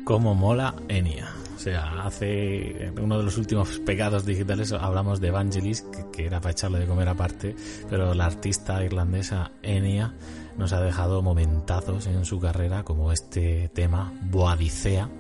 [0.09, 1.29] Cómo mola Enya.
[1.55, 6.53] O sea, hace uno de los últimos pecados digitales hablamos de Evangelis, que, era para
[6.53, 7.55] echarle de comer aparte,
[7.91, 10.15] pero la artista irlandesa Enya
[10.57, 15.11] nos ha dejado momentazos en su carrera, como este tema, Boadicea,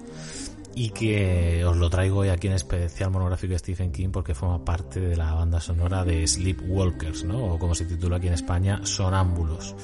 [0.73, 4.65] y que os lo traigo hoy aquí en especial monográfico de Stephen King porque forma
[4.65, 7.45] parte de la banda sonora de Sleepwalkers, ¿no?
[7.45, 9.75] O como se titula aquí en España, Sonámbulos.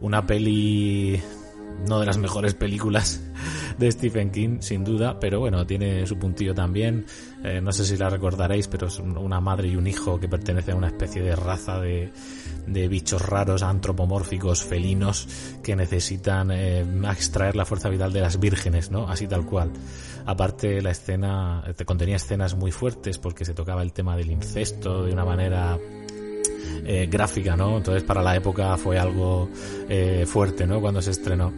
[0.00, 1.22] Una peli
[1.86, 3.20] no de las mejores películas
[3.78, 7.06] de Stephen King, sin duda, pero bueno, tiene su puntillo también.
[7.44, 10.72] Eh, no sé si la recordaréis, pero es una madre y un hijo que pertenece
[10.72, 12.10] a una especie de raza de,
[12.66, 15.28] de bichos raros, antropomórficos, felinos,
[15.62, 19.08] que necesitan eh, extraer la fuerza vital de las vírgenes, ¿no?
[19.08, 19.70] Así tal cual.
[20.24, 25.04] Aparte, la escena te contenía escenas muy fuertes porque se tocaba el tema del incesto
[25.04, 25.78] de una manera
[26.84, 27.78] eh, gráfica, ¿no?
[27.78, 29.48] Entonces para la época fue algo
[29.88, 30.80] eh, fuerte, ¿no?
[30.80, 31.52] Cuando se estrenó.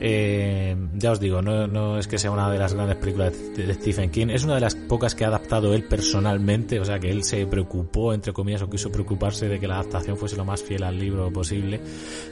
[0.00, 3.74] Eh, ya os digo, no, no, es que sea una de las grandes películas de,
[3.74, 7.10] Stephen King, es una de las pocas que ha adaptado él personalmente, o sea que
[7.10, 10.62] él se preocupó, entre comillas, o quiso preocuparse de que la adaptación fuese lo más
[10.62, 11.80] fiel al libro posible,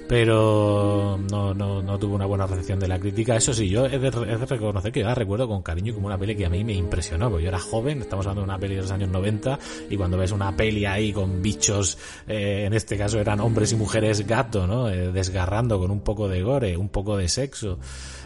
[0.08, 3.36] pero no, no, no tuvo una buena recepción de la crítica.
[3.36, 6.36] Eso sí, yo he de, reconocer que yo la recuerdo con cariño como una peli
[6.36, 8.82] que a mí me impresionó, porque yo era joven, estamos hablando de una peli de
[8.82, 9.58] los años 90,
[9.90, 11.98] y cuando ves una peli ahí con bichos,
[12.28, 14.88] eh, en este caso eran hombres y mujeres gato, ¿no?
[14.88, 17.55] Eh, desgarrando con un poco de gore, un poco de sexo,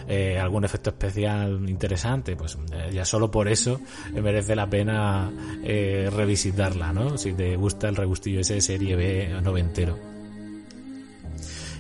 [0.09, 3.81] eh, algún efecto especial interesante, pues eh, ya solo por eso
[4.13, 5.31] merece la pena
[5.63, 7.19] eh, revisitarla, ¿no?
[7.19, 10.20] Si te gusta el regustillo ese de serie B noventero.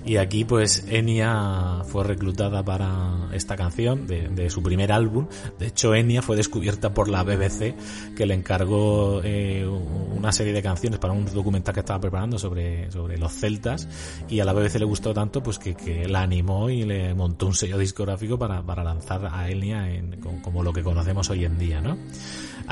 [0.05, 5.26] Y aquí pues Enya fue reclutada para esta canción de, su primer álbum.
[5.59, 7.74] De hecho Enya fue descubierta por la BBC
[8.16, 12.90] que le encargó eh, una serie de canciones para un documental que estaba preparando sobre,
[12.90, 13.88] sobre los celtas
[14.28, 17.46] y a la BBC le gustó tanto pues que, que la animó y le montó
[17.46, 21.59] un sello discográfico para, para lanzar a Enya en, como lo que conocemos hoy en
[21.59, 21.96] día, ¿no?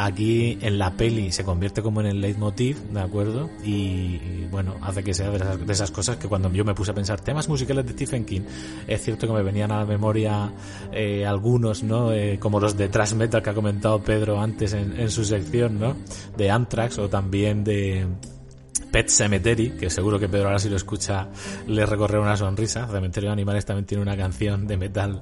[0.01, 3.51] Aquí en la peli se convierte como en el leitmotiv, ¿de acuerdo?
[3.65, 7.18] Y, bueno, hace que sea de esas, cosas que cuando yo me puse a pensar
[7.23, 8.43] temas musicales de Stephen King,
[8.87, 10.51] es cierto que me venían a la memoria
[10.93, 12.13] eh, algunos, ¿no?
[12.13, 15.79] Eh, como los de Trash Metal que ha comentado Pedro antes en, en su sección,
[15.79, 15.97] ¿no?
[16.37, 18.07] De Anthrax o también de
[18.91, 21.29] Pet Cemetery, que seguro que Pedro ahora si lo escucha
[21.67, 22.87] le recorre una sonrisa.
[22.87, 25.21] Cementerio de Animales también tiene una canción de metal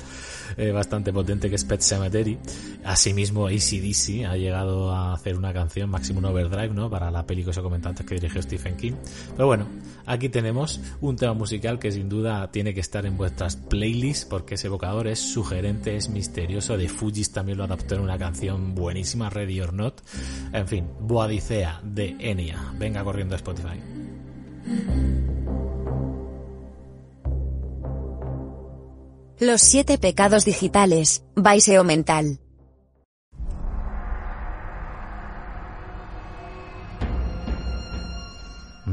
[0.57, 2.39] eh, bastante potente que es Pet Cemetery.
[2.85, 6.89] Asimismo, ACDC ha llegado a hacer una canción, Maximum Overdrive, ¿no?
[6.89, 8.95] Para la película que os antes que dirigió Stephen King.
[9.37, 9.67] Pero bueno,
[10.07, 14.55] aquí tenemos un tema musical que sin duda tiene que estar en vuestras playlists porque
[14.55, 16.77] ese evocador es sugerente, es misterioso.
[16.77, 20.01] De Fujis también lo adaptó en una canción buenísima, Ready or Not.
[20.53, 22.73] En fin, Boadicea de Enya.
[22.79, 23.56] Venga corriendo a Spotify.
[29.39, 32.41] Los siete pecados digitales, Baiseo Mental.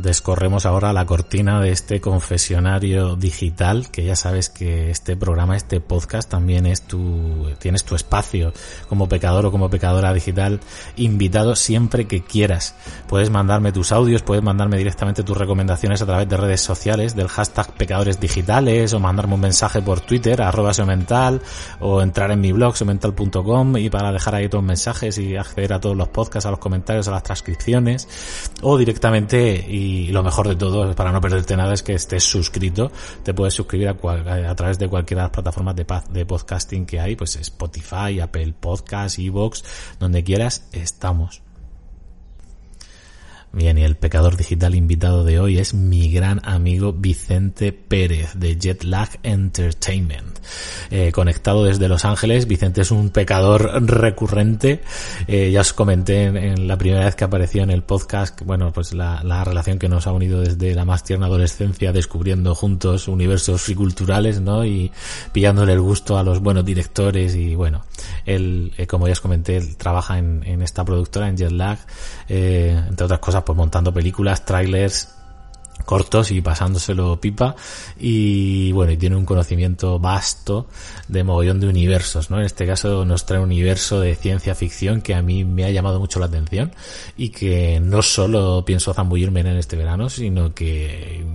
[0.04, 5.80] Descorremos ahora la cortina de este confesionario digital, que ya sabes que este programa, este
[5.80, 8.52] podcast también es tu, tienes tu espacio
[8.90, 10.60] como pecador o como pecadora digital
[10.98, 12.76] invitado siempre que quieras.
[13.08, 17.30] Puedes mandarme tus audios, puedes mandarme directamente tus recomendaciones a través de redes sociales, del
[17.30, 21.42] hashtag pecadores digitales, o mandarme un mensaje por Twitter, arroba mental,
[21.80, 25.80] o entrar en mi blog, somental.com, y para dejar ahí tus mensajes y acceder a
[25.80, 28.10] todos los podcasts, a los comentarios, a las transcripciones,
[28.62, 32.24] o directamente y y lo mejor de todo, para no perderte nada, es que estés
[32.24, 32.92] suscrito.
[33.24, 37.00] Te puedes suscribir a, a través de cualquiera de las plataformas de, de podcasting que
[37.00, 39.64] hay, pues Spotify, Apple Podcasts, Evox,
[40.00, 41.43] donde quieras, estamos.
[43.56, 48.58] Bien, y el pecador digital invitado de hoy es mi gran amigo Vicente Pérez de
[48.60, 50.40] Jetlag Entertainment.
[50.90, 54.82] Eh, conectado desde Los Ángeles, Vicente es un pecador recurrente.
[55.28, 58.96] Eh, ya os comenté en, la primera vez que apareció en el podcast, bueno, pues
[58.96, 63.62] la, la, relación que nos ha unido desde la más tierna adolescencia, descubriendo juntos universos
[63.62, 64.66] friculturales, ¿no?
[64.66, 64.92] Y
[65.32, 67.84] pillándole el gusto a los buenos directores y bueno,
[68.26, 71.80] él, eh, como ya os comenté, él trabaja en, esta productora, en Jetlag,
[72.30, 75.10] eh, entre otras cosas pues montando películas, trailers
[75.86, 77.56] cortos y pasándoselo pipa.
[78.00, 80.68] Y bueno y tiene un conocimiento vasto
[81.08, 85.02] de mogollón de universos no en este caso nos trae un universo de ciencia ficción
[85.02, 86.72] que a mí me ha llamado mucho la atención
[87.18, 91.26] y que no solo pienso zambullirme en este verano sino que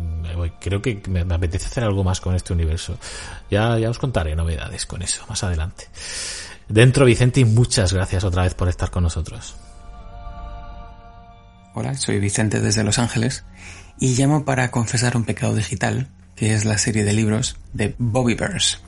[0.60, 2.96] creo que me, apetece hacer algo más con este universo.
[3.50, 5.88] Ya ya os contaré novedades con eso más adelante
[6.68, 9.56] dentro Vicente y muchas gracias otra vez por estar con nosotros
[11.80, 13.44] Hola, soy Vicente desde Los Ángeles
[14.00, 18.78] y llamo para confesar un pecado digital, que es la serie de libros de Bobbyverse,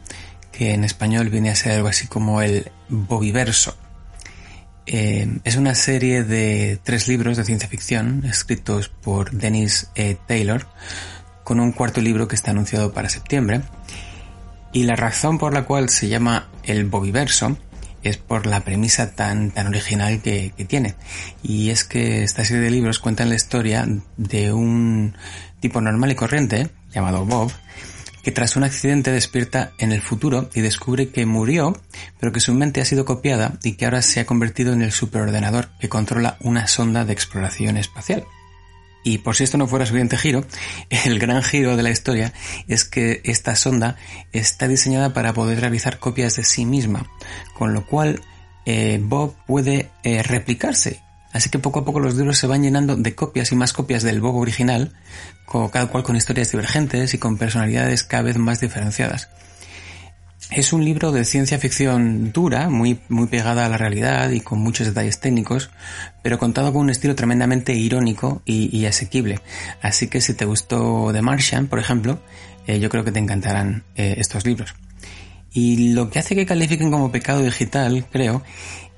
[0.50, 3.76] que en español viene a ser algo así como el Bobbyverso.
[4.86, 10.16] Eh, es una serie de tres libros de ciencia ficción escritos por Dennis E.
[10.26, 10.66] Taylor,
[11.44, 13.62] con un cuarto libro que está anunciado para septiembre.
[14.72, 17.56] Y la razón por la cual se llama el Bobbyverso
[18.02, 20.94] es por la premisa tan, tan original que, tiene.
[21.42, 23.86] Y es que esta serie de libros cuentan la historia
[24.16, 25.14] de un
[25.60, 27.52] tipo normal y corriente, llamado Bob,
[28.22, 31.80] que tras un accidente despierta en el futuro y descubre que murió,
[32.18, 34.92] pero que su mente ha sido copiada y que ahora se ha convertido en el
[34.92, 38.24] superordenador que controla una sonda de exploración espacial.
[39.02, 40.44] Y por si esto no fuera suficiente giro,
[40.90, 42.32] el gran giro de la historia
[42.68, 43.96] es que esta sonda
[44.32, 47.10] está diseñada para poder realizar copias de sí misma,
[47.56, 48.22] con lo cual
[48.66, 51.02] eh, Bob puede eh, replicarse.
[51.32, 54.02] Así que poco a poco los libros se van llenando de copias y más copias
[54.02, 54.92] del Bob original,
[55.72, 59.28] cada cual con historias divergentes y con personalidades cada vez más diferenciadas.
[60.50, 64.58] Es un libro de ciencia ficción dura, muy, muy pegada a la realidad y con
[64.58, 65.70] muchos detalles técnicos,
[66.22, 69.38] pero contado con un estilo tremendamente irónico y, asequible.
[69.80, 72.20] Así que si te gustó The Martian, por ejemplo,
[72.66, 74.74] eh, yo creo que te encantarán eh, estos libros.
[75.52, 78.42] Y lo que hace que califiquen como pecado digital, creo,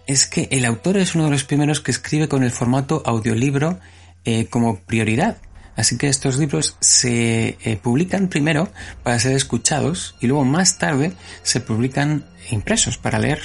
[0.06, 3.78] es que el autor es uno de los primeros que escribe con el formato audiolibro
[4.24, 5.36] eh, como prioridad.
[5.76, 8.70] Así que estos libros se eh, publican primero
[9.02, 11.12] para ser escuchados y luego más tarde
[11.42, 13.40] se publican impresos para leer.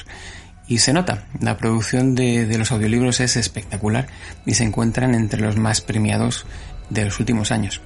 [0.68, 4.08] Y se nota, la producción de, los audiolibros es espectacular
[4.46, 6.46] y se encuentran entre los más premiados
[6.90, 7.80] de los últimos años.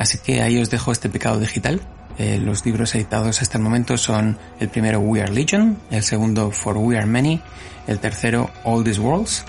[0.00, 1.80] Así que ahí os dejo este pecado digital.
[2.18, 6.50] Eh, los libros editados hasta el momento son el primero We Are Legion, el segundo
[6.50, 7.40] For We Are Many,
[7.86, 9.44] el tercero All These Worlds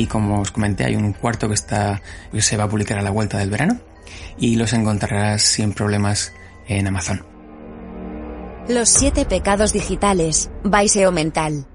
[0.00, 2.00] y como os comenté hay un cuarto que está
[2.32, 3.78] que se va a publicar a la vuelta del verano
[4.38, 6.32] y los encontrarás sin problemas
[6.68, 7.22] en Amazon.
[8.66, 11.66] Los siete pecados digitales, Baiseo Mental.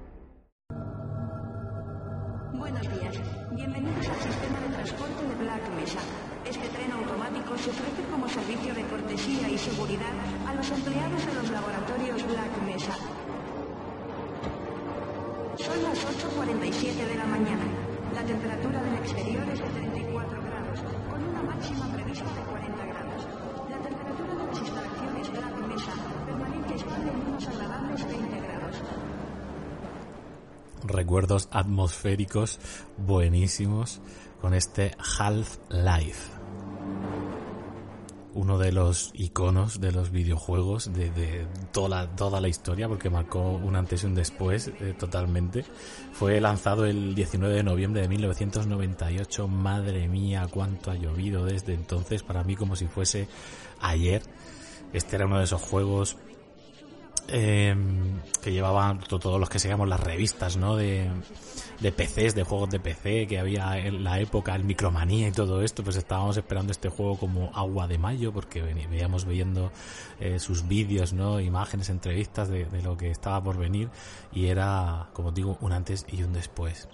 [31.76, 32.58] Atmosféricos
[32.96, 34.00] buenísimos
[34.40, 36.32] con este Half-Life.
[38.32, 44.02] Uno de los iconos de los videojuegos de, toda, la, historia, porque marcó un antes
[44.02, 45.66] y un después eh, totalmente.
[46.12, 49.46] Fue lanzado el 19 de noviembre de 1998.
[49.46, 52.22] Madre mía, cuánto ha llovido desde entonces.
[52.22, 53.28] Para mí, como si fuese
[53.80, 54.22] ayer.
[54.94, 56.16] Este era uno de esos juegos
[57.28, 57.74] eh,
[58.42, 60.76] que llevaban todos los que seguíamos las revistas, ¿no?
[60.76, 61.10] De,
[61.80, 65.62] de PCs, de juegos de PC que había en la época, el Micromanía y todo
[65.62, 69.72] esto, pues estábamos esperando este juego como agua de mayo porque veíamos viendo
[70.20, 71.40] eh, sus vídeos, ¿no?
[71.40, 73.90] Imágenes, entrevistas de, de lo que estaba por venir
[74.32, 76.88] y era, como digo, un antes y un después.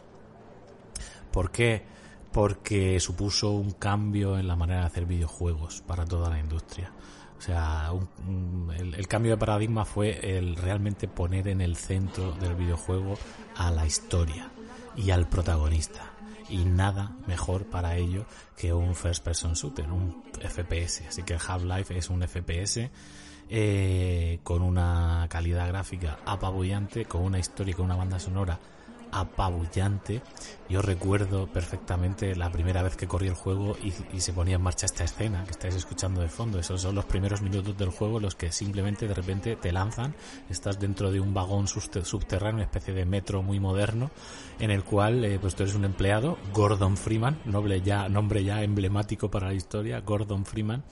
[1.30, 1.84] ¿Por qué?
[2.32, 6.92] Porque supuso un cambio en la manera de hacer videojuegos para toda la industria
[7.42, 7.90] o sea,
[8.78, 13.18] el, cambio de paradigma fue el realmente poner en el centro del videojuego
[13.56, 14.48] a la historia
[14.96, 16.10] y al protagonista.
[16.48, 21.08] Y nada mejor para ello que un first person shooter, un FPS.
[21.08, 22.90] Así que Half-Life es un FPS
[23.48, 28.58] eh, con una calidad gráfica apabullante, con una historia con una banda sonora
[29.12, 30.22] apabullante.
[30.72, 34.86] Yo recuerdo perfectamente la primera vez que corrí el juego y, se ponía en marcha
[34.86, 36.58] esta escena que estáis escuchando de fondo.
[36.58, 40.14] Esos son los primeros minutos del juego los que simplemente de repente te lanzan.
[40.48, 44.12] Estás dentro de un vagón subterráneo, una especie de metro muy moderno,
[44.58, 49.48] en el cual eh, pues tú eres un empleado, Gordon Freeman, nombre ya emblemático para
[49.48, 50.84] la historia, Gordon Freeman,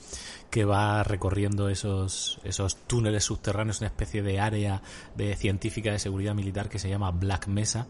[0.51, 4.83] que va recorriendo esos, esos túneles subterráneos, una especie de área
[5.15, 7.87] de científica de seguridad militar que se llama Black Mesa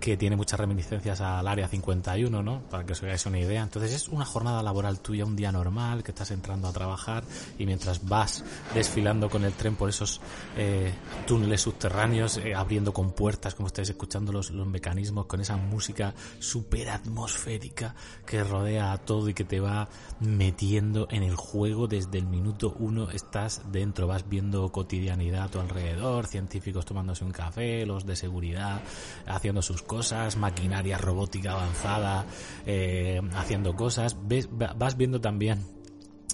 [0.00, 2.60] que tiene muchas reminiscencias al área 51, ¿no?
[2.70, 3.62] Para que os hagáis una idea.
[3.62, 7.24] Entonces es una jornada laboral tuya, un día normal, que estás entrando a trabajar
[7.58, 8.44] y mientras vas
[8.74, 10.20] desfilando con el tren por esos
[10.56, 10.92] eh,
[11.26, 16.14] túneles subterráneos, eh, abriendo con puertas, como estáis escuchando los, los mecanismos, con esa música
[16.38, 17.94] súper atmosférica
[18.24, 19.88] que rodea a todo y que te va
[20.20, 25.60] metiendo en el juego desde el minuto uno, estás dentro, vas viendo cotidianidad a tu
[25.60, 28.80] alrededor, científicos tomándose un café, los de seguridad
[29.26, 32.26] haciendo sus cosas, maquinaria robótica avanzada,
[32.66, 34.16] eh, haciendo cosas.
[34.22, 35.64] Ves, vas viendo también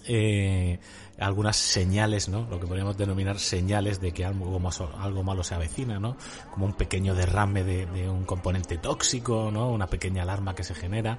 [0.06, 0.78] eh,
[1.18, 2.46] algunas señales, ¿no?
[2.50, 4.60] Lo que podríamos denominar señales de que algo,
[4.98, 6.16] algo malo se avecina, ¿no?
[6.50, 9.70] Como un pequeño derrame de, de, un componente tóxico, ¿no?
[9.70, 11.18] Una pequeña alarma que se genera.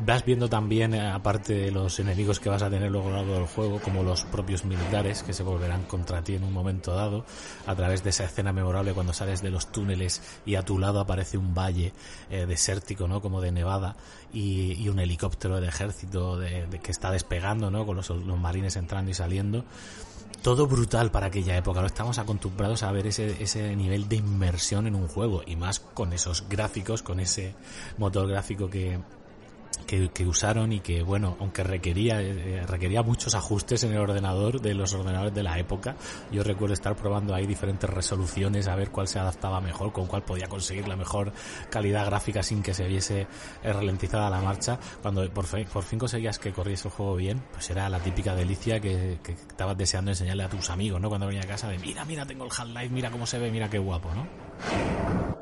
[0.00, 3.46] Vas viendo también, eh, aparte de los enemigos que vas a tener luego a del
[3.46, 7.24] juego, como los propios militares que se volverán contra ti en un momento dado,
[7.66, 11.00] a través de esa escena memorable cuando sales de los túneles y a tu lado
[11.00, 11.92] aparece un valle
[12.30, 13.20] eh, desértico, ¿no?
[13.20, 13.96] Como de nevada
[14.32, 17.84] y, un helicóptero de ejército de que está despegando, ¿no?
[17.84, 19.64] Con los, los marines entrando y saliendo
[20.42, 21.80] todo brutal para aquella época.
[21.80, 25.80] No estamos acostumbrados a ver ese, ese nivel de inmersión en un juego y más
[25.80, 27.54] con esos gráficos, con ese
[27.98, 28.98] motor gráfico que,
[29.86, 34.60] que, que, usaron y que, bueno, aunque requería, eh, requería muchos ajustes en el ordenador
[34.60, 35.96] de los ordenadores de la época,
[36.30, 40.22] yo recuerdo estar probando ahí diferentes resoluciones a ver cuál se adaptaba mejor, con cuál
[40.22, 41.32] podía conseguir la mejor
[41.70, 43.26] calidad gráfica sin que se viese
[43.62, 44.78] eh, ralentizada la marcha.
[45.02, 48.34] Cuando por fin, por fin conseguías que corriese el juego bien, pues era la típica
[48.34, 51.08] delicia que, que estabas deseando enseñarle a tus amigos, ¿no?
[51.08, 53.68] Cuando venía a casa de, mira, mira, tengo el Half-Life, mira cómo se ve, mira
[53.68, 55.37] qué guapo, ¿no?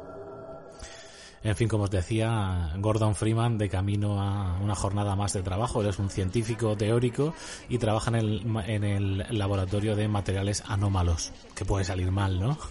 [1.43, 5.81] En fin, como os decía, Gordon Freeman de camino a una jornada más de trabajo.
[5.81, 7.35] Él es un científico teórico
[7.69, 11.33] y trabaja en el, en el laboratorio de materiales anómalos.
[11.55, 12.59] Que puede salir mal, ¿no?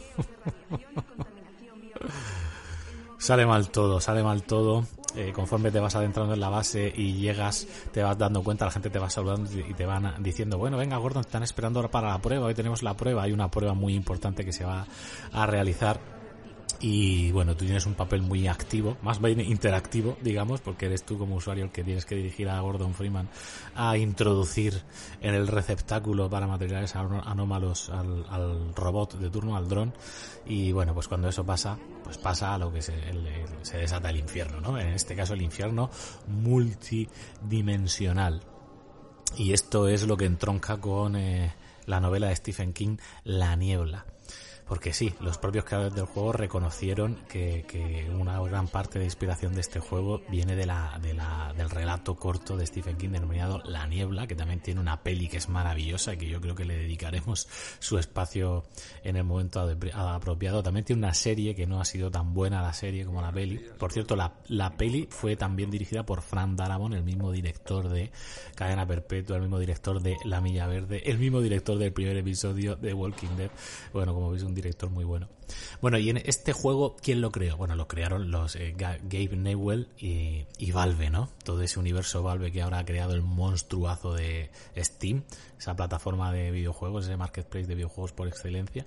[3.18, 4.86] sale mal todo, sale mal todo.
[5.16, 8.72] Eh, conforme te vas adentrando en la base y llegas, te vas dando cuenta, la
[8.72, 12.20] gente te va saludando y te van diciendo, bueno, venga Gordon, están esperando para la
[12.20, 14.86] prueba, hoy tenemos la prueba, hay una prueba muy importante que se va
[15.32, 16.15] a realizar
[16.80, 21.18] y bueno, tú tienes un papel muy activo, más bien interactivo, digamos, porque eres tú
[21.18, 23.30] como usuario el que tienes que dirigir a Gordon Freeman
[23.76, 24.82] a introducir
[25.22, 29.94] en el receptáculo para materiales anómalos al, robot de turno, al dron.
[30.46, 32.94] Y bueno, pues cuando eso pasa, pues pasa a lo que se,
[33.62, 34.80] se desata el infierno, ¿no?
[34.80, 35.90] En este caso el infierno
[36.28, 38.42] multidimensional.
[39.38, 41.54] Y esto es lo que entronca con eh,
[41.86, 44.06] la novela de Stephen King, La Niebla
[44.68, 49.54] porque sí, los propios creadores del juego reconocieron que, que, una gran parte de inspiración
[49.54, 53.62] de este juego viene de la, de la, del relato corto de Stephen King denominado
[53.66, 56.66] La Niebla, que también tiene una peli que es maravillosa y que yo creo que
[56.66, 57.48] le dedicaremos
[57.80, 58.66] su espacio
[59.04, 60.64] en el momento apropiado.
[60.64, 63.62] También tiene una serie que no ha sido tan buena la serie como la peli.
[63.78, 68.12] Por cierto, la, la peli fue también dirigida por Frank Darabont, el mismo director de
[68.56, 72.76] Cadena Perpetua, el mismo director de La Milla Verde, el mismo director del primer episodio
[72.76, 73.52] de Walking Dead.
[73.94, 75.30] Bueno, como veis, un director muy bueno.
[75.82, 77.58] Bueno, y en este juego, ¿quién lo creó?
[77.58, 81.30] Bueno, lo crearon los eh, Gabe Newell y, Valve, ¿no?
[81.44, 85.24] Todo ese universo Valve que ahora ha creado el monstruazo de Steam,
[85.58, 88.86] esa plataforma de videojuegos, ese marketplace de videojuegos por excelencia.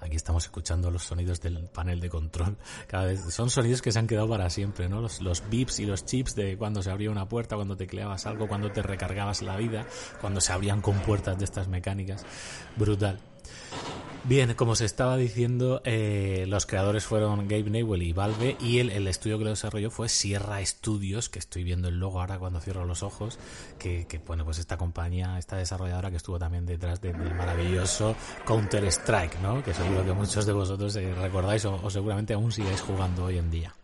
[0.00, 2.56] Aquí estamos escuchando los sonidos del panel de control.
[2.86, 5.00] Cada vez son sonidos que se han quedado para siempre, ¿no?
[5.00, 8.46] Los, los beeps y los chips de cuando se abría una puerta, cuando tecleabas algo,
[8.46, 9.86] cuando te recargabas la vida,
[10.20, 12.24] cuando se abrían con puertas de estas mecánicas.
[12.76, 13.18] Brutal.
[14.28, 18.90] Bien, como se estaba diciendo, eh, los creadores fueron Gabe Newell y Valve y el,
[18.90, 22.58] el, estudio que lo desarrolló fue Sierra Studios, que estoy viendo el logo ahora cuando
[22.58, 23.38] cierro los ojos,
[23.78, 28.16] que, que bueno, pues esta compañía, esta desarrolladora que estuvo también detrás del de maravilloso
[28.44, 29.62] Counter Strike, ¿no?
[29.62, 33.38] Que seguro que muchos de vosotros eh, recordáis o, o seguramente aún sigáis jugando hoy
[33.38, 33.76] en día.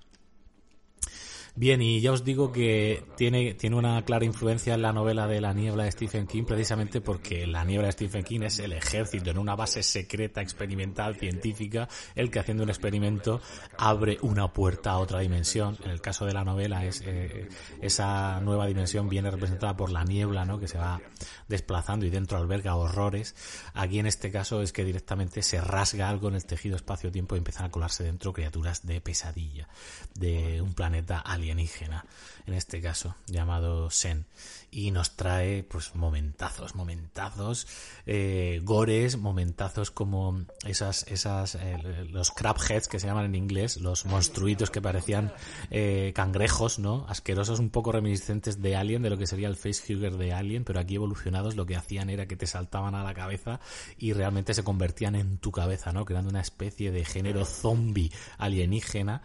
[1.54, 5.42] Bien, y ya os digo que tiene, tiene una clara influencia en la novela de
[5.42, 9.30] La Niebla de Stephen King, precisamente porque La Niebla de Stephen King es el ejército
[9.30, 13.42] en una base secreta, experimental, científica, el que haciendo un experimento
[13.76, 15.76] abre una puerta a otra dimensión.
[15.84, 17.50] En el caso de la novela, es eh,
[17.82, 20.58] esa nueva dimensión viene representada por la niebla, ¿no?
[20.58, 21.02] Que se va
[21.48, 23.34] desplazando y dentro alberga horrores.
[23.74, 27.38] Aquí en este caso es que directamente se rasga algo en el tejido espacio-tiempo y
[27.38, 29.68] empiezan a colarse dentro criaturas de pesadilla,
[30.14, 32.04] de un planeta alienígena,
[32.46, 34.26] en este caso, llamado Sen.
[34.74, 37.66] Y nos trae, pues, momentazos, momentazos,
[38.06, 44.06] eh, gores, momentazos como esas, esas, eh, los crabheads que se llaman en inglés, los
[44.06, 45.30] monstruitos que parecían
[45.70, 47.04] eh, cangrejos, ¿no?
[47.06, 50.80] Asquerosos, un poco reminiscentes de Alien, de lo que sería el facehugger de Alien, pero
[50.80, 53.60] aquí evolucionados lo que hacían era que te saltaban a la cabeza
[53.98, 56.06] y realmente se convertían en tu cabeza, ¿no?
[56.06, 59.20] Creando una especie de género zombie alienígena,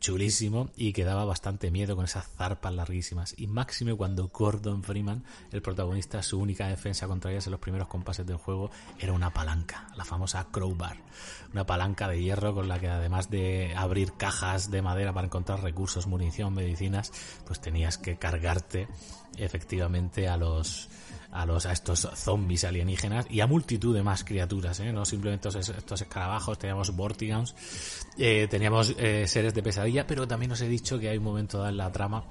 [0.00, 3.34] chulísimo, y que daba bastante miedo con esas zarpas larguísimas.
[3.38, 7.88] Y máxime cuando Gordon Freeman, el protagonista, su única defensa contra ellas en los primeros
[7.88, 10.96] compases del juego era una palanca, la famosa crowbar.
[11.52, 15.62] Una palanca de hierro con la que además de abrir cajas de madera para encontrar
[15.62, 17.12] recursos, munición, medicinas,
[17.46, 18.88] pues tenías que cargarte
[19.36, 20.88] efectivamente a los
[21.30, 24.92] a los a estos zombies alienígenas y a multitud de más criaturas, ¿eh?
[24.92, 27.56] no simplemente estos, estos escarabajos, teníamos Vortigons,
[28.16, 31.66] eh, teníamos eh, seres de pesadilla, pero también os he dicho que hay un momento
[31.68, 32.24] en la trama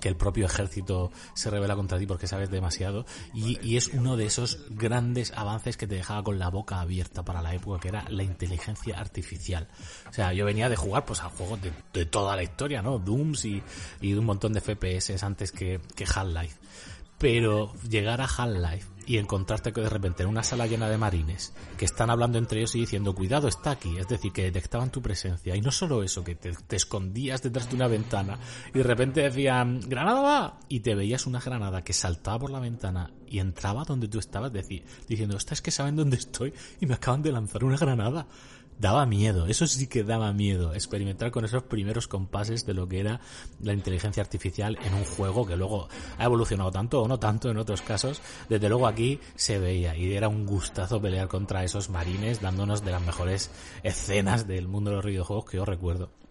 [0.00, 3.06] que el propio ejército se revela contra ti porque sabes demasiado.
[3.34, 7.24] Y, y, es uno de esos grandes avances que te dejaba con la boca abierta
[7.24, 9.68] para la época que era la inteligencia artificial.
[10.08, 12.98] O sea yo venía de jugar pues a juegos de, de toda la historia no
[12.98, 13.62] Dooms y,
[14.00, 16.56] y un montón de FPS antes que, que Half-Life.
[17.18, 21.52] Pero llegar a Half-Life y encontrarte que de repente en una sala llena de marines
[21.76, 25.02] que están hablando entre ellos y diciendo cuidado está aquí, es decir, que detectaban tu
[25.02, 28.38] presencia y no solo eso, que te, escondías detrás de una ventana
[28.74, 32.60] y de repente decían granada va y te veías una granada que saltaba por la
[32.60, 36.86] ventana y entraba donde tú estabas decir, diciendo, esta es que saben dónde estoy y
[36.86, 38.26] me acaban de lanzar una granada
[38.82, 42.98] daba miedo, eso sí que daba miedo, experimentar con esos primeros compases de lo que
[42.98, 43.20] era
[43.60, 45.88] la inteligencia artificial en un juego que luego
[46.18, 50.12] ha evolucionado tanto o no tanto en otros casos, desde luego aquí se veía y
[50.12, 53.52] era un gustazo pelear contra esos marines dándonos de las mejores
[53.84, 56.21] escenas del mundo de los videojuegos que yo recuerdo.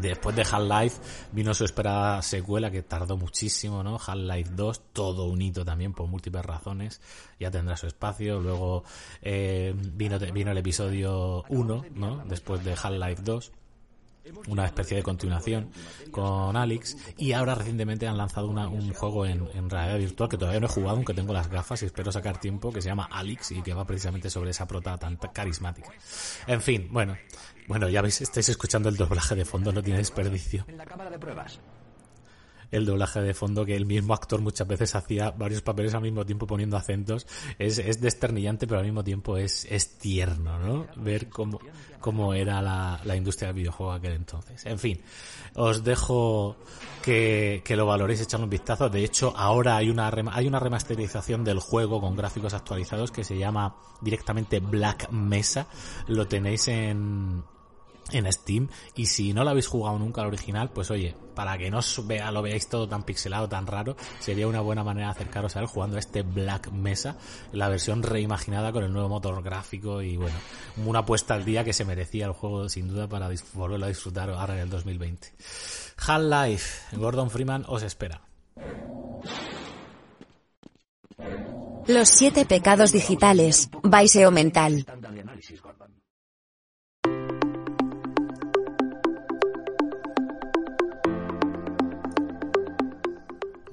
[0.00, 1.00] Después de Half-Life
[1.32, 3.98] vino su esperada secuela que tardó muchísimo, ¿no?
[4.04, 7.00] Half-Life 2, todo un hito también por múltiples razones,
[7.38, 8.40] ya tendrá su espacio.
[8.40, 8.84] Luego
[9.22, 12.24] eh, vino, vino el episodio 1, ¿no?
[12.26, 13.52] Después de Half-Life 2
[14.46, 15.70] una especie de continuación
[16.10, 20.60] con Alex y ahora recientemente han lanzado una, un juego en, realidad virtual que todavía
[20.60, 23.52] no he jugado aunque tengo las gafas y espero sacar tiempo que se llama Alex
[23.52, 25.90] y que va precisamente sobre esa prota tan carismática.
[26.46, 27.16] En fin bueno
[27.66, 31.10] bueno ya veis estáis escuchando el doblaje de fondo no tiene desperdicio en la cámara
[31.10, 31.60] de pruebas
[32.74, 36.26] el doblaje de fondo que el mismo actor muchas veces hacía varios papeles al mismo
[36.26, 37.26] tiempo poniendo acentos.
[37.58, 40.86] Es, es desternillante pero al mismo tiempo es, es tierno ¿no?
[40.96, 41.60] ver cómo,
[42.00, 44.66] cómo era la, la industria del videojuego aquel entonces.
[44.66, 45.00] En fin
[45.54, 46.56] os dejo
[47.02, 48.88] que, que lo valoréis echando un vistazo.
[48.88, 53.38] De hecho ahora hay una hay una remasterización del juego con gráficos actualizados que se
[53.38, 55.66] llama directamente Black Mesa.
[56.08, 57.44] Lo tenéis en
[58.12, 61.70] en Steam y si no lo habéis jugado nunca al original pues oye para que
[61.70, 65.56] no vea, lo veáis todo tan pixelado tan raro sería una buena manera de acercaros
[65.56, 67.16] a él jugando a este Black Mesa
[67.52, 70.36] la versión reimaginada con el nuevo motor gráfico y bueno
[70.84, 74.30] una apuesta al día que se merecía el juego sin duda para volverlo a disfrutar
[74.30, 75.28] ahora en el 2020
[76.06, 78.20] Half-Life Gordon Freeman os espera
[81.86, 84.86] Los siete pecados digitales, Baiseo mental.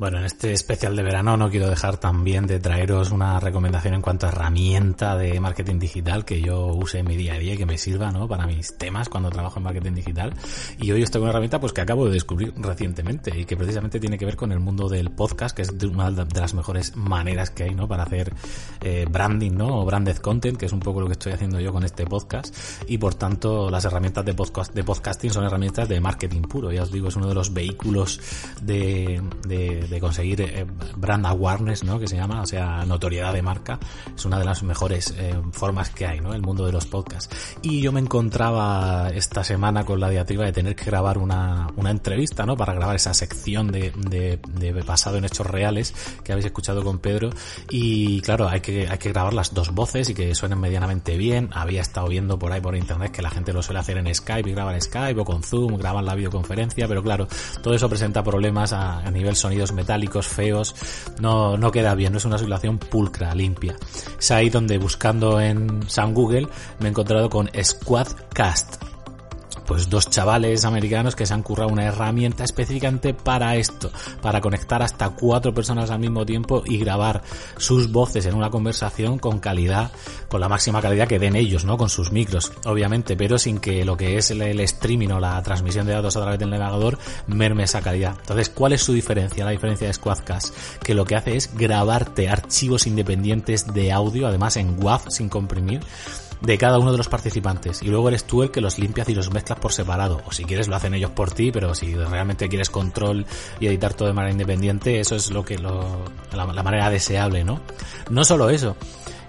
[0.01, 4.01] Bueno, en este especial de verano no quiero dejar también de traeros una recomendación en
[4.01, 7.57] cuanto a herramienta de marketing digital que yo use en mi día a día y
[7.57, 8.27] que me sirva, ¿no?
[8.27, 10.33] Para mis temas cuando trabajo en marketing digital.
[10.79, 13.99] Y hoy os tengo una herramienta pues que acabo de descubrir recientemente y que precisamente
[13.99, 17.51] tiene que ver con el mundo del podcast, que es una de las mejores maneras
[17.51, 17.87] que hay, ¿no?
[17.87, 18.33] Para hacer
[18.81, 19.81] eh, branding, ¿no?
[19.81, 22.55] O branded content, que es un poco lo que estoy haciendo yo con este podcast.
[22.87, 26.71] Y por tanto, las herramientas de podcast, de podcasting son herramientas de marketing puro.
[26.71, 28.19] Ya os digo, es uno de los vehículos
[28.63, 30.65] de, de de, conseguir eh,
[30.95, 31.99] brand awareness, ¿no?
[31.99, 33.79] Que se llama, o sea, notoriedad de marca.
[34.15, 36.33] Es una de las mejores eh, formas que hay, ¿no?
[36.33, 37.35] El mundo de los podcasts.
[37.61, 41.91] Y yo me encontraba esta semana con la diatriba de tener que grabar una, una
[41.91, 42.57] entrevista, ¿no?
[42.57, 45.93] Para grabar esa sección de, de, de basado en hechos reales
[46.23, 47.29] que habéis escuchado con Pedro.
[47.69, 51.49] Y claro, hay que, hay que grabar las dos voces y que suenen medianamente bien.
[51.53, 54.49] Había estado viendo por ahí por internet que la gente lo suele hacer en Skype
[54.49, 57.27] y graban Skype o con Zoom, graban la videoconferencia, pero claro,
[57.61, 60.75] todo eso presenta problemas a, nivel sonidos metálicos, feos,
[61.19, 63.75] no, no queda bien, no es una situación pulcra, limpia.
[64.19, 66.47] Es ahí donde buscando en San Google
[66.79, 68.90] me he encontrado con Squadcast
[69.71, 73.89] pues dos chavales americanos que se han currado una herramienta específicamente para esto,
[74.21, 77.21] para conectar hasta cuatro personas al mismo tiempo y grabar
[77.55, 79.93] sus voces en una conversación con calidad,
[80.27, 81.77] con la máxima calidad que den ellos, ¿no?
[81.77, 85.87] Con sus micros, obviamente, pero sin que lo que es el, streaming o la transmisión
[85.87, 88.17] de datos a través del navegador merme esa calidad.
[88.19, 89.45] Entonces, ¿cuál es su diferencia?
[89.45, 90.53] La diferencia de Squadcast,
[90.83, 95.79] que lo que hace es grabarte archivos independientes de audio, además en WAV sin comprimir,
[96.41, 97.81] de cada uno de los participantes.
[97.81, 100.21] Y luego eres tú el que los limpias y los mezclas por separado.
[100.25, 103.25] O si quieres lo hacen ellos por ti pero si realmente quieres control
[103.59, 106.03] y editar todo de manera independiente eso es lo que lo,
[106.33, 107.61] la manera deseable no
[108.09, 108.75] no solo eso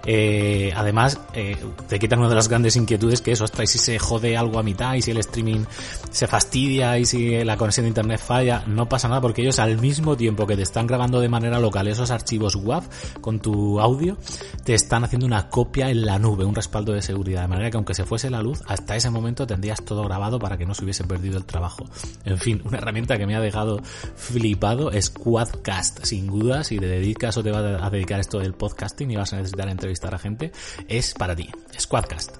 [0.05, 1.57] eh, además, eh,
[1.87, 4.59] te quitan una de las grandes inquietudes que es, ostras, y si se jode algo
[4.59, 5.63] a mitad, y si el streaming
[6.11, 9.79] se fastidia, y si la conexión de internet falla, no pasa nada porque ellos al
[9.79, 12.83] mismo tiempo que te están grabando de manera local esos archivos WAV
[13.21, 14.17] con tu audio,
[14.65, 17.77] te están haciendo una copia en la nube, un respaldo de seguridad, de manera que
[17.77, 20.83] aunque se fuese la luz, hasta ese momento tendrías todo grabado para que no se
[20.83, 21.85] hubiese perdido el trabajo.
[22.25, 23.81] En fin, una herramienta que me ha dejado
[24.15, 28.53] flipado es Quadcast, sin duda, si te dedicas o te vas a dedicar esto del
[28.53, 30.51] podcasting y vas a necesitar entrevistas entrevistar a gente,
[30.87, 31.49] es para ti.
[31.79, 32.37] Squadcast.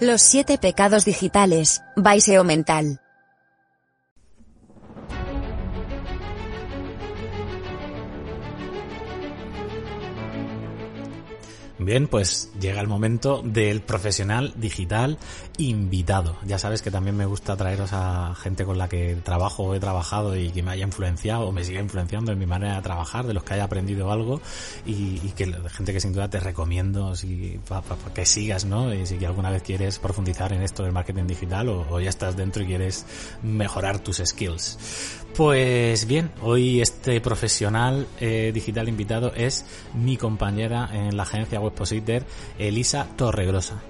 [0.00, 3.00] Los siete pecados digitales, Baiseo Mental.
[11.78, 15.18] Bien, pues llega el momento del profesional digital
[15.58, 16.36] invitado.
[16.44, 19.80] Ya sabes que también me gusta traeros a gente con la que trabajo o he
[19.80, 23.26] trabajado y que me haya influenciado o me siga influenciando en mi manera de trabajar,
[23.26, 24.40] de los que haya aprendido algo
[24.84, 27.82] y, que gente que sin duda te recomiendo si, para
[28.14, 28.92] que sigas, ¿no?
[28.92, 32.62] Y si alguna vez quieres profundizar en esto del marketing digital o, ya estás dentro
[32.62, 33.06] y quieres
[33.42, 34.78] mejorar tus skills.
[35.36, 39.64] Pues bien, hoy este profesional eh, digital invitado es
[39.94, 42.24] mi compañera en la agencia web Positer,
[42.58, 43.82] Elisa Torregrosa.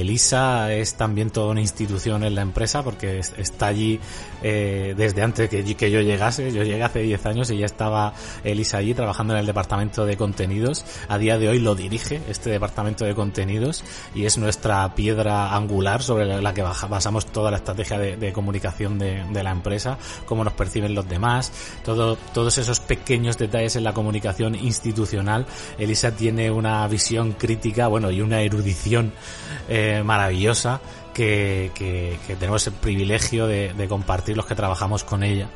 [0.00, 4.00] Elisa es también toda una institución en la empresa porque está allí
[4.42, 6.52] eh, desde antes que, que, yo llegase.
[6.52, 8.14] Yo llegué hace 10 años y ya estaba
[8.44, 10.84] Elisa allí trabajando en el departamento de contenidos.
[11.08, 13.84] A día de hoy lo dirige este departamento de contenidos
[14.14, 19.42] y es nuestra piedra angular sobre la que basamos toda la estrategia de, comunicación de,
[19.42, 21.52] la empresa, cómo nos perciben los demás,
[21.84, 25.46] todo, todos esos pequeños detalles en la comunicación institucional.
[25.78, 29.12] Elisa tiene una visión crítica, bueno, y una erudición
[29.68, 30.80] eh, maravillosa
[31.18, 35.48] que, tenemos el privilegio de, compartir los que trabajamos con ella.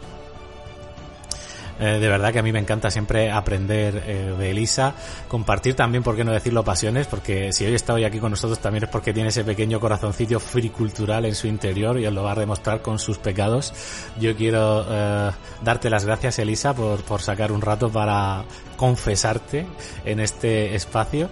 [1.81, 4.95] Eh, de verdad que a mí me encanta siempre aprender eh, de Elisa,
[5.27, 8.61] compartir también, por qué no decirlo, pasiones, porque si hoy está hoy aquí con nosotros
[8.61, 12.33] también es porque tiene ese pequeño corazoncito fricultural en su interior y os lo va
[12.33, 13.73] a demostrar con sus pecados.
[14.21, 15.31] Yo quiero eh,
[15.63, 18.45] darte las gracias, Elisa, por, por sacar un rato para
[18.77, 19.67] confesarte
[20.05, 21.31] en este espacio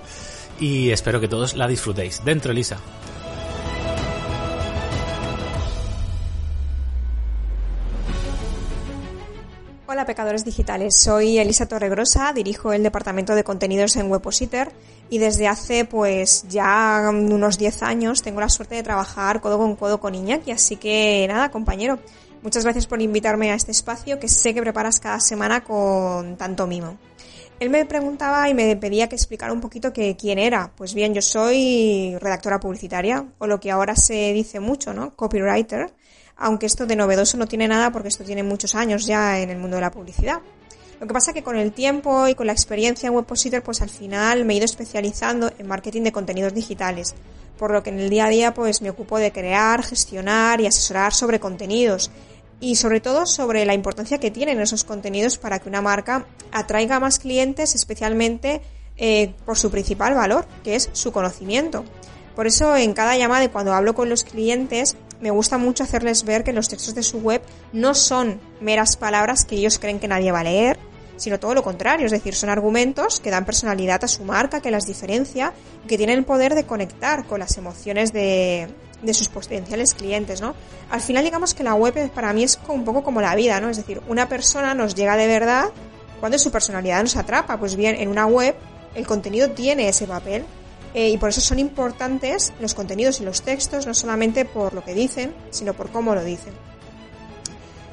[0.60, 2.22] y espero que todos la disfrutéis.
[2.24, 2.78] Dentro, Elisa.
[9.86, 14.70] Hola pecadores digitales, soy Elisa Torregrosa, dirijo el departamento de contenidos en Webpositor
[15.10, 19.74] y desde hace pues ya unos 10 años tengo la suerte de trabajar codo con
[19.74, 21.98] codo con Iñaki, así que nada compañero,
[22.40, 26.68] muchas gracias por invitarme a este espacio que sé que preparas cada semana con tanto
[26.68, 26.96] mimo.
[27.60, 30.72] Él me preguntaba y me pedía que explicara un poquito que quién era.
[30.76, 35.14] Pues bien, yo soy redactora publicitaria, o lo que ahora se dice mucho, ¿no?
[35.14, 35.92] Copywriter,
[36.36, 39.58] aunque esto de novedoso no tiene nada porque esto tiene muchos años ya en el
[39.58, 40.40] mundo de la publicidad.
[41.00, 43.82] Lo que pasa es que con el tiempo y con la experiencia en Webpositor, pues
[43.82, 47.14] al final me he ido especializando en marketing de contenidos digitales,
[47.58, 50.66] por lo que en el día a día pues me ocupo de crear, gestionar y
[50.66, 52.10] asesorar sobre contenidos
[52.60, 57.00] y sobre todo sobre la importancia que tienen esos contenidos para que una marca atraiga
[57.00, 58.60] más clientes, especialmente
[58.96, 61.84] eh, por su principal valor, que es su conocimiento.
[62.36, 66.24] Por eso en cada llamada y cuando hablo con los clientes me gusta mucho hacerles
[66.24, 67.42] ver que los textos de su web
[67.72, 70.78] no son meras palabras que ellos creen que nadie va a leer,
[71.16, 74.70] sino todo lo contrario, es decir, son argumentos que dan personalidad a su marca, que
[74.70, 75.52] las diferencia,
[75.86, 78.68] que tienen el poder de conectar con las emociones de,
[79.02, 80.54] de sus potenciales clientes, ¿no?
[80.90, 83.68] Al final digamos que la web para mí es un poco como la vida, ¿no?
[83.68, 85.70] Es decir, una persona nos llega de verdad
[86.20, 87.58] cuando su personalidad nos atrapa.
[87.58, 88.54] Pues bien, en una web
[88.94, 90.44] el contenido tiene ese papel
[90.94, 94.84] eh, y por eso son importantes los contenidos y los textos, no solamente por lo
[94.84, 96.52] que dicen, sino por cómo lo dicen.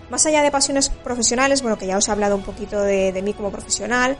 [0.09, 3.21] Más allá de pasiones profesionales, bueno, que ya os he hablado un poquito de, de
[3.21, 4.17] mí como profesional,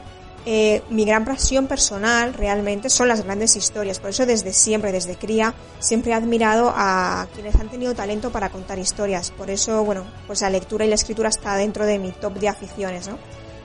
[0.50, 4.00] eh, mi gran pasión personal realmente son las grandes historias.
[4.00, 8.48] Por eso desde siempre, desde cría, siempre he admirado a quienes han tenido talento para
[8.48, 9.30] contar historias.
[9.30, 12.48] Por eso, bueno, pues la lectura y la escritura está dentro de mi top de
[12.48, 13.18] aficiones, ¿no?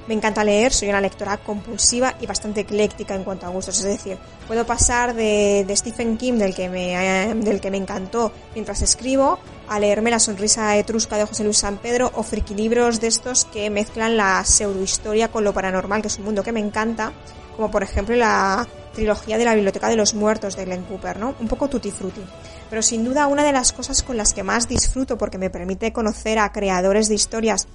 [0.07, 3.77] Me encanta leer, soy una lectora compulsiva y bastante ecléctica en cuanto a gustos.
[3.77, 4.17] Es decir,
[4.47, 9.39] puedo pasar de, Stephen King, del que, me, del que me encantó mientras escribo,
[9.69, 13.69] a leerme La sonrisa etrusca de José Luis San Pedro o libros de estos que
[13.69, 17.13] mezclan la pseudohistoria con lo paranormal, que es un mundo que me encanta,
[17.55, 21.35] como por ejemplo la trilogía de la Biblioteca de los Muertos de Glenn Cooper, ¿no?
[21.39, 22.21] Un poco tutti frutti.
[22.69, 25.93] Pero sin duda una de las cosas con las que más disfruto porque me permite
[25.93, 27.67] conocer a creadores de historias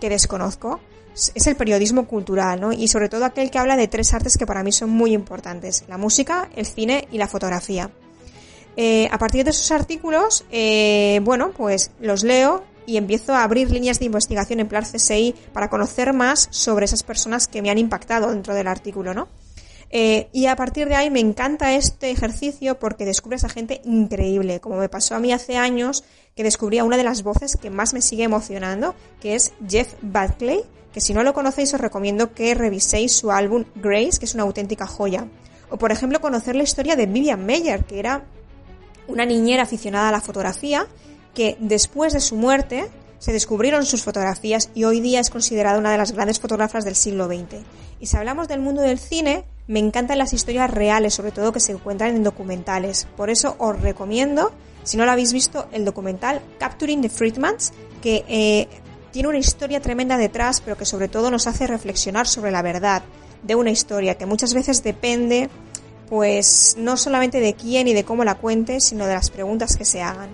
[0.00, 0.80] que desconozco
[1.14, 2.72] es el periodismo cultural, ¿no?
[2.72, 5.84] Y sobre todo aquel que habla de tres artes que para mí son muy importantes,
[5.88, 7.90] la música, el cine y la fotografía.
[8.76, 13.70] Eh, a partir de esos artículos, eh, bueno, pues los leo y empiezo a abrir
[13.70, 17.78] líneas de investigación en plan CSI para conocer más sobre esas personas que me han
[17.78, 19.28] impactado dentro del artículo, ¿no?
[19.90, 24.58] Eh, y a partir de ahí me encanta este ejercicio porque descubres a gente increíble,
[24.58, 26.02] como me pasó a mí hace años
[26.34, 29.94] que descubrí a una de las voces que más me sigue emocionando, que es Jeff
[30.02, 30.62] Buckley,
[30.94, 34.44] que si no lo conocéis os recomiendo que reviséis su álbum Grace, que es una
[34.44, 35.26] auténtica joya.
[35.68, 38.22] O por ejemplo conocer la historia de Vivian Meyer, que era
[39.08, 40.86] una niñera aficionada a la fotografía,
[41.34, 42.88] que después de su muerte
[43.18, 46.94] se descubrieron sus fotografías y hoy día es considerada una de las grandes fotógrafas del
[46.94, 47.56] siglo XX.
[47.98, 51.58] Y si hablamos del mundo del cine, me encantan las historias reales, sobre todo que
[51.58, 53.08] se encuentran en documentales.
[53.16, 54.52] Por eso os recomiendo,
[54.84, 58.68] si no lo habéis visto, el documental Capturing the Friedmans, que eh,
[59.14, 63.04] tiene una historia tremenda detrás, pero que sobre todo nos hace reflexionar sobre la verdad
[63.44, 65.48] de una historia que muchas veces depende,
[66.08, 69.84] pues no solamente de quién y de cómo la cuente, sino de las preguntas que
[69.84, 70.30] se hagan.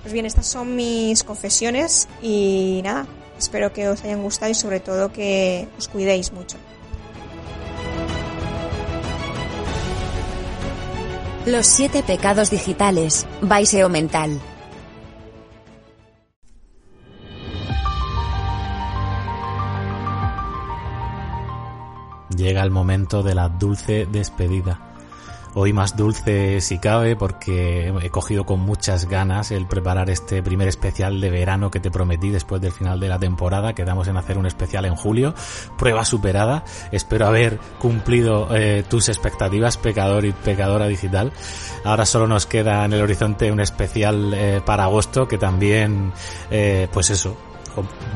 [0.00, 3.06] Pues bien, estas son mis confesiones y nada,
[3.38, 6.56] espero que os hayan gustado y sobre todo que os cuidéis mucho.
[11.44, 14.40] Los siete pecados digitales, Baiseo Mental.
[22.36, 24.86] Llega el momento de la dulce despedida.
[25.58, 30.68] Hoy más dulce si cabe porque he cogido con muchas ganas el preparar este primer
[30.68, 33.72] especial de verano que te prometí después del final de la temporada.
[33.74, 35.34] Quedamos en hacer un especial en julio.
[35.78, 36.62] Prueba superada.
[36.92, 41.32] Espero haber cumplido eh, tus expectativas, pecador y pecadora digital.
[41.84, 46.12] Ahora solo nos queda en el horizonte un especial eh, para agosto que también,
[46.50, 47.34] eh, pues eso,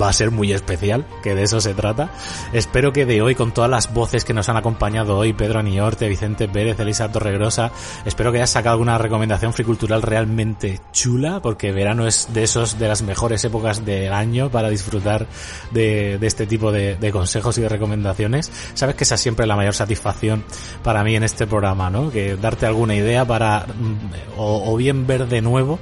[0.00, 2.10] va a ser muy especial, que de eso se trata.
[2.52, 6.08] Espero que de hoy, con todas las voces que nos han acompañado hoy, Pedro Aniorte,
[6.08, 7.70] Vicente Pérez, Elisa Torregrosa,
[8.04, 12.88] espero que hayas sacado alguna recomendación fricultural realmente chula, porque verano es de esos, de
[12.88, 15.26] las mejores épocas del año para disfrutar
[15.70, 18.50] de, este tipo de, consejos y de recomendaciones.
[18.74, 20.44] Sabes que esa es siempre la mayor satisfacción
[20.82, 22.10] para mí en este programa, ¿no?
[22.10, 25.78] Que darte alguna idea para, mm, o bien ver de nuevo,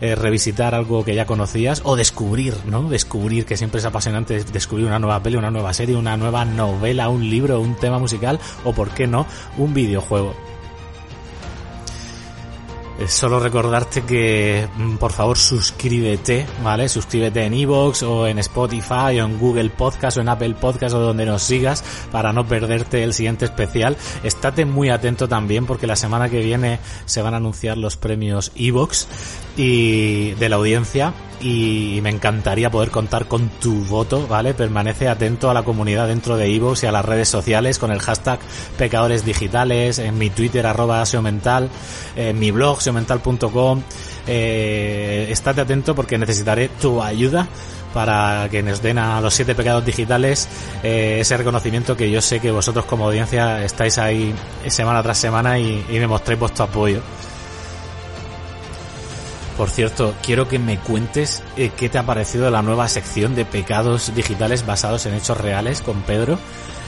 [0.00, 2.88] eh, revisitar algo que ya conocías o descubrir, ¿no?
[2.88, 7.08] Descubrir, que siempre es apasionante descubrir una nueva peli, una nueva serie, una nueva novela,
[7.08, 9.26] un libro, un tema musical o, por qué no,
[9.56, 10.47] un videojuego.
[12.98, 16.88] Es solo recordarte que mm, por favor suscríbete, ¿vale?
[16.88, 20.98] Suscríbete en Evox o en Spotify o en Google Podcast o en Apple Podcast o
[20.98, 23.96] donde nos sigas para no perderte el siguiente especial.
[24.24, 28.50] Estate muy atento también porque la semana que viene se van a anunciar los premios
[28.56, 29.06] Evox
[29.56, 34.54] y de la audiencia y me encantaría poder contar con tu voto, ¿vale?
[34.54, 38.00] Permanece atento a la comunidad dentro de Evox y a las redes sociales con el
[38.00, 38.40] hashtag
[38.76, 41.70] pecadores digitales, en mi Twitter arroba seomental,
[42.16, 43.82] en mi blog seomental.com.
[44.26, 47.46] Eh, estate atento porque necesitaré tu ayuda
[47.92, 50.46] para que nos den a los siete pecados digitales
[50.82, 54.34] eh, ese reconocimiento que yo sé que vosotros como audiencia estáis ahí
[54.66, 57.00] semana tras semana y, y me mostréis vuestro apoyo.
[59.56, 63.44] Por cierto, quiero que me cuentes eh, qué te ha parecido la nueva sección de
[63.44, 66.38] pecados digitales basados en hechos reales con Pedro.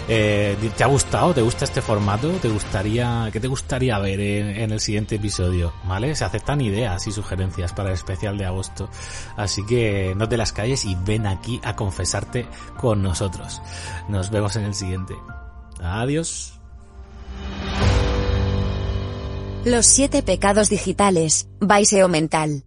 [0.09, 1.33] Eh, ¿Te ha gustado?
[1.35, 2.31] ¿Te gusta este formato?
[2.33, 5.73] ¿Te gustaría, qué te gustaría ver en, el siguiente episodio?
[5.85, 6.15] ¿Vale?
[6.15, 8.89] Se aceptan ideas y sugerencias para el especial de agosto.
[9.37, 12.47] Así que no te las calles y ven aquí a confesarte
[12.77, 13.61] con nosotros.
[14.09, 15.15] Nos vemos en el siguiente.
[15.81, 16.55] Adiós.
[19.65, 22.65] Los siete pecados digitales, Baiseo Mental.